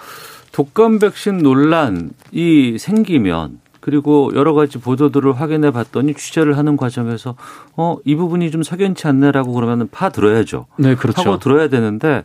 [0.51, 7.35] 독감 백신 논란이 생기면 그리고 여러 가지 보도들을 확인해 봤더니 취재를 하는 과정에서
[7.75, 10.65] 어, 이 부분이 좀 석연치 않네라고 그러면 파 들어야죠.
[10.77, 11.23] 네, 그렇죠.
[11.23, 12.23] 파고 들어야 되는데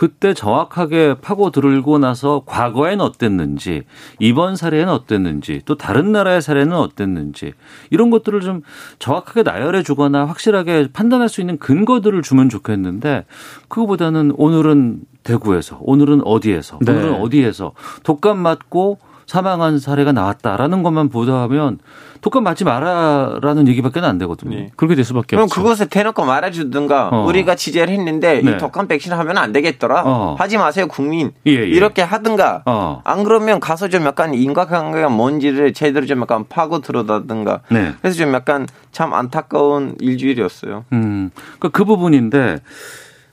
[0.00, 3.82] 그때 정확하게 파고 들고 나서 과거엔 어땠는지,
[4.18, 7.52] 이번 사례는 어땠는지, 또 다른 나라의 사례는 어땠는지,
[7.90, 8.62] 이런 것들을 좀
[8.98, 13.26] 정확하게 나열해 주거나 확실하게 판단할 수 있는 근거들을 주면 좋겠는데,
[13.68, 16.92] 그거보다는 오늘은 대구에서, 오늘은 어디에서, 네.
[16.92, 17.72] 오늘은 어디에서
[18.02, 19.00] 독감 맞고
[19.30, 21.78] 사망한 사례가 나왔다라는 것만 보도하면
[22.20, 24.56] 독감 맞지 마라라는 얘기밖에 안 되거든요.
[24.56, 24.70] 네.
[24.74, 25.54] 그렇게 될 수밖에 그럼 없죠.
[25.54, 27.26] 그럼 그것을 대놓고 말해주든가 어.
[27.26, 28.50] 우리가 취재를 했는데 네.
[28.50, 30.02] 이 독감 백신 하면 안 되겠더라.
[30.04, 30.34] 어.
[30.36, 31.30] 하지 마세요 국민.
[31.46, 31.54] 예, 예.
[31.64, 33.02] 이렇게 하든가 어.
[33.04, 37.60] 안 그러면 가서 좀 약간 인과관계가 뭔지를 제대로 좀 약간 파고 들어다든가.
[37.68, 37.92] 네.
[38.00, 40.86] 그래서 좀 약간 참 안타까운 일주일이었어요.
[40.92, 42.58] 음, 그러니까 그 부분인데.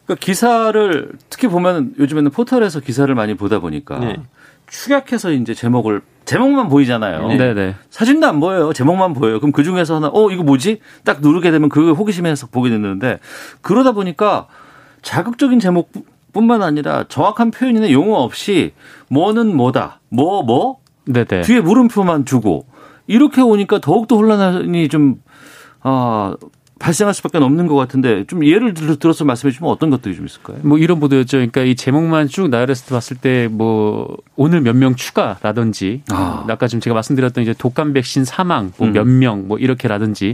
[0.05, 4.15] 그러니까 기사를 특히 보면 요즘에는 포털에서 기사를 많이 보다 보니까 네.
[4.69, 7.27] 축약해서 이제 제목을 제목만 보이잖아요.
[7.29, 7.53] 네네.
[7.53, 7.75] 네.
[7.89, 8.73] 사진도 안 보여요.
[8.73, 9.39] 제목만 보여요.
[9.39, 10.81] 그럼 그 중에서 하나 어 이거 뭐지?
[11.05, 13.19] 딱 누르게 되면 그 호기심에서 보게 되는데
[13.61, 14.47] 그러다 보니까
[15.01, 15.91] 자극적인 제목
[16.33, 18.73] 뿐만 아니라 정확한 표현이나 용어 없이
[19.09, 21.41] 뭐는 뭐다, 뭐 뭐, 네네.
[21.41, 22.65] 뒤에 물음표만 주고
[23.07, 25.21] 이렇게 오니까 더욱더 혼란이 좀
[25.81, 26.35] 아,
[26.79, 30.57] 발생할 수밖에 없는 것 같은데 좀 예를 들어서 말씀해 주시면 어떤 것들이 좀 있을까요?
[30.63, 31.37] 뭐 이런 보도였죠.
[31.37, 36.45] 그러니까 이 제목만 쭉 나열해서 봤을 때 뭐 오늘 몇 명 추가라든지 아.
[36.47, 39.47] 아까 좀 제가 말씀드렸던 이제 독감 백신 사망 뭐 몇명 음.
[39.47, 40.33] 뭐 이렇게라든지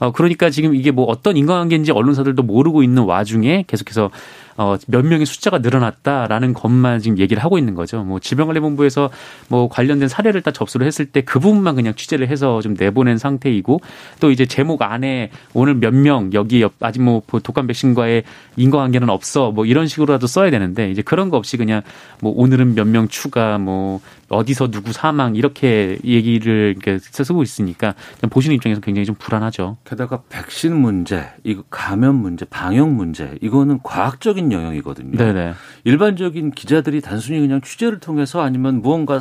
[0.00, 4.10] 어 그러니까 지금 이게 뭐 어떤 인과관계인지 언론사들도 모르고 있는 와중에 계속해서
[4.56, 8.04] 어, 몇 명의 숫자가 늘어났다라는 것만 지금 얘기를 하고 있는 거죠.
[8.04, 9.10] 뭐 질병관리본부에서
[9.48, 13.80] 뭐 관련된 사례를 다 접수를 했을 때 그 부분만 그냥 취재를 해서 좀 내보낸 상태이고
[14.20, 18.24] 또 이제 제목 안에 오늘 몇 명 여기 아직 뭐 독감 백신과의
[18.56, 21.82] 인과관계는 없어 뭐 이런 식으로라도 써야 되는데 이제 그런 거 없이 그냥
[22.20, 24.00] 뭐 오늘은 몇 명 추가 뭐
[24.34, 27.94] 어디서 누구 사망 이렇게 얘기를 쓰고 있으니까
[28.30, 29.76] 보시는 입장에서 굉장히 좀 불안하죠.
[29.84, 35.16] 게다가 백신 문제, 이거 감염 문제, 방역 문제 이거는 과학적인 영역이거든요.
[35.16, 35.54] 네네.
[35.84, 39.20] 일반적인 기자들이 단순히 그냥 취재를 통해서 아니면 무언가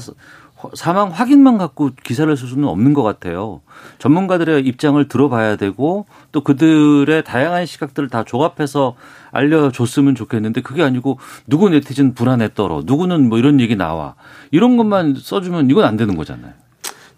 [0.74, 3.62] 사망 확인만 갖고 기사를 쓸 수는 없는 것 같아요.
[4.00, 8.96] 전문가들의 입장을 들어봐야 되고 또 그들의 다양한 시각들을 다 조합해서
[9.32, 14.16] 알려줬으면 좋겠는데 그게 아니고 누구 네티즌 불안해 떨어 누구는 뭐 이런 얘기 나와
[14.52, 16.54] 이런 것만 써주면 이건 안 되는 거잖아요.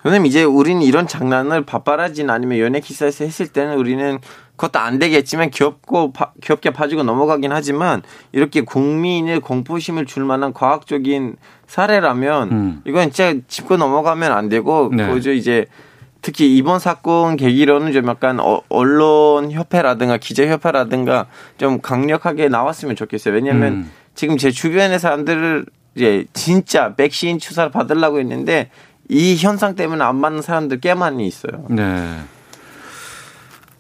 [0.06, 4.20] 선생님 이제 우리는 이런 장난을 바빠라진 아니면 연예 기사에서 했을 때는 우리는
[4.56, 8.02] 그것도 안 되겠지만 귀엽고 파, 귀엽게 봐주고 넘어가긴 하지만
[8.32, 11.36] 이렇게 국민의 공포심을 줄 만한 과학적인
[11.68, 12.82] 사례라면 음.
[12.86, 15.08] 이건 진짜 짚고 넘어가면 안 되고 네.
[15.08, 15.66] 그저 이제
[16.22, 21.28] 특히 이번 사건 계기로는 좀 약간 어, 언론 협회라든가 기자 협회라든가
[21.58, 23.34] 좀 강력하게 나왔으면 좋겠어요.
[23.34, 23.92] 왜냐하면 음.
[24.16, 28.70] 지금 제 주변의 사람들을 이제 진짜 백신 주사를 받으려고 했는데
[29.08, 31.66] 이 현상 때문에 안 맞는 사람들 꽤 많이 있어요.
[31.70, 32.20] 네.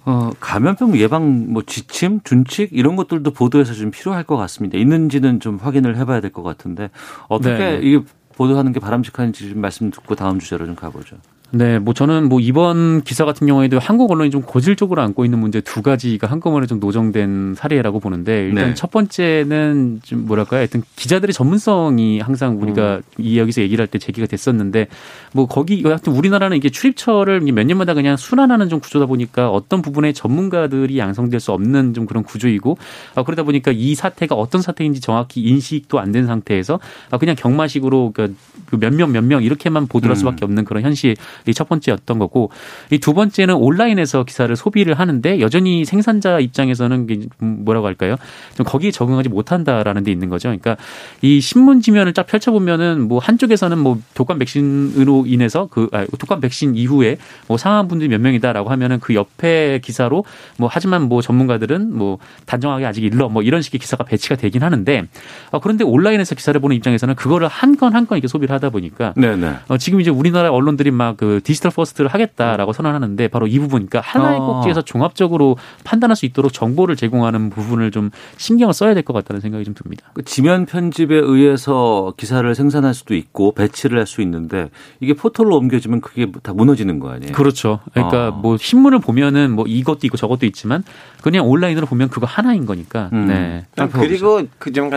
[0.05, 4.77] 어, 감염병 예방 뭐 지침, 준칙 이런 것들도 보도에서 좀 필요할 것 같습니다.
[4.77, 6.89] 있는지는 좀 확인을 해봐야 될 것 같은데
[7.27, 7.79] 어떻게 네.
[7.81, 7.99] 이게
[8.35, 11.17] 보도하는 게 바람직한지 좀 말씀 듣고 다음 주제로 좀 가보죠.
[11.57, 15.61] 네, 뭐 저는 뭐 이번 기사 같은 경우에도 한국 언론이 좀 고질적으로 안고 있는 문제
[15.61, 18.73] 두 가지가 한꺼번에 좀 노정된 사례라고 보는데 일단 네.
[18.73, 23.01] 첫 번째는 좀 뭐랄까요, 하여튼 기자들의 전문성이 항상 우리가 음.
[23.19, 24.87] 이 여기서 얘기를 할 때 제기가 됐었는데
[25.31, 30.11] 뭐 거기 하여튼 우리나라는 이게 출입처를 몇 년마다 그냥 순환하는 좀 구조다 보니까 어떤 부분에
[30.11, 32.77] 전문가들이 양성될 수 없는 좀 그런 구조이고
[33.15, 36.79] 아, 그러다 보니까 이 사태가 어떤 사태인지 정확히 인식도 안 된 상태에서
[37.11, 40.19] 아, 그냥 경마식으로 그러니까 그 몇명 몇 명 이렇게만 보도할 음.
[40.19, 41.15] 수밖에 없는 그런 현실
[41.51, 42.49] 이 첫 번째였던 거고
[42.91, 47.07] 이 두 번째는 온라인에서 기사를 소비를 하는데 여전히 생산자 입장에서는
[47.39, 48.15] 뭐라고 할까요?
[48.55, 50.49] 좀 거기에 적응하지 못한다라는 데 있는 거죠.
[50.49, 50.75] 그러니까
[51.21, 56.75] 이 신문 지면을 쫙 펼쳐보면은 뭐 한쪽에서는 뭐 독감 백신으로 인해서 그 아, 독감 백신
[56.75, 57.17] 이후에
[57.47, 60.23] 뭐 상한 분들이 몇 명이다라고 하면은 그 옆에 기사로
[60.57, 65.03] 뭐 하지만 뭐 전문가들은 뭐 단정하게 아직 일러 뭐 이런 식의 기사가 배치가 되긴 하는데
[65.51, 69.13] 어, 그런데 온라인에서 기사를 보는 입장에서는 그거를 한 건 한 건 이렇게 소비를 하다 보니까
[69.15, 69.55] 네네.
[69.67, 74.39] 어, 지금 이제 우리나라 언론들이 막그 그 digital first를 하겠다라고 선언하는데 바로 이 부분이니까 하나의
[74.39, 74.45] 어.
[74.45, 79.63] 꼭지에서 종합적으로 판단할 수 있도록 정보를 제공하는 부분을 좀 신경을 써야 될 것 같다는 생각이
[79.65, 80.09] 좀 듭니다.
[80.13, 84.69] 그 지면 편집에 의해서 기사를 생산할 수도 있고 배치를 할 수 있는데
[84.99, 87.33] 이게 포털로 옮겨지면 그게 다 무너지는 거 아니에요?
[87.33, 87.79] 그렇죠.
[87.93, 88.31] 그러니까 어.
[88.31, 90.83] 뭐 신문을 보면은 뭐 이것도 있고 저것도 있지만
[91.23, 93.09] 그냥 온라인으로 보면 그거 하나인 거니까.
[93.13, 93.25] 음.
[93.27, 93.65] 네.
[93.93, 94.91] 그리고 그좀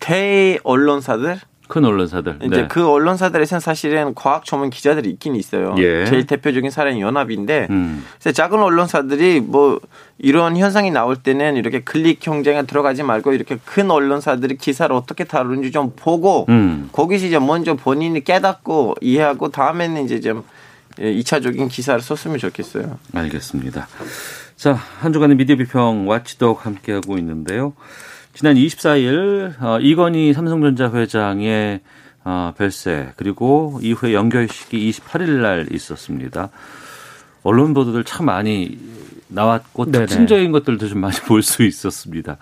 [0.00, 1.38] 대 언론사들
[1.70, 2.40] 큰 언론사들.
[2.42, 2.68] 이제 네.
[2.68, 5.76] 그 언론사들에서는 사실은 과학 전문 기자들이 있긴 있어요.
[5.78, 6.04] 예.
[6.04, 8.04] 제일 대표적인 사례는 연합인데, 음.
[8.18, 9.78] 작은 언론사들이 뭐
[10.18, 15.70] 이런 현상이 나올 때는 이렇게 클릭 경쟁에 들어가지 말고 이렇게 큰 언론사들이 기사를 어떻게 다루는지
[15.70, 16.88] 좀 보고 음.
[16.90, 20.42] 거기서 이제 먼저 본인이 깨닫고 이해하고 다음에는 이제 좀
[20.98, 22.98] 2차적인 기사를 썼으면 좋겠어요.
[23.14, 23.86] 알겠습니다.
[24.56, 27.74] 자, 한 주간의 미디어 비평 와치독 함께하고 있는데요.
[28.34, 31.80] 지난 24일 어, 이건희 삼성전자 회장의
[32.24, 36.50] 어, 별세 그리고 이후에 연결식이 28일 날 있었습니다.
[37.42, 38.78] 언론 보도들 참 많이
[39.28, 40.06] 나왔고 네네.
[40.06, 42.36] 특징적인 것들도 좀 많이 볼 수 있었습니다.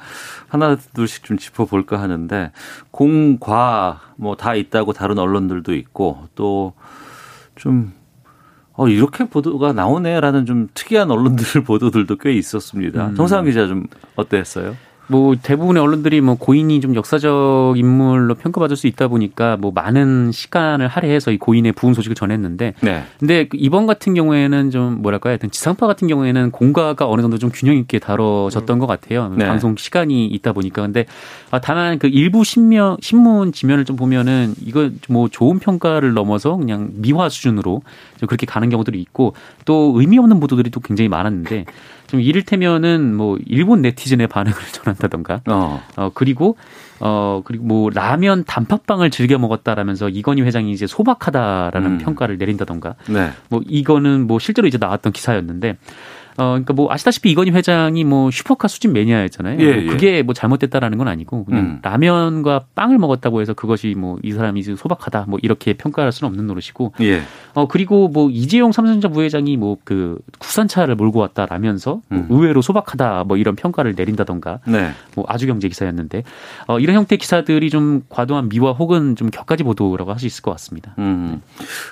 [0.49, 2.51] 하나 둘씩 좀 짚어볼까 하는데
[2.91, 7.93] 공과 뭐 다 있다고 다른 언론들도 있고 또좀
[8.74, 13.09] 어, 이렇게 보도가 나오네라는 좀 특이한 언론들 보도들도 꽤 있었습니다.
[13.09, 13.14] 음.
[13.14, 13.86] 정상 기자 좀
[14.16, 14.76] 어땠어요?
[15.09, 20.86] 뭐 대부분의 언론들이 뭐 고인이 좀 역사적 인물로 평가받을 수 있다 보니까 뭐 많은 시간을
[20.86, 23.04] 할애해서 이 고인의 부흥 소식을 전했는데 네.
[23.18, 27.76] 근데 이번 같은 경우에는 좀 뭐랄까요 하여튼 지상파 같은 경우에는 공과가 어느 정도 좀 균형
[27.76, 28.78] 있게 다뤄졌던 음.
[28.78, 29.46] 것 같아요 네.
[29.46, 31.06] 방송 시간이 있다 보니까 근데
[31.50, 36.90] 아, 다만 그 일부 신명 신문 지면을 좀 보면은 이거 뭐 좋은 평가를 넘어서 그냥
[36.92, 37.82] 미화 수준으로
[38.18, 39.32] 좀 그렇게 가는 경우들이 있고
[39.64, 41.64] 또 의미 없는 보도들이 또 굉장히 많았는데
[42.09, 45.82] 좀 이를테면은 뭐 일본 네티즌의 반응을 전한다던가 어.
[45.96, 46.56] 어 그리고
[47.00, 51.98] 어 그리고 뭐 라면 단팥빵을 즐겨 먹었다라면서 이건희 회장이 이제 소박하다라는 음.
[51.98, 53.30] 평가를 내린다던가 네.
[53.50, 55.76] 뭐 이거는 뭐 실제로 이제 나왔던 기사였는데
[56.39, 59.61] 어, 그러니까 뭐 아시다시피 이건희 회장이 뭐 슈퍼카 수집 매니아였잖아요.
[59.61, 61.78] 예, 뭐 그게 뭐 잘못됐다라는 건 아니고 그냥 음.
[61.82, 66.93] 라면과 빵을 먹었다고 해서 그것이 뭐 이 사람이 소박하다 뭐 이렇게 평가할 수는 없는 노릇이고.
[67.01, 67.22] 예.
[67.55, 72.26] 어 그리고 뭐 이재용 삼성전자 부회장이 뭐 그 국산차를 몰고 왔다라면서 뭐 음.
[72.28, 74.61] 뭐 의외로 소박하다 뭐 이런 평가를 내린다던가.
[74.66, 74.91] 네.
[75.16, 76.22] 뭐 아주 경제 기사였는데
[76.68, 80.51] 어 이런 형태 기사들이 좀 과도한 미화 혹은 좀 격가지 보도라고 할 수 있을 것
[80.53, 80.95] 같습니다.
[80.99, 81.41] 음.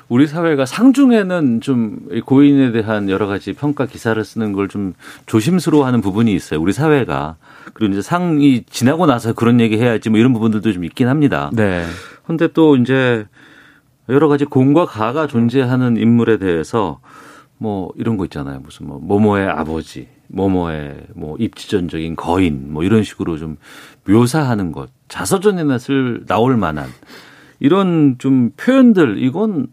[0.08, 4.94] 우리 사회가 상중에는 좀 고인에 대한 여러 가지 평가 기사를 쓰는 걸 좀
[5.26, 6.60] 조심스러워하는 부분이 있어요.
[6.60, 7.36] 우리 사회가
[7.74, 11.50] 그리고 이제 상이 지나고 나서 그런 얘기 해야지 뭐 이런 부분들도 좀 있긴 합니다.
[11.52, 11.84] 네.
[12.26, 13.26] 근데 또 이제
[14.08, 17.00] 여러 가지 공과 가가 존재하는 인물에 대해서
[17.58, 18.60] 뭐 이런 거 있잖아요.
[18.60, 23.56] 무슨 뭐 모모의 아버지, 모모의 뭐 입지전적인 거인 뭐 이런 식으로 좀
[24.06, 26.88] 묘사하는 것 자서전에나 쓸 나올 만한
[27.60, 29.68] 이런 좀 표현들 이건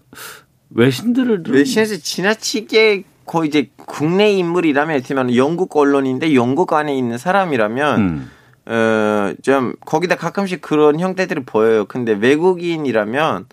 [0.71, 8.31] 외신들을 외신에서 지나치게 거의 이제 국내 인물이라면 예를 영국 언론인데 영국 안에 있는 사람이라면 음.
[8.65, 11.85] 어좀 거기다 가끔씩 그런 형태들이 보여요.
[11.85, 13.45] 근데 외국인이라면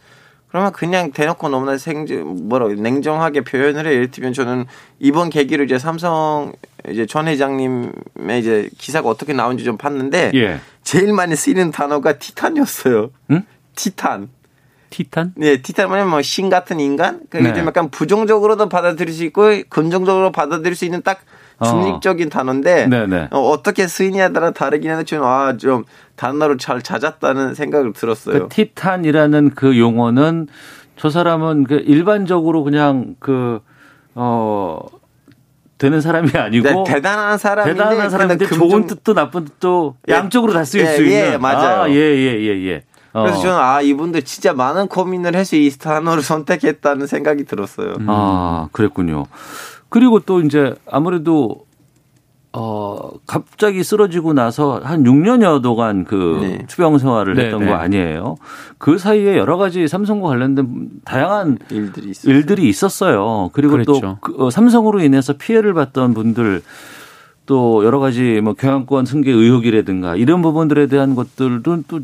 [0.49, 3.93] 그러면 그냥 대놓고 너무나 생정 뭐라 냉정하게 표현을 해.
[3.93, 4.67] 예를 들면 저는
[4.99, 6.53] 이번 계기로 이제 삼성
[6.89, 10.61] 이제 전 회장님의 이제 기사가 어떻게 나온지 좀 봤는데 예.
[10.83, 13.11] 제일 많이 쓰이는 단어가 티탄이었어요.
[13.31, 13.45] 응?
[13.77, 14.29] 티탄.
[14.91, 15.33] 티탄?
[15.37, 17.21] 네, 티탄 뭐냐면 뭐 신 같은 인간?
[17.31, 17.67] 그러니까 네.
[17.67, 21.21] 약간 부정적으로도 받아들일 수 있고 긍정적으로 받아들일 수 있는 딱
[21.59, 21.67] 어.
[21.67, 22.31] 중립적인 어.
[22.31, 23.29] 단어인데 네네.
[23.31, 25.85] 어, 떻게 쓰이냐에 따라 다르긴 한데 저는 아, 좀
[26.17, 28.49] 단어를 잘 찾았다는 생각을 들었어요.
[28.49, 30.49] 그 티탄이라는 그 용어는
[30.97, 33.61] 저 사람은 그 일반적으로 그냥 그,
[34.15, 34.81] 어,
[35.79, 40.13] 되는 사람이 아니고 네, 대단한 사람인데 대단한 사람인데 좋은 뜻도 나쁜 뜻도 예.
[40.13, 41.83] 양쪽으로 다 쓰일 예, 수 있는 예, 맞아요.
[41.85, 42.83] 아, 예, 예, 예, 예.
[43.13, 43.43] 그래서 어.
[43.43, 47.95] 저는 아 이분들 진짜 많은 고민을 해서 이 단어를 선택했다는 생각이 들었어요.
[48.01, 48.07] 음.
[48.09, 49.27] 아 그랬군요.
[49.89, 51.67] 그리고 또 이제 아무래도
[52.53, 56.67] 어 갑자기 쓰러지고 나서 한 6년여 동안 그 네.
[56.67, 57.67] 투병 생활을 네, 했던 네.
[57.67, 58.37] 거 아니에요.
[58.79, 62.35] 그 사이에 여러 가지 삼성과 관련된 다양한 일들이, 있었어요.
[62.35, 63.51] 일들이 있었어요.
[63.53, 64.01] 그리고 그랬죠.
[64.01, 66.63] 또 그, 어, 삼성으로 인해서 피해를 봤던 분들
[67.47, 72.01] 또 여러 가지 뭐 경영권 승계 의혹이라든가 이런 부분들에 대한 것들도 또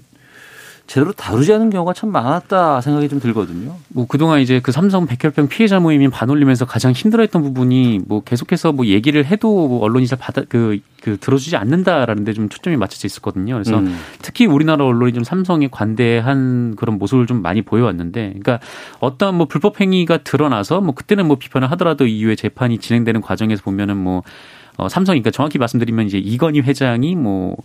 [0.86, 3.74] 제대로 다루지 않은 경우가 참 많았다 생각이 좀 들거든요.
[3.88, 8.86] 뭐 그동안 이제 그 삼성 백혈병 피해자 모임이 반올림에서 가장 힘들어했던 부분이 뭐 계속해서 뭐
[8.86, 13.54] 얘기를 해도 뭐 언론이 잘 받아 그, 그 들어주지 않는다라는 데 좀 초점이 맞춰져 있었거든요.
[13.54, 13.98] 그래서 음.
[14.20, 18.60] 특히 우리나라 언론이 좀 삼성에 관대한 그런 모습을 좀 많이 보여왔는데, 그러니까
[19.00, 23.96] 어떤 뭐 불법 행위가 드러나서 뭐 그때는 뭐 비판을 하더라도 이후에 재판이 진행되는 과정에서 보면은
[23.96, 24.22] 뭐
[24.76, 27.56] 어, 삼성, 그러니까 정확히 말씀드리면 이제 이건희 회장이 뭐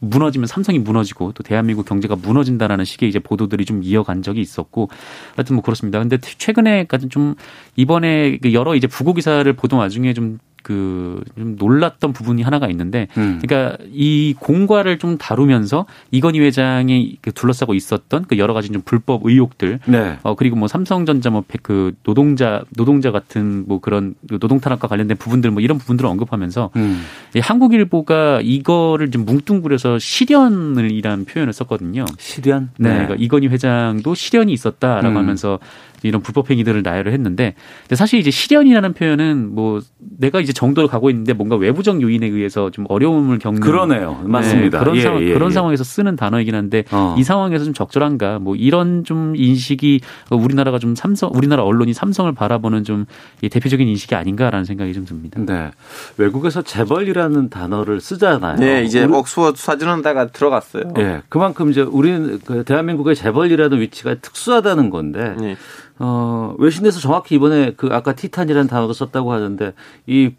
[0.00, 4.88] 무너지면 삼성이 무너지고 또 대한민국 경제가 무너진다라는 식의 이제 보도들이 좀 이어간 적이 있었고
[5.36, 5.98] 하여튼 뭐 그렇습니다.
[5.98, 7.34] 근데 최근에까지 좀
[7.76, 13.08] 이번에 그 여러 이제 부고 기사를 보던 와중에 좀 그 좀 놀랐던 부분이 하나가 있는데,
[13.16, 13.40] 음.
[13.42, 19.24] 그러니까 이 공과를 좀 다루면서 이건희 회장이 그 둘러싸고 있었던 그 여러 가지 좀 불법
[19.24, 20.18] 의혹들, 네.
[20.22, 25.50] 어 그리고 뭐 삼성전자 뭐그 노동자 노동자 같은 뭐 그런 그 노동 탄압과 관련된 부분들
[25.50, 27.02] 뭐 이런 부분들을 언급하면서 음.
[27.38, 32.04] 한국일보가 이거를 좀 뭉뚱그려서 실현을 이란 표현을 썼거든요.
[32.18, 32.70] 실현?
[32.78, 32.88] 네.
[32.88, 32.94] 네.
[32.94, 35.16] 그러니까 이건희 회장도 실현이 있었다라고 음.
[35.16, 35.58] 하면서
[36.02, 41.10] 이런 불법 행위들을 나열을 했는데 근데 사실 이제 실현이라는 표현은 뭐 내가 이제 정도를 가고
[41.10, 44.22] 있는데 뭔가 외부적 요인에 의해서 좀 어려움을 겪는 그러네요.
[44.24, 44.78] 맞습니다.
[44.78, 45.54] 네, 그런 예, 상황 예, 그런 예.
[45.54, 47.14] 상황에서 쓰는 단어이긴 한데 어.
[47.18, 52.84] 이 상황에서 좀 적절한가 뭐 이런 좀 인식이 우리나라가 좀 삼성 우리나라 언론이 삼성을 바라보는
[52.84, 53.06] 좀
[53.40, 55.40] 대표적인 인식이 아닌가라는 생각이 좀 듭니다.
[55.44, 55.70] 네.
[56.16, 58.56] 외국에서 재벌이라는 단어를 쓰잖아요.
[58.56, 60.92] 네, 이제 우리, 옥스퍼드 사전원다가 들어갔어요.
[60.94, 65.56] 네, 그만큼 이제 우리는 그 대한민국의 재벌이라는 위치가 특수하다는 건데 네.
[66.00, 69.74] 어, 외신에서 정확히 이번에 그 아까 티탄이라는 단어도 썼다고 하는데
[70.06, 70.32] 이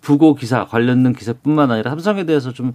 [0.00, 2.72] 부고 기사 관련된 기사뿐만 아니라 삼성에 대해서 좀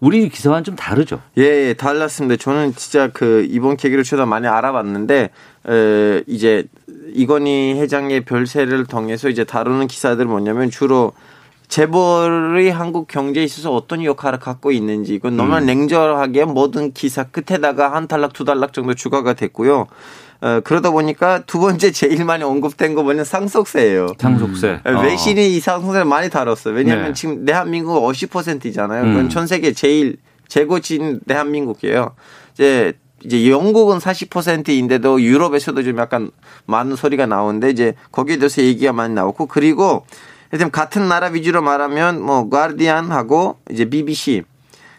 [0.00, 1.20] 우리 기사와는 좀 다르죠.
[1.38, 2.36] 예, 예, 달랐습니다.
[2.36, 5.30] 저는 진짜 그 이번 계기를 최다 많이 알아봤는데
[5.68, 6.64] 에, 이제
[7.12, 11.12] 이건희 회장의 별세를 통해서 이제 다루는 기사들 뭐냐면 주로
[11.68, 15.66] 재벌이 한국 경제에 있어서 어떤 역할을 갖고 있는지 이건 너무 음.
[15.66, 19.86] 냉정하게 모든 기사 끝에다가 한 탈락 두 탈락 정도 추가가 됐고요.
[20.42, 24.08] 어, 그러다 보니까 두 번째 제일 많이 언급된 거 뭐냐 상속세예요.
[24.18, 24.80] 상속세.
[24.84, 25.04] 음.
[25.04, 26.74] 외신이 이 상속세를 많이 다뤘어요.
[26.74, 27.12] 왜냐하면 네.
[27.14, 29.04] 지금 대한민국 50%잖아요.
[29.04, 29.28] 그건 음.
[29.28, 30.16] 전 세계 제일
[30.48, 32.14] 재고진 대한민국이에요.
[32.54, 36.32] 이제 이제 영국은 40%인데도 유럽에서도 좀 약간
[36.66, 40.04] 많은 소리가 나오는데 이제 거기에 대해서 얘기가 많이 나오고 그리고
[40.50, 44.42] 일단 같은 나라 위주로 말하면 뭐 가디안하고 이제 BBC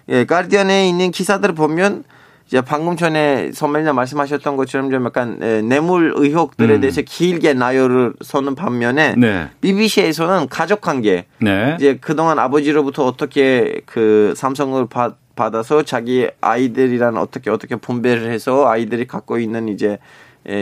[0.07, 2.05] 예, 가디언에 있는 기사들을 보면
[2.53, 6.81] 이제 방금 전에 선배님 말씀하셨던 것처럼 좀 약간 뇌물 의혹들에 음.
[6.81, 9.49] 대해서 길게 나열을 서는 반면에 네.
[9.61, 11.75] BBC에서는 가족 관계 네.
[11.79, 19.07] 이제 그동안 아버지로부터 어떻게 그 삼성을 받, 받아서 자기 아이들이란 어떻게 어떻게 분배를 해서 아이들이
[19.07, 19.97] 갖고 있는 이제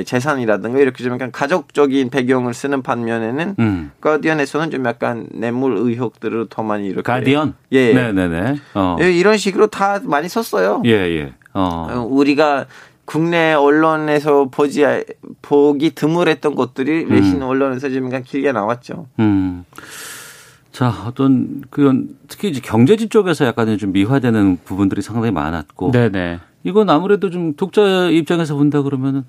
[0.05, 3.91] 재산이라든가 이렇게 좀 약간 가족적인 배경을 쓰는 반면에는 음.
[3.99, 8.95] 가디언에서는 좀 약간 뇌물 의혹들을 더 많이 이렇게 가디언 예 네네네 어.
[9.01, 11.33] 예, 이런 식으로 다 많이 썼어요 예예 예.
[11.53, 11.87] 어.
[11.91, 12.07] 어.
[12.09, 12.65] 우리가
[13.05, 14.83] 국내 언론에서 보지
[15.41, 17.11] 보기 드물했던 것들이 음.
[17.11, 19.07] 외신 언론에서 좀 길게 나왔죠.
[19.19, 19.65] 음.
[20.71, 25.91] 자, 어떤 그런 특히 이제 경제지 쪽에서 약간 좀 미화되는 부분들이 상당히 많았고.
[25.91, 26.39] 네네.
[26.63, 29.25] 이건 아무래도 좀 독자 입장에서 본다 그러면은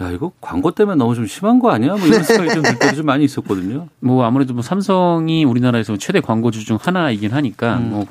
[0.00, 1.96] 야 이거 광고 때문에 너무 좀 심한 거 아니야?
[1.96, 3.88] 뭐 이런 생각이 좀 들 때도 좀 많이 있었거든요.
[4.00, 7.90] 뭐 아무래도 뭐 삼성이 우리나라에서 최대 광고주 중 하나이긴 하니까 음.
[7.90, 8.06] 뭐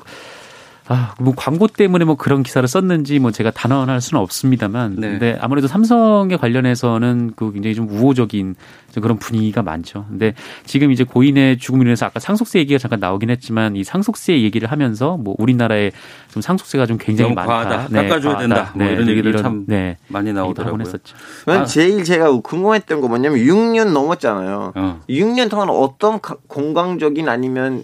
[0.86, 5.10] 아, 뭐 광고 때문에 뭐 그런 기사를 썼는지 뭐 제가 단언할 수는 없습니다만, 네.
[5.10, 8.54] 근데 아무래도 삼성에 관련해서는 그 굉장히 좀 우호적인
[9.00, 10.04] 그런 분위기가 많죠.
[10.08, 10.34] 근데
[10.66, 15.16] 지금 이제 고인의 죽음으로 인해서 아까 상속세 얘기가 잠깐 나오긴 했지만 이 상속세 얘기를 하면서
[15.16, 15.90] 뭐 우리나라에
[16.30, 17.52] 좀 상속세가 좀 굉장히 많다.
[17.52, 17.88] 과하다.
[17.90, 18.48] 네, 깎아줘야 과하다.
[18.48, 18.72] 된다.
[18.74, 20.80] 뭐 네, 이런 얘기를 참 네, 많이 나오더라고요.
[20.80, 21.16] 했었죠.
[21.46, 21.64] 아.
[21.64, 24.72] 제일 제가 궁금했던 거 뭐냐면 6년 넘었잖아요.
[24.74, 25.00] 어.
[25.08, 27.82] 6년 동안 어떤 공강적인 아니면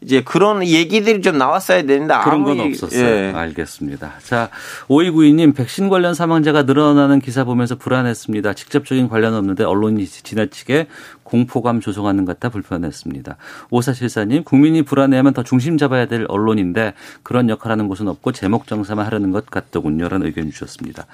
[0.00, 3.04] 이제 그런 얘기들이 좀 나왔어야 되는데 그런 건 없었어요.
[3.04, 3.32] 예.
[3.34, 4.12] 알겠습니다.
[4.22, 4.48] 자,
[4.86, 8.54] 오이구이님 백신 관련 사망자가 늘어나는 기사 보면서 불안했습니다.
[8.54, 10.86] 직접적인 관련 없는데 언론이 지나치게
[11.24, 13.36] 공포감 조성하는 것 같아 불편했습니다.
[13.70, 19.32] 오사실사님 국민이 불안해하면 더 중심 잡아야 될 언론인데 그런 역할하는 곳은 없고 제목 정사만 하려는
[19.32, 20.08] 것 같더군요.
[20.08, 21.06] 라는 의견 주셨습니다.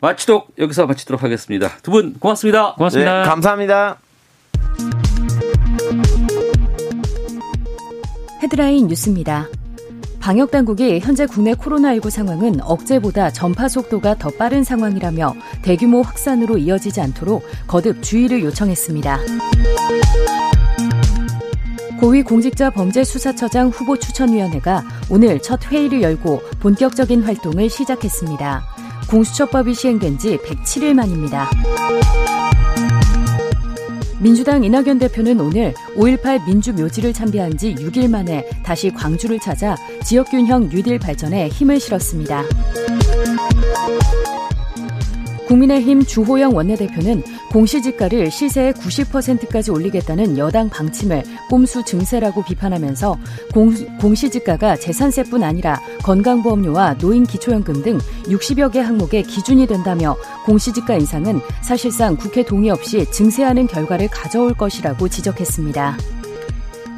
[0.00, 1.70] 마치독 여기서 마치도록 하겠습니다.
[1.82, 2.74] 두 분 고맙습니다.
[2.74, 3.22] 고맙습니다.
[3.22, 3.98] 네, 감사합니다.
[8.42, 9.48] 헤드라인 뉴스입니다.
[10.20, 17.00] 방역 당국이 현재 국내 코로나19 상황은 억제보다 전파 속도가 더 빠른 상황이라며 대규모 확산으로 이어지지
[17.00, 19.20] 않도록 거듭 주의를 요청했습니다.
[22.00, 28.62] 고위공직자범죄수사처장 후보 추천위원회가 오늘 첫 회의를 열고 본격적인 활동을 시작했습니다.
[29.10, 31.50] 공수처법이 시행된 지 107일 만입니다.
[34.20, 40.98] 민주당 이낙연 대표는 오늘 5.18 민주묘지를 참배한 지 6일 만에 다시 광주를 찾아 지역균형 뉴딜
[40.98, 42.42] 발전에 힘을 실었습니다.
[45.48, 53.18] 국민의힘 주호영 원내대표는 공시지가를 시세의 90%까지 올리겠다는 여당 방침을 꼼수 증세라고 비판하면서
[53.54, 62.16] 공, 공시지가가 재산세뿐 아니라 건강보험료와 노인기초연금 등 60여 개 항목의 기준이 된다며 공시지가 인상은 사실상
[62.16, 65.96] 국회 동의 없이 증세하는 결과를 가져올 것이라고 지적했습니다.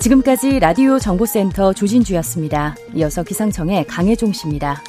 [0.01, 2.75] 지금까지 라디오 정보센터 조진주였습니다.
[2.95, 4.83] 이어서 기상청의 강혜종 씨입니다.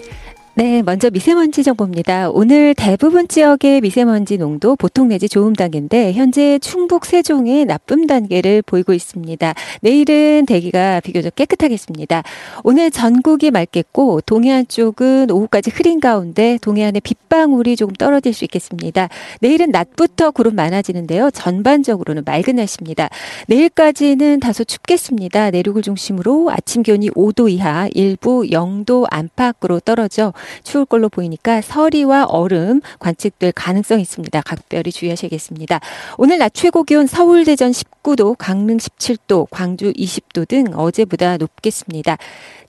[0.53, 2.29] 네, 먼저 미세먼지 정보입니다.
[2.29, 8.91] 오늘 대부분 지역의 미세먼지 농도 보통 내지 좋음 단계인데 현재 충북 세종의 나쁨 단계를 보이고
[8.91, 9.53] 있습니다.
[9.79, 12.23] 내일은 대기가 비교적 깨끗하겠습니다.
[12.65, 19.07] 오늘 전국이 맑겠고 동해안 쪽은 오후까지 흐린 가운데 동해안에 빗방울이 조금 떨어질 수 있겠습니다.
[19.39, 21.31] 내일은 낮부터 구름 많아지는데요.
[21.31, 23.07] 전반적으로는 맑은 날씨입니다.
[23.47, 25.51] 내일까지는 다소 춥겠습니다.
[25.51, 30.33] 내륙을 중심으로 아침 기온이 5도 이하, 일부 0도 안팎으로 떨어져
[30.63, 34.41] 추울 걸로 보이니까 서리와 얼음 관측될 가능성이 있습니다.
[34.41, 35.79] 각별히 주의하셔야겠습니다.
[36.17, 42.17] 오늘 낮 최고 기온 서울 대전 19도, 강릉 17도, 광주 20도 등 어제보다 높겠습니다.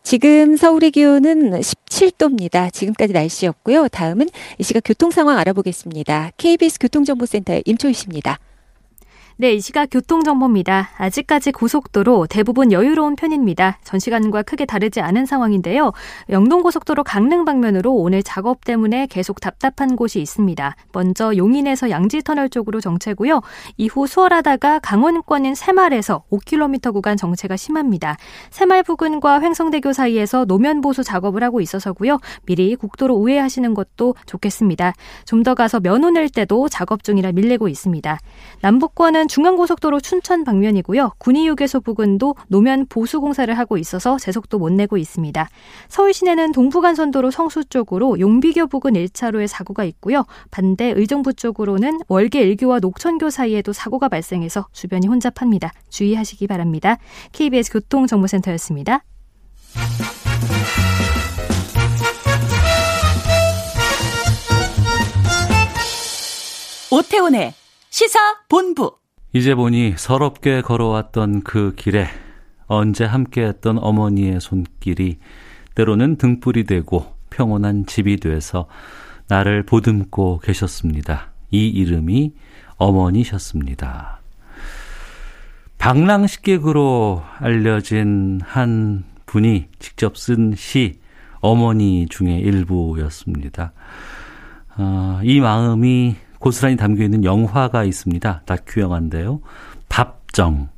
[0.03, 2.73] 지금 서울의 기온은 17도입니다.
[2.73, 3.89] 지금까지 날씨였고요.
[3.89, 6.33] 다음은 이 시각 교통 상황 알아보겠습니다.
[6.37, 8.39] KBS 교통정보센터의 임초희 씨입니다.
[9.43, 10.91] 네, 이 시각 교통정보입니다.
[10.99, 13.81] 아직까지 고속도로 대부분 여유로운 편입니다.
[13.83, 15.91] 전 시간과 크게 다르지 않은 상황인데요.
[16.31, 20.77] 영동고속도로 강릉 방면으로 오늘 작업 때문에 계속 답답한 곳이 있습니다.
[20.93, 23.41] 먼저 용인에서 양지터널 쪽으로 정체고요.
[23.79, 28.19] 이후 수월하다가 강원권인 새말에서 5km 구간 정체가 심합니다.
[28.51, 32.21] 새말 부근과 횡성대교 사이에서 노면 보수 작업을 하고 있어서고요.
[32.47, 34.93] 미리 국도로 우회하시는 것도 좋겠습니다.
[35.25, 38.21] 좀 더 가서 면호 낼 때도 작업 중이라 밀리고 있습니다.
[38.61, 41.13] 남북권은 중앙고속도로 춘천 방면이고요.
[41.17, 45.49] 군의휴게소 부근도 노면 보수 공사를 하고 있어서 제속도 못 내고 있습니다.
[45.89, 50.27] 서울 시내는 동부간선도로 성수 쪽으로 용비교 부근 1차로에 사고가 있고요.
[50.51, 55.73] 반대 의정부 쪽으로는 월계 1교와 녹천교 사이에도 사고가 발생해서 주변이 혼잡합니다.
[55.89, 56.99] 주의하시기 바랍니다.
[57.33, 59.03] KBS 교통정보센터였습니다.
[66.91, 67.55] 오태훈의
[67.89, 68.19] 시사
[68.51, 69.02] 본부
[69.35, 72.07] 이제 보니 서럽게 걸어왔던 그 길에
[72.67, 75.19] 언제 함께했던 어머니의 손길이
[75.75, 78.67] 때로는 등불이 되고 평온한 집이 돼서
[79.29, 81.31] 나를 보듬고 계셨습니다.
[81.51, 82.33] 이 이름이
[82.77, 84.21] 어머니셨습니다.
[85.79, 91.01] 방랑식객으로 알려진 한 분이 직접 쓴 시
[91.41, 93.73] 어머니 중의 일부였습니다.
[94.77, 98.43] 어, 이 마음이 고스란히 담겨 있는 영화가 있습니다.
[98.45, 99.41] 다큐 영화인데요.
[99.89, 100.69] 밥정.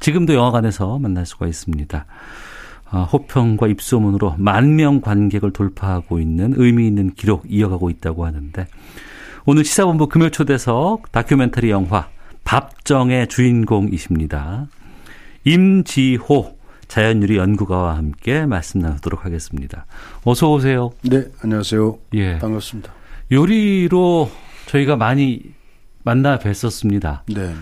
[0.00, 2.04] 지금도 영화관에서 만날 수가 있습니다.
[2.90, 8.66] 어, 호평과 입소문으로 만 명 관객을 돌파하고 있는 의미 있는 기록 이어가고 있다고 하는데
[9.46, 12.08] 오늘 시사본부 금요 초대석 다큐멘터리 영화
[12.44, 14.66] 밥정의 주인공이십니다.
[15.44, 16.58] 임지호
[16.88, 19.86] 자연유리 연구가와 함께 말씀 나누도록 하겠습니다.
[20.24, 20.90] 어서 오세요.
[21.02, 21.98] 네, 안녕하세요.
[22.14, 22.38] 예.
[22.38, 22.92] 반갑습니다.
[23.32, 24.30] 요리로
[24.74, 25.40] 저희가 많이
[26.02, 27.20] 만나 뵀었습니다.
[27.32, 27.54] 네.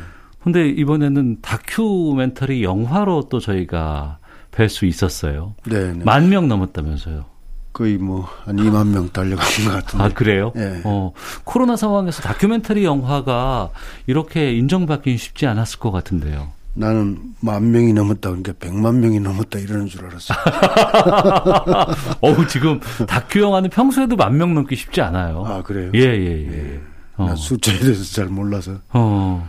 [0.42, 4.18] 근데 이번에는 다큐멘터리 영화로 또 저희가
[4.50, 5.54] 뵐 수 있었어요.
[5.66, 5.92] 네.
[5.92, 6.04] 네.
[6.04, 7.26] 만명 넘었다면서요.
[7.74, 10.04] 거의 뭐, 한 2만 명 달려간 것 같은데.
[10.04, 10.52] 아, 그래요?
[10.54, 10.80] 네.
[10.84, 11.12] 어,
[11.44, 13.70] 코로나 상황에서 다큐멘터리 영화가
[14.06, 16.48] 이렇게 인정받기는 쉽지 않았을 것 같은데요.
[16.74, 20.32] 나는 만 명이 넘었다 그러니까 백만 명이 넘었다 이러는 줄 알았어.
[22.22, 25.44] 어우 지금 다큐 영화는 평소에도 만 명 넘기 쉽지 않아요.
[25.46, 25.90] 아 그래요?
[25.94, 26.46] 예예 예.
[26.50, 26.80] 예, 예.
[27.20, 27.22] 예.
[27.22, 27.36] 어.
[27.36, 28.78] 숫자에 대해서 잘 몰라서.
[28.90, 29.48] 어.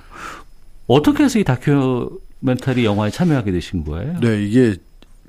[0.88, 4.20] 어떻게 해서 이 다큐멘터리 영화에 참여하게 되신 거예요?
[4.20, 4.76] 네, 이게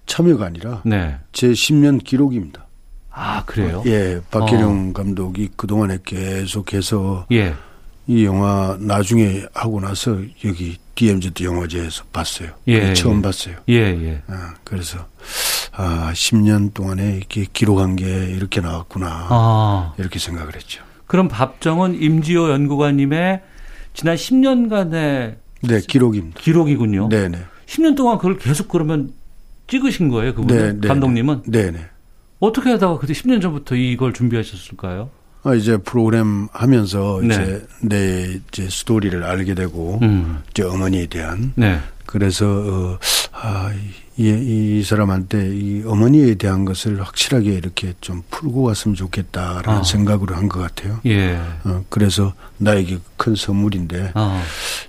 [0.07, 1.17] 참여가 아니라 네.
[1.33, 2.67] 제 10년 기록입니다.
[3.11, 3.83] 아, 그래요?
[3.87, 4.93] 예, 박혜령 어.
[4.93, 7.55] 감독이 그동안에 계속해서 예.
[8.07, 12.51] 이 영화 나중에 하고 나서 여기 DMZ 영화제에서 봤어요.
[12.69, 13.23] 예, 처음 예.
[13.23, 13.57] 봤어요.
[13.69, 14.23] 예, 예.
[14.27, 15.07] 아, 그래서
[15.73, 19.27] 아, 10년 동안에 이렇게 기록한 게 이렇게 나왔구나.
[19.31, 19.95] 아.
[19.97, 20.84] 이렇게 생각을 했죠.
[21.07, 23.43] 그럼 밥정은 임지호 연구관님의
[23.93, 26.41] 지난 10년간의 네, 기록입니다.
[26.41, 27.09] 기록이군요.
[27.09, 27.39] 네, 네.
[27.67, 29.13] 10년 동안 그걸 계속 그러면
[29.67, 31.43] 찍으신 거예요, 그분 네, 네, 감독님은?
[31.47, 31.79] 네, 네.
[32.41, 35.11] 어떻게 하다가 그때 10년 전부터 이걸 준비하셨을까요?
[35.45, 37.35] 아, 이제 프로그램 하면서 네.
[37.35, 40.43] 이제 내 이제 스토리를 알게 되고 음.
[40.51, 41.79] 이제 어머니에 대한 네.
[42.07, 42.99] 그래서 어,
[43.33, 43.71] 아,
[44.17, 44.29] 이,
[44.79, 49.83] 이 사람한테 이 어머니에 대한 것을 확실하게 이렇게 좀 풀고 왔으면 좋겠다라는 아.
[49.83, 51.01] 생각으로 한 것 같아요.
[51.07, 51.37] 예.
[51.65, 54.41] 어, 그래서 나에게 큰 선물인데 아.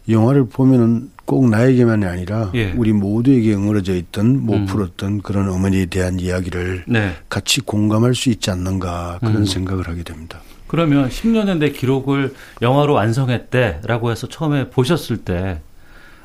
[0.08, 2.72] 영화를 보면은 꼭 나에게만이 아니라 예.
[2.74, 4.66] 우리 모두에게 응어려져 있던 못 음.
[4.68, 7.16] 풀었던 그런 어머니에 대한 이야기를 네.
[7.28, 9.46] 같이 공감할 수 있지 않는가 그런 음.
[9.46, 10.40] 생각을 하게 됩니다.
[10.68, 15.62] 그러면 10년의 내 기록을 영화로 완성했대라고 해서 처음에 보셨을 때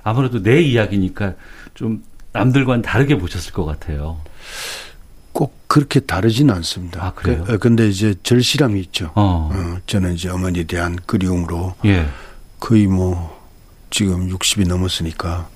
[0.03, 1.35] 아무래도 내 이야기니까
[1.73, 2.03] 좀
[2.33, 4.21] 남들과는 다르게 보셨을 것 같아요.
[5.33, 7.05] 꼭 그렇게 다르지는 않습니다.
[7.05, 7.45] 아, 그래요?
[7.45, 9.13] 그, 어, 근데 이제 절실함이 있죠.
[9.15, 9.51] 어.
[9.53, 12.07] 어, 저는 이제 어머니에 대한 그리움으로 예.
[12.59, 13.39] 거의 뭐
[13.91, 15.49] 지금 60이 넘었으니까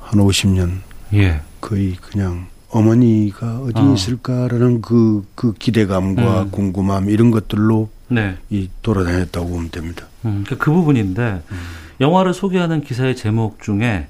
[0.00, 0.80] 한 50년
[1.14, 1.40] 예.
[1.60, 3.94] 거의 그냥 어머니가 어디 어.
[3.94, 6.50] 있을까라는 그, 그 기대감과 음.
[6.50, 8.36] 궁금함 이런 것들로 네.
[8.50, 10.06] 이 돌아다녔다고 보면 됩니다.
[10.24, 11.58] 음, 그, 그 부분인데 음.
[12.00, 14.08] 영화를 소개하는 기사의 제목 중에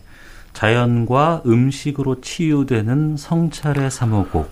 [0.54, 4.50] 자연과 음식으로 치유되는 성찰의 사모곡.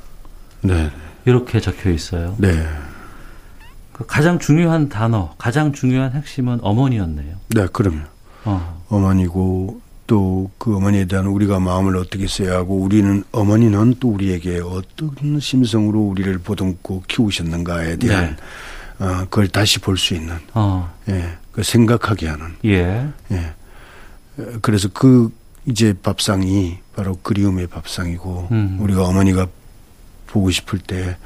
[0.62, 0.90] 네.
[1.24, 2.34] 이렇게 적혀 있어요.
[2.38, 2.66] 네.
[3.92, 7.36] 그 가장 중요한 단어, 가장 중요한 핵심은 어머니였네요.
[7.54, 8.00] 네, 그럼요.
[8.44, 8.82] 어.
[8.88, 15.38] 어머니고 또 그 어머니에 대한 우리가 마음을 어떻게 써야 하고 우리는 어머니는 또 우리에게 어떤
[15.40, 18.36] 심성으로 우리를 보듬고 키우셨는가에 대한
[18.98, 19.04] 네.
[19.04, 20.92] 어, 그걸 다시 볼 수 있는 어.
[21.08, 23.06] 예, 그 생각하게 하는 예.
[23.30, 23.52] 예.
[24.60, 25.32] 그래서 그
[25.66, 28.78] 이제 밥상이 바로 그리움의 밥상이고 음.
[28.80, 29.46] 우리가 어머니가
[30.26, 31.16] 보고 싶을 때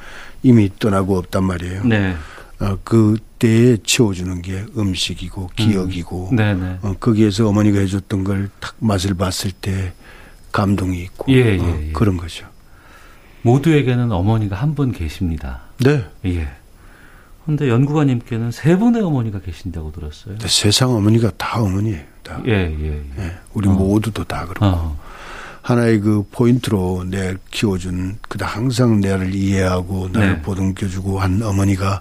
[0.42, 1.84] 이미 떠나고 없단 말이에요.
[1.84, 2.14] 네.
[2.60, 6.36] 어, 그때에 채워주는 게 음식이고 기억이고 음.
[6.36, 6.78] 네, 네.
[6.82, 9.92] 어, 거기에서 어머니가 해줬던 걸 탁 맛을 봤을 때
[10.52, 11.92] 감동이 있고 예, 예, 어, 예.
[11.92, 12.46] 그런 거죠.
[13.42, 15.60] 모두에게는 어머니가 한 분 계십니다.
[15.78, 16.04] 네.
[16.24, 16.48] 예.
[17.44, 20.36] 근데 연구관님께는 세 분의 어머니가 계신다고 들었어요.
[20.46, 22.02] 세상 어머니가 다 어머니예요.
[22.26, 22.40] 다.
[22.46, 22.86] 예, 예.
[22.86, 23.02] 예.
[23.18, 23.32] 예.
[23.54, 23.72] 우리 어.
[23.72, 24.66] 모두도 다 그렇고.
[24.66, 24.98] 어.
[25.62, 30.42] 하나의 그 포인트로 내 키워준 그다 항상 내를 이해하고 나를 네.
[30.42, 32.00] 보듬겨주고 한 어머니가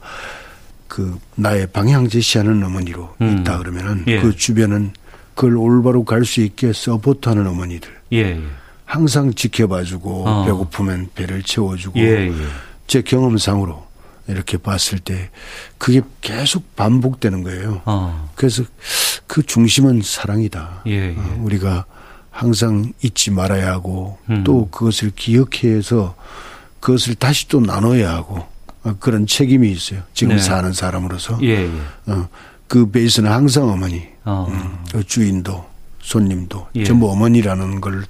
[0.87, 3.39] 그 나의 방향 제시하는 어머니로 음.
[3.39, 4.21] 있다 그러면은 예.
[4.21, 4.91] 그 주변은
[5.33, 7.89] 그걸 올바로 갈 수 있게 서포트하는 어머니들.
[8.13, 8.41] 예, 예.
[8.85, 10.45] 항상 지켜봐주고 어.
[10.45, 12.33] 배고프면 배를 채워주고 예, 예.
[12.87, 13.84] 제 경험상으로
[14.27, 15.29] 이렇게 봤을 때
[15.77, 17.81] 그게 계속 반복되는 거예요.
[17.85, 18.31] 어.
[18.35, 18.63] 그래서
[19.27, 20.83] 그 중심은 사랑이다.
[20.87, 21.85] 예, 어, 우리가
[22.31, 24.43] 항상 잊지 말아야 하고 음.
[24.43, 26.15] 또 그것을 기억해서
[26.79, 28.45] 그것을 다시 또 나눠야 하고
[28.83, 30.01] 어, 그런 책임이 있어요.
[30.13, 30.41] 지금 네.
[30.41, 31.39] 사는 사람으로서.
[31.41, 31.71] 예, 예.
[32.11, 32.27] 어,
[32.67, 34.47] 그 베이스는 항상 어머니, 어.
[34.49, 35.65] 음, 그 주인도
[36.01, 36.83] 손님도 예.
[36.83, 38.05] 전부 어머니라는 걸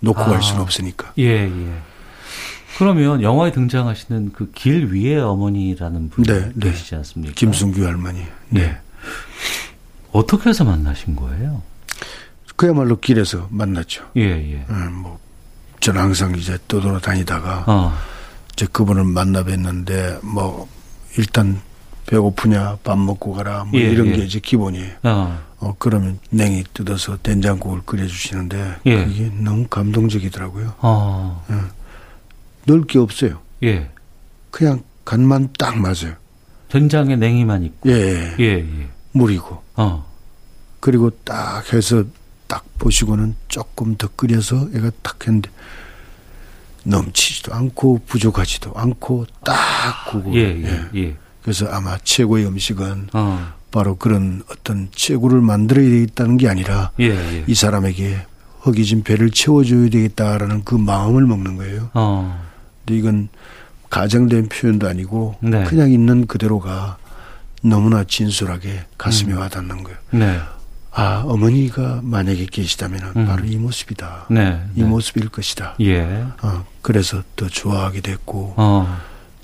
[0.00, 0.26] 놓고 아.
[0.26, 1.12] 갈 수는 없으니까.
[1.18, 1.72] 예, 예.
[2.78, 6.70] 그러면 영화에 등장하시는 그 길 위의 어머니라는 분이 네, 네.
[6.70, 7.34] 계시지 않습니까?
[7.34, 8.20] 김순규 할머니.
[8.50, 8.62] 네.
[8.62, 8.78] 네.
[10.12, 11.62] 어떻게 해서 만나신 거예요?
[12.56, 14.04] 그야말로 길에서 만났죠.
[14.16, 14.64] 예, 예.
[14.70, 15.18] 음, 뭐,
[15.80, 17.92] 저는 항상 이제 떠돌아다니다가 어.
[18.52, 20.68] 이제 그분을 만나 뵀는데 뭐
[21.16, 21.60] 일단
[22.06, 24.12] 배고프냐 밥 먹고 가라 뭐 예, 이런 예.
[24.16, 24.92] 게 이제 기본이에요.
[25.04, 25.38] 어.
[25.60, 25.74] 어.
[25.78, 29.04] 그러면 냉이 뜯어서 된장국을 끓여주시는데 예.
[29.04, 30.74] 그게 너무 감동적이더라고요.
[30.78, 31.44] 어.
[31.50, 31.54] 예.
[32.68, 33.40] 넣을 게 없어요.
[33.62, 33.90] 예.
[34.50, 36.14] 그냥 간만 딱 맞아요.
[36.68, 37.88] 된장에 냉이만 있고.
[37.88, 38.34] 예.
[38.38, 38.44] 예.
[38.44, 38.88] 예.
[39.12, 39.62] 물이고.
[39.76, 40.06] 어.
[40.80, 42.04] 그리고 딱 해서
[42.46, 45.50] 딱 보시고는 조금 더 끓여서 얘가 딱 했는데
[46.84, 49.54] 넘치지도 않고 부족하지도 않고 딱
[50.10, 50.34] 구고.
[50.34, 51.16] 예, 예, 예.
[51.42, 53.52] 그래서 아마 최고의 음식은 어.
[53.70, 57.44] 바로 그런 어떤 최고를 만들어야 되겠다는 게 아니라 예, 예.
[57.46, 58.26] 이 사람에게
[58.64, 61.90] 허기진 배를 채워줘야 되겠다라는 그 마음을 먹는 거예요.
[61.94, 62.47] 어.
[62.94, 63.28] 이건
[63.90, 65.64] 가정된 표현도 아니고 네.
[65.64, 66.98] 그냥 있는 그대로가
[67.62, 69.38] 너무나 진솔하게 가슴에 음.
[69.38, 69.98] 와닿는 거예요.
[70.10, 70.38] 네.
[70.90, 73.26] 아 어머니가 만약에 계시다면 음.
[73.26, 74.26] 바로 이 모습이다.
[74.30, 74.88] 네, 이 네.
[74.88, 75.76] 모습일 것이다.
[75.80, 76.24] 예.
[76.42, 78.98] 어, 그래서 더 좋아하게 됐고 어.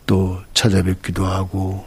[0.06, 1.84] 또 찾아뵙기도 하고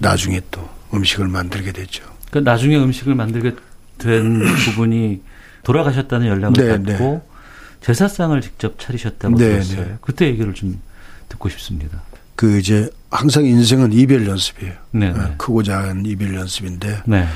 [0.00, 2.04] 나중에 또 음식을 만들게 됐죠.
[2.30, 3.54] 그 나중에 음식을 만들게
[3.98, 5.22] 된 부분이
[5.62, 7.37] 돌아가셨다는 연락을 네, 받고 네.
[7.82, 9.80] 제사상을 직접 차리셨다고 네, 들었어요.
[9.84, 9.96] 네.
[10.00, 10.80] 그때 얘기를 좀
[11.28, 12.02] 듣고 싶습니다.
[12.34, 14.74] 그 이제 항상 인생은 이별 연습이에요.
[14.92, 15.20] 네, 네.
[15.38, 17.26] 크고 작은 이별 연습인데 네.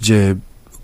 [0.00, 0.34] 이제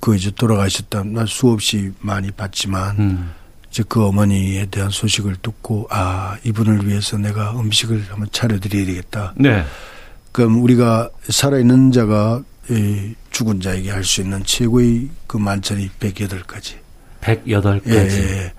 [0.00, 1.04] 그 이제 돌아가셨다.
[1.04, 3.30] 나 수없이 많이 봤지만 음.
[3.70, 9.34] 이제 그 어머니에 대한 소식을 듣고 아 이분을 위해서 내가 음식을 한번 차려드려야 되겠다.
[9.36, 9.64] 네.
[10.32, 16.74] 그럼 우리가 살아있는 자가 이 죽은 자에게 할 수 있는 최고의 그 만찬이 108가지.
[17.20, 17.88] 108가지.
[17.88, 18.52] 예, 예.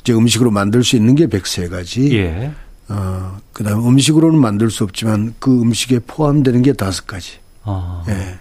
[0.00, 2.12] 이제 음식으로 만들 수 있는 게 103가지.
[2.12, 2.52] 예.
[2.88, 7.38] 어, 그 다음에 음식으로는 만들 수 없지만 그 음식에 포함되는 게 다섯 가지.
[7.64, 8.04] 아.
[8.08, 8.38] 예.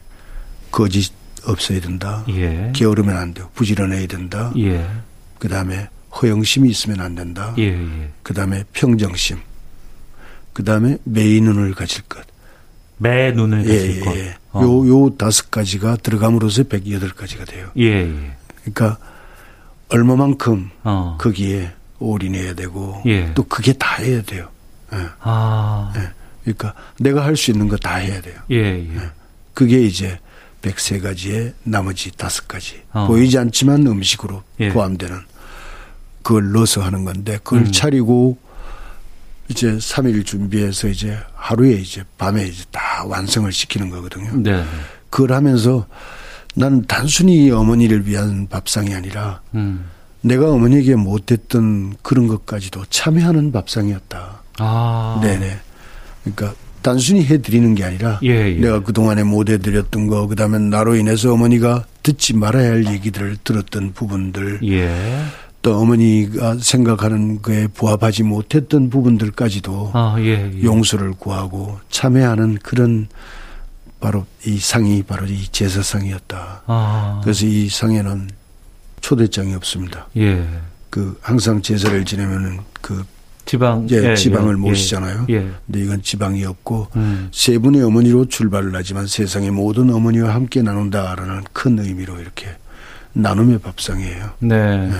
[0.71, 1.11] 거짓
[1.45, 2.23] 없어야 된다.
[2.29, 2.71] 예.
[2.73, 3.49] 게으르면 안 돼요.
[3.55, 4.51] 부지런해야 된다.
[4.57, 4.85] 예.
[5.39, 5.89] 그 다음에
[6.21, 7.53] 허영심이 있으면 안 된다.
[7.57, 8.09] 예, 예.
[8.23, 9.37] 그 다음에 평정심.
[10.53, 12.25] 그 다음에 매의 눈을 가질 것.
[12.97, 14.15] 매 눈을 예, 가질 것.
[14.15, 14.35] 예.
[14.51, 14.61] 어.
[14.61, 17.69] 요, 요 다섯 가지가 들어감으로써 108가지가 돼요.
[17.77, 18.31] 예, 예.
[18.61, 18.97] 그러니까
[19.89, 21.17] 얼마만큼 어.
[21.19, 23.31] 거기에 올인해야 되고 예.
[23.33, 24.49] 또 그게 다 해야 돼요.
[24.93, 24.97] 예.
[25.21, 25.93] 아.
[25.95, 26.09] 예.
[26.43, 28.35] 그러니까 내가 할 수 있는 거 다 해야 돼요.
[28.51, 28.95] 예, 예.
[28.95, 29.09] 예.
[29.53, 30.19] 그게 이제
[30.61, 32.81] 103가지의 나머지 다섯 가지.
[32.91, 33.07] 어.
[33.07, 34.69] 보이지 않지만 음식으로 예.
[34.69, 35.15] 포함되는
[36.23, 37.71] 그걸 넣어서 하는 건데 그걸 음.
[37.71, 38.37] 차리고
[39.47, 44.35] 이제 3일 준비해서 이제 하루에 이제 밤에 이제 다 완성을 시키는 거거든요.
[44.37, 44.65] 네.
[45.11, 45.85] 그걸 하면서
[46.55, 49.85] 나는 단순히 어머니를 위한 밥상이 아니라 음.
[50.21, 54.41] 내가 어머니에게 못했던 그런 것까지도 참여하는 밥상이었다.
[54.57, 55.19] 아.
[55.21, 55.59] 네네.
[56.23, 58.59] 그러니까 단순히 해드리는 게 아니라 예, 예.
[58.59, 64.59] 내가 그동안에 못 해드렸던 거 그다음에 나로 인해서 어머니가 듣지 말아야 할 얘기들을 들었던 부분들
[64.63, 64.95] 예.
[65.61, 70.63] 또 어머니가 생각하는 거에 부합하지 못했던 부분들까지도 아, 예, 예.
[70.63, 73.07] 용서를 구하고 참여하는 그런
[73.99, 76.63] 바로 이 상이 바로 이 제사상이었다.
[76.67, 77.21] 아.
[77.23, 78.29] 그래서 이 상에는
[79.01, 80.07] 초대장이 없습니다.
[80.17, 80.47] 예.
[80.89, 83.03] 그 항상 제사를 지내면은 그
[83.45, 85.27] 지방 예, 예 지방을 예, 모시잖아요.
[85.29, 85.51] 예.
[85.65, 87.29] 근데 이건 지방이 없고 음.
[87.31, 92.47] 세 분의 어머니로 출발을 하지만 세상의 모든 어머니와 함께 나눈다라는 큰 의미로 이렇게
[93.13, 94.31] 나눔의 밥상이에요.
[94.39, 94.87] 네.
[94.87, 94.95] 네.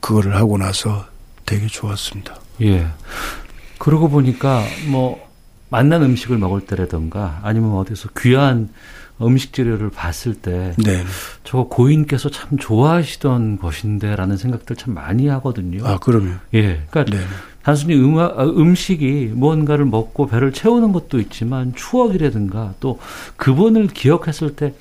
[0.00, 1.06] 그거를 하고 나서
[1.46, 2.36] 되게 좋았습니다.
[2.62, 2.86] 예.
[3.78, 5.29] 그러고 보니까 뭐
[5.70, 8.68] 만난 음식을 먹을 때라든가 아니면 어디서 귀한
[9.22, 11.02] 음식 재료를 봤을 때 네.
[11.44, 15.86] 저거 고인께서 참 좋아하시던 것인데라는 생각들 참 많이 하거든요.
[15.86, 16.32] 아, 그럼요.
[16.54, 16.82] 예.
[16.90, 17.22] 그러니까 네.
[17.62, 22.98] 단순히 음, 음식이 무언가를 먹고 배를 채우는 것도 있지만 추억이라든가 또
[23.36, 24.74] 그분을 기억했을 때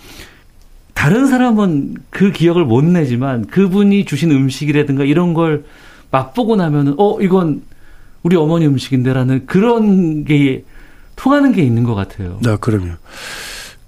[0.94, 5.66] 다른 사람은 그 기억을 못 내지만 그분이 주신 음식이라든가 이런 걸
[6.11, 7.61] 맛보고 나면은 어 이건
[8.24, 10.64] 우리 어머니 음식인데라는 그런 게
[11.20, 12.40] 통하는 게 있는 것 같아요.
[12.41, 12.94] 네, 그럼요.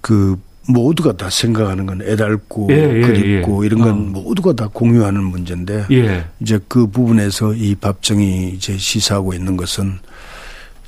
[0.02, 0.38] 그
[0.68, 3.66] 모두가 다 생각하는 건 애달고 예, 예, 그립고 예.
[3.66, 4.20] 이런 건 어.
[4.20, 6.26] 모두가 다 공유하는 문제인데 예.
[6.40, 9.98] 이제 그 부분에서 이 밥정이 이제 시사하고 있는 것은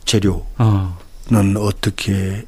[0.05, 0.97] 재료는 어.
[1.61, 2.45] 어떻게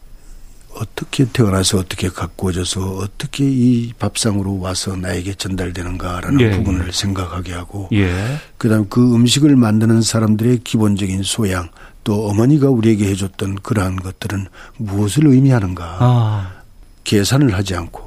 [0.74, 6.50] 어떻게 태어나서 어떻게 가꾸어져서 어떻게 이 밥상으로 와서 나에게 전달되는가라는 예.
[6.50, 8.12] 부분을 생각하게 하고 예.
[8.58, 11.70] 그다음 그 음식을 만드는 사람들의 기본적인 소양
[12.06, 14.46] 또 어머니가 우리에게 해줬던 그러한 것들은
[14.76, 16.52] 무엇을 의미하는가 아.
[17.02, 18.00] 계산을 하지 않고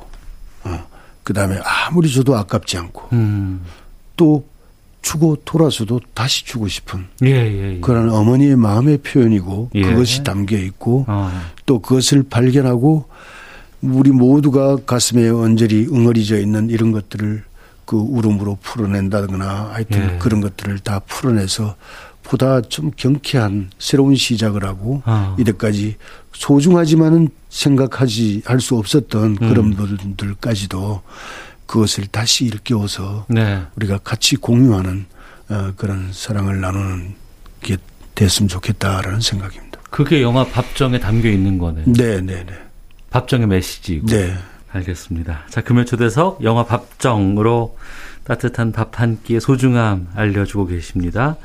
[0.63, 0.87] 어.
[1.23, 3.61] 그다음에 아무리 줘도 아깝지 않고 음.
[4.15, 4.45] 또
[5.01, 7.79] 주고 돌아서도 다시 주고 싶은 예, 예, 예.
[7.81, 9.81] 그런 어머니의 마음의 표현이고 예.
[9.81, 11.29] 그것이 담겨 있고 어.
[11.65, 13.05] 또 그것을 발견하고
[13.81, 17.43] 우리 모두가 가슴에 언저리 응어리져 있는 이런 것들을
[17.83, 20.17] 그 울음으로 풀어낸다거나 하여튼 예.
[20.19, 21.75] 그런 것들을 다 풀어내서
[22.29, 25.35] 보다 좀 경쾌한 새로운 시작을 하고 어.
[25.39, 25.95] 이때까지
[26.33, 29.73] 소중하지만은 생각하지 할 수 없었던 그런 음.
[29.73, 31.01] 분들까지도
[31.65, 33.63] 그것을 다시 일깨워서 네.
[33.75, 35.05] 우리가 같이 공유하는
[35.49, 37.15] 어, 그런 사랑을 나누는
[37.61, 37.77] 게
[38.13, 39.79] 됐으면 좋겠다라는 생각입니다.
[39.89, 41.85] 그게 영화 밥정에 담겨 있는 거네요.
[41.87, 42.53] 네, 네, 네.
[43.09, 44.05] 밥정의 메시지고.
[44.05, 44.35] 네.
[44.71, 45.45] 알겠습니다.
[45.49, 47.75] 자, 금요 초대석 영화 밥정으로
[48.23, 51.37] 따뜻한 밥 한 끼의 소중함 알려주고 계십니다.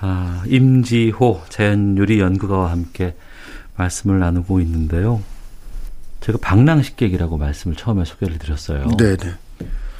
[0.00, 3.14] 아, 임지호 자연요리 연구가와 함께
[3.76, 5.22] 말씀을 나누고 있는데요.
[6.20, 8.86] 제가 방랑식객이라고 말씀을 처음에 소개를 드렸어요.
[8.98, 9.34] 네 네.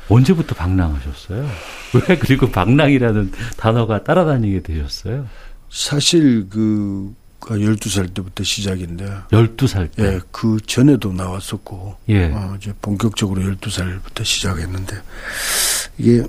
[0.09, 1.49] 언제부터 방랑하셨어요?
[1.95, 5.27] 왜 그리고 방랑이라는 단어가 따라다니게 되셨어요?
[5.71, 9.05] 사실 그 12살 때부터 시작인데.
[9.31, 10.05] 12살 때?
[10.05, 11.97] 예, 그 전에도 나왔었고.
[12.09, 12.25] 예.
[12.33, 14.97] 어, 이제 본격적으로 12살부터 시작했는데.
[15.99, 16.25] 이게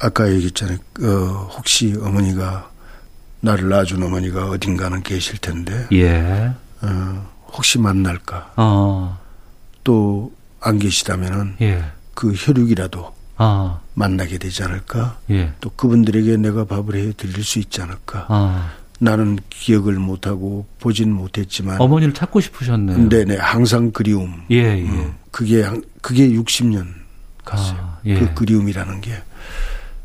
[0.00, 0.78] 아까 얘기했잖아요.
[1.02, 2.70] 어, 혹시 어머니가
[3.40, 5.86] 나를 낳아준 어머니가 어딘가는 계실 텐데.
[5.92, 6.52] 예.
[6.82, 8.52] 어, 혹시 만날까?
[8.56, 9.18] 어.
[9.84, 11.84] 또안 계시다면은 예.
[12.14, 13.80] 그 혈육이라도 어.
[13.94, 15.18] 만나게 되지 않을까?
[15.30, 15.52] 예.
[15.60, 18.26] 또 그분들에게 내가 밥을 해 드릴 수 있지 않을까?
[18.28, 18.68] 어.
[19.00, 23.08] 나는 기억을 못하고 보진 못했지만 어머니를 찾고 싶으셨네요.
[23.08, 24.42] 네네 항상 그리움.
[24.50, 24.82] 예, 예.
[24.82, 25.64] 음, 그게
[26.02, 26.88] 그게 60년
[27.44, 27.78] 갔어요.
[27.80, 28.18] 아, 예.
[28.18, 29.22] 그 그리움이라는 게.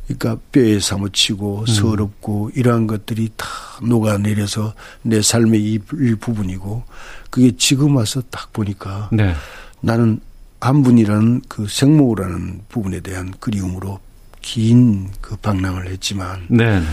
[0.08, 1.66] 그러니까 뼈에 사무치고 음.
[1.66, 3.48] 서럽고 이러한 것들이 다
[3.82, 6.84] 녹아내려서 내 삶의 일부분이고
[7.30, 9.34] 그게 지금 와서 딱 보니까 네.
[9.82, 10.20] 나는
[10.60, 14.00] 한 분이라는 그 생모라는 부분에 대한 그리움으로
[14.42, 16.86] 긴 그 방랑을 했지만 네, 네.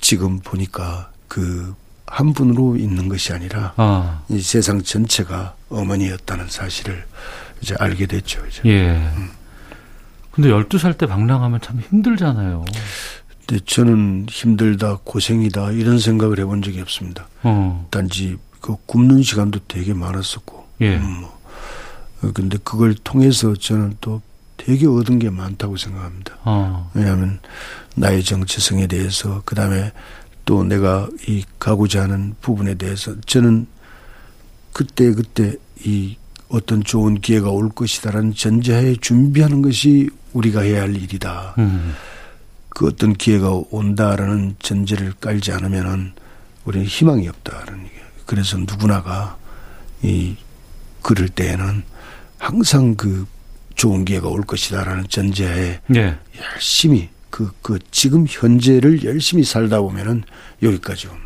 [0.00, 1.74] 지금 보니까 그
[2.12, 4.22] 한 분으로 있는 것이 아니라 아.
[4.28, 7.02] 이 세상 전체가 어머니였다는 사실을
[7.62, 8.44] 이제 알게 됐죠.
[8.46, 8.60] 이제.
[8.66, 8.88] 예.
[8.96, 9.30] 음.
[10.32, 12.64] 근데 12살 때 방랑하면 참 힘들잖아요.
[13.46, 17.28] 근데 저는 힘들다, 고생이다, 이런 생각을 해본 적이 없습니다.
[17.42, 17.86] 어.
[17.90, 20.66] 단지 그 굶는 시간도 되게 많았었고.
[20.80, 20.96] 예.
[20.96, 21.40] 음, 뭐.
[22.22, 24.22] 어, 근데 그걸 통해서 저는 또
[24.56, 26.36] 되게 얻은 게 많다고 생각합니다.
[26.44, 26.90] 어.
[26.94, 27.40] 왜냐하면
[27.96, 29.92] 나의 정체성에 대해서, 그 다음에
[30.44, 33.66] 또 내가 이 가고자 하는 부분에 대해서 저는
[34.72, 35.54] 그때 그때
[35.84, 36.16] 이
[36.52, 41.54] 어떤 좋은 기회가 올 것이다라는 전제하에 준비하는 것이 우리가 해야 할 일이다.
[41.58, 41.94] 음.
[42.68, 46.12] 그 어떤 기회가 온다라는 전제를 깔지 않으면은
[46.64, 48.04] 우리는 희망이 없다라는 얘기예요.
[48.26, 49.36] 그래서 누구나가
[50.02, 50.36] 이
[51.00, 51.82] 그럴 때에는
[52.38, 53.26] 항상 그
[53.74, 56.16] 좋은 기회가 올 것이다라는 전제하에 네.
[56.38, 60.22] 열심히 그, 그 지금 현재를 열심히 살다 보면은
[60.62, 61.16] 여기까지 온.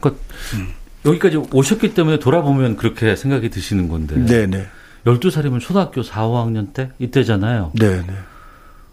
[0.00, 0.20] 그
[0.54, 0.72] 음.
[1.04, 4.16] 여기까지 오셨기 때문에 돌아보면 그렇게 생각이 드시는 건데.
[4.24, 4.66] 네네.
[5.06, 6.90] 12살이면 초등학교 4, 5학년 때?
[6.98, 7.72] 이때잖아요.
[7.74, 8.06] 네네.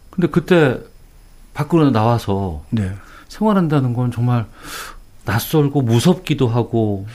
[0.09, 0.79] 근데 그때
[1.53, 2.91] 밖으로 나와서 네.
[3.27, 4.45] 생활한다는 건 정말
[5.25, 7.05] 낯설고 무섭기도 하고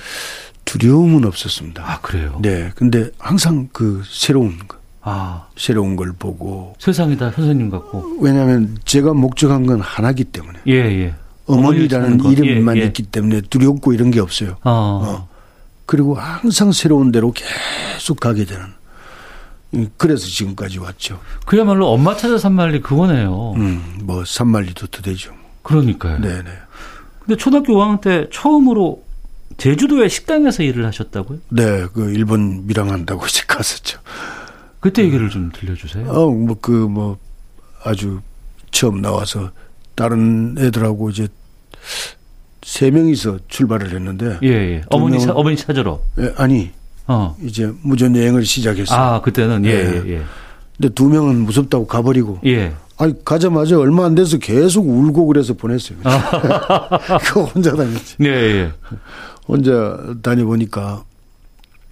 [0.64, 1.82] 두려움은 없었습니다.
[1.84, 2.38] 아 그래요?
[2.40, 2.70] 네.
[2.76, 8.18] 근데 항상 그 새로운 거, 아 새로운 걸 보고 세상이다 선생님 같고.
[8.20, 10.60] 왜냐하면 제가 목적한 건 하나기 때문에.
[10.68, 11.14] 예 예.
[11.46, 12.86] 어머니라는 이름만 예, 예.
[12.86, 14.56] 있기 때문에 두렵고 이런 게 없어요.
[14.62, 14.70] 어.
[15.04, 15.28] 어.
[15.86, 18.64] 그리고 항상 새로운 데로 계속 가게 되는.
[19.96, 21.20] 그래서 지금까지 왔죠.
[21.46, 23.54] 그야말로 엄마 찾아 산말리 그거네요.
[23.56, 25.34] 음, 뭐 산말리도 더 되죠.
[25.62, 26.20] 그러니까요.
[26.20, 26.44] 네네.
[27.20, 29.02] 근데 초등학교 5학년 때 처음으로
[29.56, 31.38] 제주도의 식당에서 일을 하셨다고요?
[31.50, 34.00] 네, 그 일본 밀항한다고 이제 갔었죠.
[34.80, 36.08] 그때 얘기를 좀 들려주세요.
[36.10, 37.18] 어, 뭐 그뭐 뭐
[37.82, 38.20] 아주
[38.70, 39.50] 처음 나와서
[39.94, 41.28] 다른 애들하고 이제
[42.62, 44.38] 세 명이서 출발을 했는데.
[44.42, 44.82] 예, 예.
[44.90, 46.00] 어머니 차, 어머니 찾으러.
[46.18, 46.70] 예, 아니.
[47.06, 47.36] 어.
[47.42, 48.98] 이제 무전 여행을 시작했어요.
[48.98, 50.22] 아, 그때는 예, 예, 예.
[50.76, 52.40] 근데 두 명은 무섭다고 가버리고.
[52.46, 52.72] 예.
[52.96, 55.98] 아니 가자마자 얼마 안 돼서 계속 울고 그래서 보냈어요.
[57.24, 58.16] 그 혼자 다녔지.
[58.18, 58.72] 네, 예.
[59.46, 61.04] 혼자 다녀보니까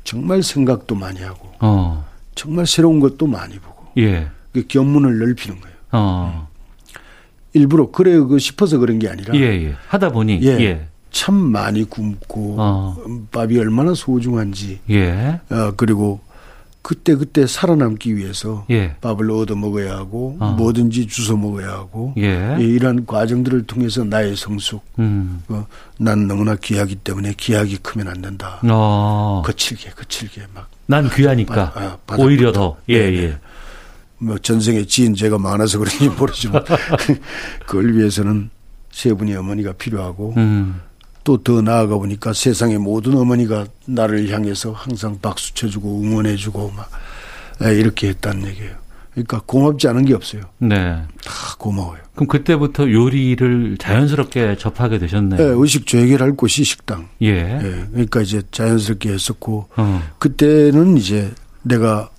[0.05, 2.05] 정말 생각도 많이 하고, 어.
[2.35, 4.29] 정말 새로운 것도 많이 보고, 예.
[4.53, 5.77] 그 견문을 넓히는 거예요.
[5.93, 6.49] 어.
[7.53, 9.75] 일부러 그래 그 싶어서 그런 게 아니라, 예, 예.
[9.89, 10.49] 하다 보니, 예.
[10.61, 10.87] 예.
[11.11, 12.97] 참 많이 굶고 어.
[13.31, 15.41] 밥이 얼마나 소중한지, 예.
[15.51, 16.21] 어, 그리고
[16.83, 18.97] 그때 그때 살아남기 위해서 예.
[19.01, 20.57] 밥을 얻어 먹어야 하고 어.
[20.59, 22.57] 뭐든지 주워 먹어야 하고 예.
[22.59, 24.85] 이러한 과정들을 통해서 나의 성숙.
[24.99, 25.43] 음.
[25.49, 25.65] 어,
[25.99, 28.61] 난 너무나 귀하기 때문에 귀하기 크면 안 된다.
[28.69, 29.43] 어.
[29.47, 30.69] 거칠게 거칠게 막.
[30.87, 32.77] 난 귀하니까 아, 아, 오히려 더.
[32.89, 33.23] 예 네, 네.
[33.29, 33.39] 예.
[34.23, 36.65] 뭐 전생에 지인 제가 많아서 그런지 모르지만
[37.67, 38.51] 그걸 위해서는
[38.91, 40.35] 세 분의 어머니가 필요하고.
[40.37, 40.81] 음.
[41.25, 46.91] 또더 나아가 보니까 세상의 모든 어머니가 나를 향해서 항상 박수 쳐주고 응원해주고 막
[47.65, 48.75] 예, 이렇게 했다는 얘기예요.
[49.13, 50.43] 그러니까 고맙지 않은 게 없어요.
[50.59, 51.01] 네.
[51.25, 52.01] 다 고마워요.
[52.15, 55.39] 그럼 그때부터 요리를 자연스럽게 접하게 되셨네요.
[55.39, 57.09] 네, 의식 조해결할 곳이 식당.
[57.21, 57.29] 예.
[57.29, 57.87] 예.
[57.93, 60.03] 그러니까 이제 자연스럽게 했었고 어.
[60.19, 61.31] 그때는 이제
[61.63, 62.11] 내가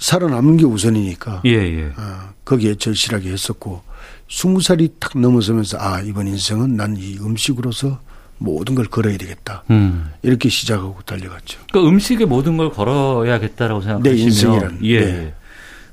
[0.00, 1.42] 살아남는 게 우선이니까.
[1.44, 1.84] 예, 예.
[1.96, 3.82] 어, 거기에 절실하게 했었고
[4.28, 8.00] 스무 살이 탁 넘어서면서 아 이번 인생은 난 이 음식으로서
[8.38, 9.62] 모든 걸 걸어야 되겠다.
[9.70, 10.10] 음.
[10.22, 11.60] 이렇게 시작하고 달려갔죠.
[11.70, 14.78] 그러니까 음식에 모든 걸 걸어야겠다라고 생각하시면 내 인생이란.
[14.84, 15.00] 예.
[15.04, 15.34] 네.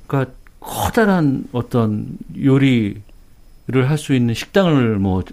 [0.07, 0.31] 그러니까
[0.61, 2.07] 커다란 어떤
[2.41, 3.01] 요리를
[3.89, 5.23] 할 수 있는 식당을 뭐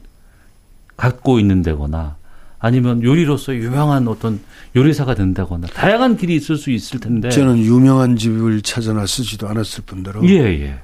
[0.97, 2.17] 갖고 있는 데거나
[2.65, 4.41] 아니면 요리로서 유명한 어떤
[4.75, 10.27] 요리사가 된다거나 다양한 길이 있을 수 있을 텐데 저는 유명한 집을 찾아 나서지도 않았을 뿐더러
[10.29, 10.79] 예, 예.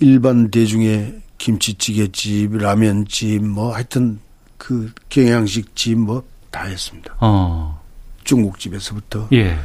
[0.00, 4.18] 일반 대중의 김치찌개집, 라면집 뭐 하여튼
[4.58, 7.16] 그 경양식집 뭐 다 했습니다.
[7.18, 7.80] 어.
[8.22, 9.58] 중국집에서부터 예.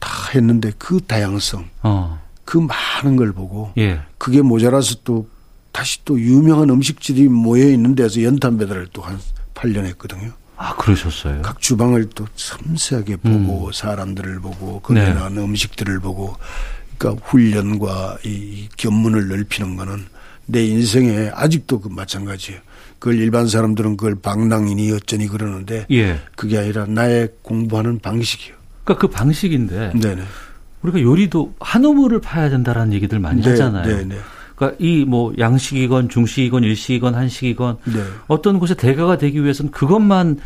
[0.00, 2.18] 다 했는데 그 다양성, 어.
[2.44, 4.00] 그 많은 걸 보고 예.
[4.18, 5.28] 그게 모자라서 또
[5.70, 9.20] 다시 또 유명한 음식집이 모여 있는 데서 연탄 배달을 또 한
[9.54, 10.32] 8년 했거든요.
[10.62, 11.40] 아, 그러셨어요?
[11.40, 13.72] 각 주방을 또 섬세하게 보고 음.
[13.72, 15.14] 사람들을 보고 거기에 네.
[15.14, 16.36] 나오는 음식들을 보고
[16.98, 20.04] 그러니까 훈련과 이 견문을 넓히는 거는
[20.44, 22.60] 내 인생에 아직도 그 마찬가지예요.
[22.98, 26.20] 그걸 일반 사람들은 그걸 방랑이니 어쩌니 그러는데 예.
[26.36, 28.54] 그게 아니라 나의 공부하는 방식이요.
[28.84, 30.22] 그러니까 그 방식인데 네네.
[30.82, 33.96] 우리가 요리도 한우물을 파야 된다라는 얘기들 많이 네, 하잖아요.
[33.96, 34.14] 네네.
[34.60, 38.04] 그러니까 이 뭐 양식이건 중식이건 일식이건 한식이건 네.
[38.28, 40.38] 어떤 곳에 대가가 되기 위해서는 그것만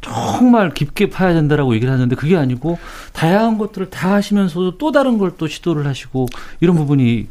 [0.00, 2.78] 정말 깊게 파야 된다라고 얘기를 하는데 그게 아니고
[3.12, 6.26] 다양한 것들을 다 하시면서도 또 다른 걸 또 시도를 하시고
[6.60, 7.28] 이런 부분이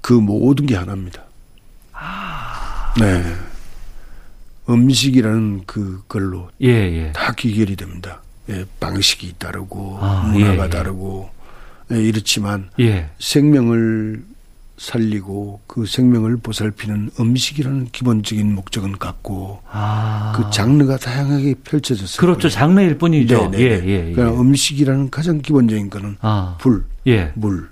[0.00, 1.22] 그 모든 게 하나입니다.
[1.92, 2.94] 아.
[3.00, 3.22] 네.
[4.68, 7.12] 음식이라는 그걸로 예, 예.
[7.12, 8.20] 다 귀결이 됩니다.
[8.48, 10.68] 예, 방식이 다르고 아, 문화가 예, 예.
[10.70, 11.30] 다르고
[11.92, 13.10] 예, 이렇지만 예.
[13.18, 14.24] 생명을
[14.78, 20.34] 살리고 그 생명을 보살피는 음식이라는 기본적인 목적은 같고 아.
[20.36, 22.20] 그 장르가 다양하게 펼쳐졌어요.
[22.20, 22.48] 그렇죠.
[22.48, 23.48] 장르일 뿐이죠.
[23.50, 23.86] 네, 네, 네.
[23.86, 26.56] 예, 예, 그러니까 음식이라는 가장 기본적인 거는 아.
[26.60, 27.32] 불, 예.
[27.34, 27.70] 물,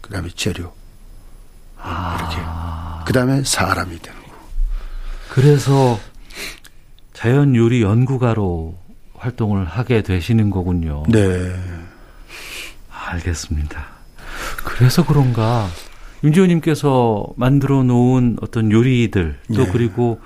[0.00, 0.72] 그다음에 재료
[1.76, 2.16] 아.
[2.18, 4.28] 이렇게 그다음에 사람이 되는 거.
[5.28, 5.98] 그래서
[7.12, 8.78] 자연 요리 연구가로
[9.14, 11.02] 활동을 하게 되시는 거군요.
[11.08, 11.54] 네.
[12.90, 13.84] 알겠습니다.
[14.64, 15.68] 그래서 그런가
[16.24, 19.70] 윤지호님께서 만들어 놓은 어떤 요리들 또 네.
[19.72, 20.20] 그리고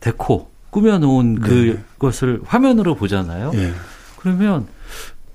[0.00, 1.76] 데코 꾸며 놓은 네.
[1.94, 3.50] 그것을 화면으로 보잖아요.
[3.52, 3.72] 네.
[4.18, 4.66] 그러면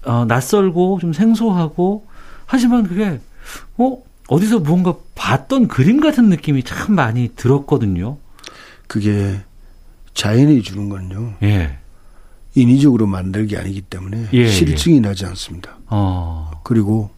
[0.03, 2.07] 어, 낯설고 좀 생소하고
[2.45, 3.19] 하지만 그게
[3.77, 3.97] 어
[4.29, 8.17] 어디서 무언가 봤던 그림 같은 느낌이 참 많이 들었거든요.
[8.87, 9.39] 그게
[10.13, 11.33] 자연이 주는 건요.
[11.43, 11.77] 예.
[12.55, 14.47] 인위적으로 만들기 아니기 때문에 예, 예.
[14.47, 14.99] 실증이 예.
[15.01, 15.77] 나지 않습니다.
[15.87, 16.51] 어.
[16.63, 17.11] 그리고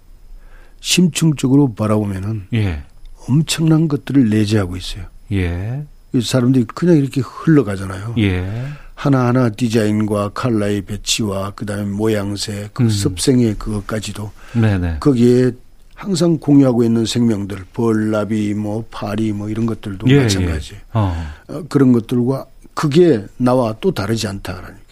[0.81, 2.83] 심층적으로 바라보면은 예.
[3.27, 5.05] 엄청난 것들을 내재하고 있어요.
[5.31, 5.83] 예.
[6.21, 8.15] 사람들이 그냥 이렇게 흘러가잖아요.
[8.17, 8.65] 예.
[8.95, 12.89] 하나하나 디자인과 칼라의 배치와 그다음에 모양새, 그 음.
[12.89, 14.97] 습생의 그것까지도 네네.
[14.99, 15.51] 거기에
[15.95, 20.75] 항상 공유하고 있는 생명들, 벌나비, 뭐 파리, 뭐 이런 것들도 예, 마찬가지.
[20.75, 20.81] 예.
[20.93, 21.33] 어.
[21.47, 21.63] 어.
[21.69, 24.69] 그런 것들과 그게 나와 또 다르지 않다라니까.
[24.71, 24.88] 아.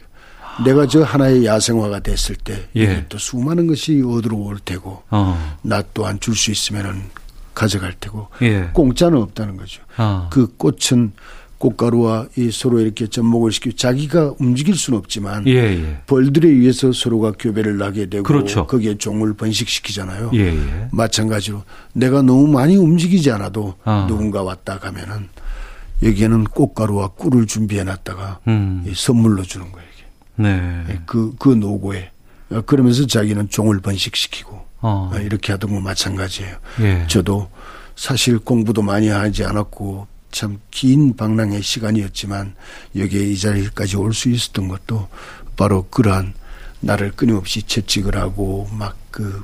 [0.65, 3.05] 내가 저 하나의 야생화가 됐을 때 예.
[3.09, 5.57] 또 수많은 것이 얻으러 올 테고 어.
[5.61, 7.03] 나 또한 줄 수 있으면은
[7.53, 8.69] 가져갈 테고 예.
[8.73, 9.81] 공짜는 없다는 거죠.
[9.97, 10.29] 어.
[10.31, 11.13] 그 꽃은
[11.57, 15.97] 꽃가루와 이 서로 이렇게 접목을 시키고 자기가 움직일 수는 없지만 예, 예.
[16.05, 18.67] 벌들에 의해서 서로가 교배를 나게 되고 그렇죠.
[18.67, 20.29] 거기에 종을 번식시키잖아요.
[20.35, 20.87] 예, 예.
[20.91, 21.63] 마찬가지로
[21.93, 24.05] 내가 너무 많이 움직이지 않아도 아.
[24.07, 25.29] 누군가 왔다 가면은
[26.03, 28.85] 여기에는 꽃가루와 꿀을 준비해 놨다가 음.
[28.93, 29.87] 선물로 주는 거예요.
[30.37, 30.85] 네.
[30.89, 32.11] 예, 그, 그 노고에.
[32.65, 35.11] 그러면서 자기는 종을 번식시키고 어.
[35.21, 36.57] 이렇게 하던 거 마찬가지예요.
[36.81, 37.05] 예.
[37.07, 37.49] 저도
[37.97, 42.53] 사실 공부도 많이 하지 않았고 참 긴 방랑의 시간이었지만
[42.95, 45.07] 여기에 이 자리까지 올 수 있었던 것도
[45.55, 46.33] 바로 그러한
[46.79, 49.43] 나를 끊임없이 채찍을 하고 막 그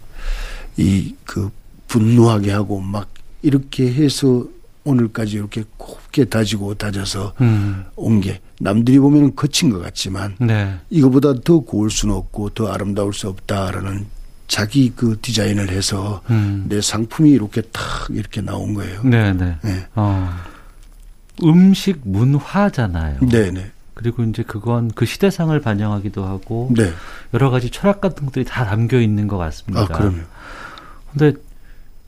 [0.77, 1.51] 이그 그
[1.87, 3.09] 분노하게 하고 막
[3.41, 4.45] 이렇게 해서
[4.85, 7.85] 오늘까지 이렇게 곱게 다지고 다져서 음.
[7.95, 10.77] 온게 남들이 보면 거친 것 같지만 네.
[10.89, 14.05] 이거보다 더 고울 수는 없고 더 아름다울 수 없다라는
[14.47, 16.65] 자기 그 디자인을 해서 음.
[16.67, 19.01] 내 상품이 이렇게 탁 이렇게 나온 거예요.
[19.03, 19.33] 네네.
[19.33, 19.57] 네.
[19.61, 19.87] 네.
[19.95, 20.29] 어.
[21.43, 23.21] 음식 문화잖아요.
[23.21, 23.71] 네네.
[23.93, 26.91] 그리고 이제 그건 그 시대상을 반영하기도 하고 네.
[27.33, 29.81] 여러 가지 철학 같은 것들이 다 담겨 있는 것 같습니다.
[29.83, 30.17] 아, 그럼요.
[31.11, 31.33] 근데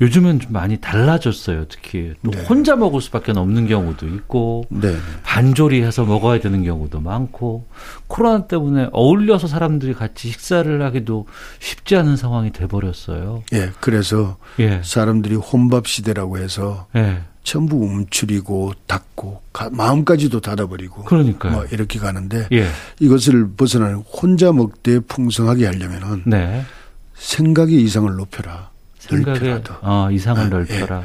[0.02, 1.66] 요즘은 좀 많이 달라졌어요.
[1.70, 2.44] 특히 또 네.
[2.44, 4.94] 혼자 먹을 수밖에 없는 경우도 있고 네.
[5.24, 7.66] 반조리해서 먹어야 되는 경우도 많고
[8.08, 11.28] 코로나 때문에 어울려서 사람들이 같이 식사를 하기도
[11.60, 13.44] 쉽지 않은 상황이 돼 버렸어요.
[13.54, 13.72] 예.
[13.80, 14.82] 그래서 예.
[14.84, 17.22] 사람들이 혼밥 시대라고 해서 예.
[17.44, 22.68] 전부 움츠리고 닫고 가, 마음까지도 닫아버리고 그러니까 뭐 이렇게 가는데 예.
[23.00, 26.66] 이것을 벗어나는 혼자 먹되 풍성하게 하려면은 네.
[27.14, 28.75] 생각의 이상을 높여라.
[29.10, 31.00] 생각의 어, 이상을 아, 넓혀라.
[31.00, 31.04] 예.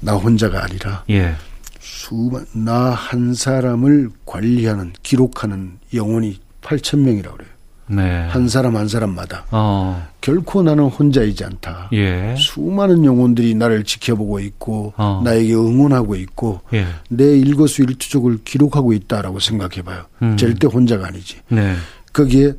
[0.00, 1.34] 나 혼자가 아니라 예.
[1.80, 7.52] 수만 나 한 사람을 관리하는 기록하는 영혼이 8천 명이라고 그래요.
[7.88, 8.26] 네.
[8.28, 10.06] 한 사람 한 사람마다 어.
[10.20, 11.90] 결코 나는 혼자이지 않다.
[11.92, 12.34] 예.
[12.38, 15.20] 수많은 영혼들이 나를 지켜보고 있고 어.
[15.24, 16.86] 나에게 응원하고 있고 예.
[17.08, 20.04] 내 일거수일투족을 기록하고 있다라고 생각해봐요.
[20.22, 20.36] 음.
[20.36, 21.38] 절대 혼자가 아니지.
[21.48, 21.74] 네.
[22.12, 22.52] 거기에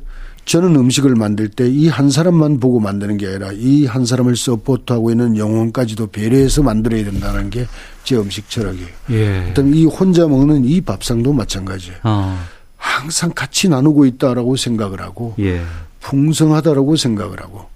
[0.44, 5.10] 저는 음식을 만들 때 이 한 사람만 보고 만드는 게 아니라 이 한 사람을 서포트하고
[5.10, 7.66] 있는 영혼까지도 배려해서 만들어야 된다는 게
[8.04, 8.88] 제 음식 철학이에요.
[9.10, 9.44] 예.
[9.48, 11.98] 그다음에 이 혼자 먹는 이 밥상도 마찬가지예요.
[12.04, 12.38] 어.
[12.76, 15.62] 항상 같이 나누고 있다라고 생각을 하고 예.
[16.00, 17.66] 풍성하다라고 생각을 하고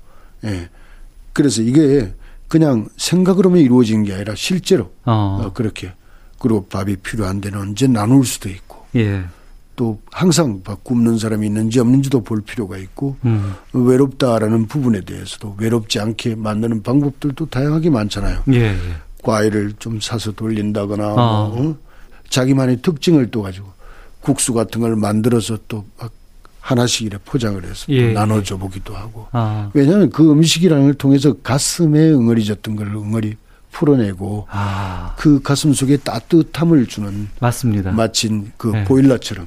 [0.45, 0.69] 예.
[1.33, 2.13] 그래서 이게
[2.47, 5.41] 그냥 생각으로만 이루어진 게 아니라 실제로 어.
[5.43, 5.93] 어 그렇게
[6.39, 9.25] 그리고 밥이 필요한 데는 언제 나눌 수도 있고 예.
[9.79, 13.55] 또 항상 밥 굽는 사람이 있는지 없는지도 볼 필요가 있고 음.
[13.73, 18.43] 외롭다라는 부분에 대해서도 외롭지 않게 만드는 방법들도 다양하게 많잖아요.
[18.53, 18.77] 예, 예.
[19.23, 21.49] 과일을 좀 사서 돌린다거나 어.
[21.55, 21.77] 뭐, 어?
[22.29, 23.69] 자기만의 특징을 또 가지고
[24.21, 26.13] 국수 같은 걸 만들어서 또 막
[26.61, 28.13] 하나씩 이렇게 포장을 해서 예, 예.
[28.13, 29.27] 나눠줘 보기도 하고.
[29.33, 29.71] 아.
[29.73, 33.37] 왜냐하면 그 음식이라는 걸 통해서 가슴에 응어리졌던 걸 응어리
[33.71, 35.15] 풀어내고 아.
[35.17, 37.93] 그 가슴 속에 따뜻함을 주는 맞습니다.
[37.93, 38.85] 마침 그 네.
[38.85, 39.47] 보일러처럼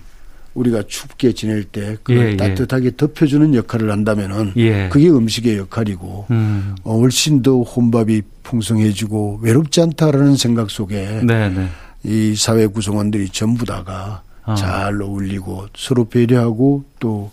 [0.54, 2.38] 우리가 춥게 지낼 때 그걸 예, 예.
[2.38, 2.92] 따뜻하게 예.
[2.96, 4.90] 덮여주는 역할을 한다면은 예.
[4.90, 6.76] 그게 음식의 역할이고 음.
[6.84, 11.68] 어, 훨씬 더 혼밥이 풍성해지고 외롭지 않다라는 생각 속에 네, 네.
[12.04, 14.56] 이 사회 구성원들이 전부 다가 어.
[14.56, 17.32] 잘 어울리고 서로 배려하고 또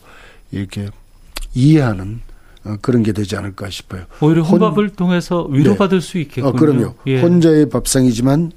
[0.53, 0.89] 이렇게
[1.55, 2.21] 이해하는
[2.65, 4.05] 어, 그런 게 되지 않을까 싶어요.
[4.21, 6.07] 오히려 혼밥을 혼, 통해서 위로받을 네.
[6.07, 6.49] 수 있겠군요.
[6.49, 6.95] 어, 그럼요.
[7.07, 7.21] 예.
[7.21, 8.53] 혼자의 밥상이지만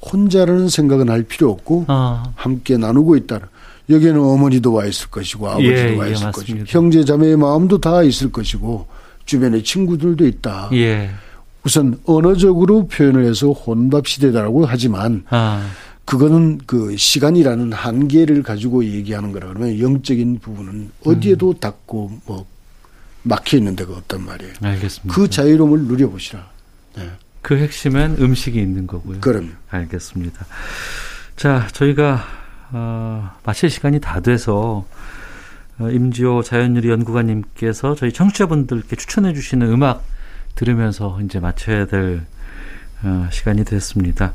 [0.00, 2.32] 혼자라는 생각은 할 필요 없고 어.
[2.36, 3.40] 함께 나누고 있다.
[3.88, 7.78] 여기에는 어머니도 와 있을 것이고 아버지도 예, 와 예, 있을 예, 것이고 형제 자매의 마음도
[7.78, 8.86] 다 있을 것이고
[9.24, 10.70] 주변에 친구들도 있다.
[10.72, 11.10] 예.
[11.64, 15.68] 우선 언어적으로 표현을 해서 혼밥 시대다라고 하지만 아.
[16.04, 21.58] 그거는 그 시간이라는 한계를 가지고 얘기하는 거라 그러면 영적인 부분은 어디에도 음.
[21.58, 22.46] 닿고 뭐
[23.24, 24.52] 막혀 있는 데가 없단 말이에요.
[24.62, 25.12] 알겠습니다.
[25.12, 26.48] 그 자유로움을 누려보시라.
[26.96, 27.10] 네.
[27.42, 29.20] 그 핵심엔 음식이 있는 거고요.
[29.20, 30.46] 그럼 알겠습니다.
[31.34, 32.24] 자, 저희가
[32.72, 34.84] 어, 마칠 시간이 다 돼서
[35.78, 40.04] 어, 임지호 자연유리 연구가님께서 저희 청취자분들께 추천해 주시는 음악
[40.54, 42.22] 들으면서 이제 마쳐야 될
[43.02, 44.32] 어, 시간이 됐습니다.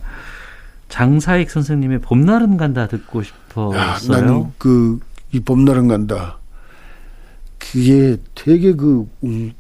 [0.89, 3.71] 장사익 선생님의 봄날은 간다 듣고 싶었어요.
[4.09, 4.99] 나는 그
[5.33, 6.37] 이 봄날은 간다.
[7.57, 9.07] 그게 되게 그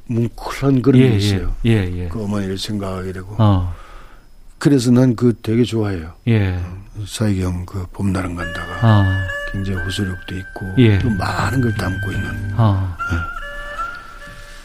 [0.07, 1.55] 뭉클한 그런 예, 게 있어요.
[1.65, 2.07] 예, 예, 예.
[2.09, 3.35] 그 어머니를 생각하게 되고.
[3.37, 3.73] 어.
[4.57, 6.11] 그래서 난 그 되게 좋아해요.
[6.27, 6.59] 예.
[7.05, 9.27] 사이경 그 봄날은 간다가 아.
[9.51, 10.99] 굉장히 호소력도 있고 예.
[10.99, 12.53] 또 많은 걸 담고 있는.
[12.57, 12.97] 아.
[13.11, 13.41] 예.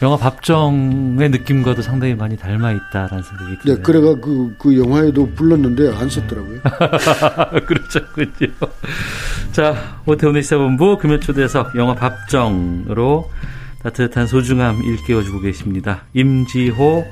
[0.03, 3.75] 영화 밥정의 느낌과도 상당히 많이 닮아 있다라는 생각이 네, 드네요.
[3.77, 6.59] 네, 그래가 그, 그 영화에도 불렀는데 안 썼더라고요.
[7.65, 8.45] 그렇죠, 그렇죠.
[9.51, 13.31] 자, 오태훈의 시사본부 금요초대석 영화 밥정으로
[13.81, 16.03] 따뜻한 소중함 일깨워주고 계십니다.
[16.13, 17.03] 임지호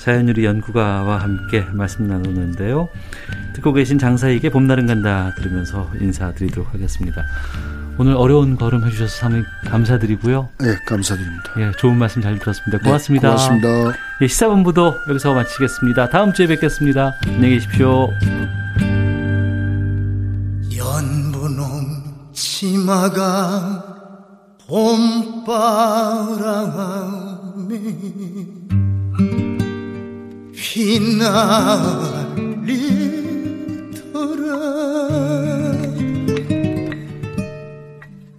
[0.00, 2.88] 자연유리 연구가와 함께 말씀 나누는데요.
[3.54, 7.22] 듣고 계신 장사에게 봄날은 간다 들으면서 인사드리도록 하겠습니다.
[7.98, 10.48] 오늘 어려운 걸음 해주셔서 상당히 감사드리고요.
[10.58, 11.52] 네, 감사드립니다.
[11.58, 12.78] 예, 좋은 말씀 잘 들었습니다.
[12.78, 13.28] 네, 고맙습니다.
[13.28, 13.98] 네, 고맙습니다.
[14.22, 16.08] 예, 시사본부도 여기서 마치겠습니다.
[16.08, 17.12] 다음 주에 뵙겠습니다.
[17.26, 18.08] 안녕히 계십시오.
[20.74, 23.84] 연분홍 치마가
[24.66, 25.40] 봄바람에
[30.60, 32.20] 휘날리더라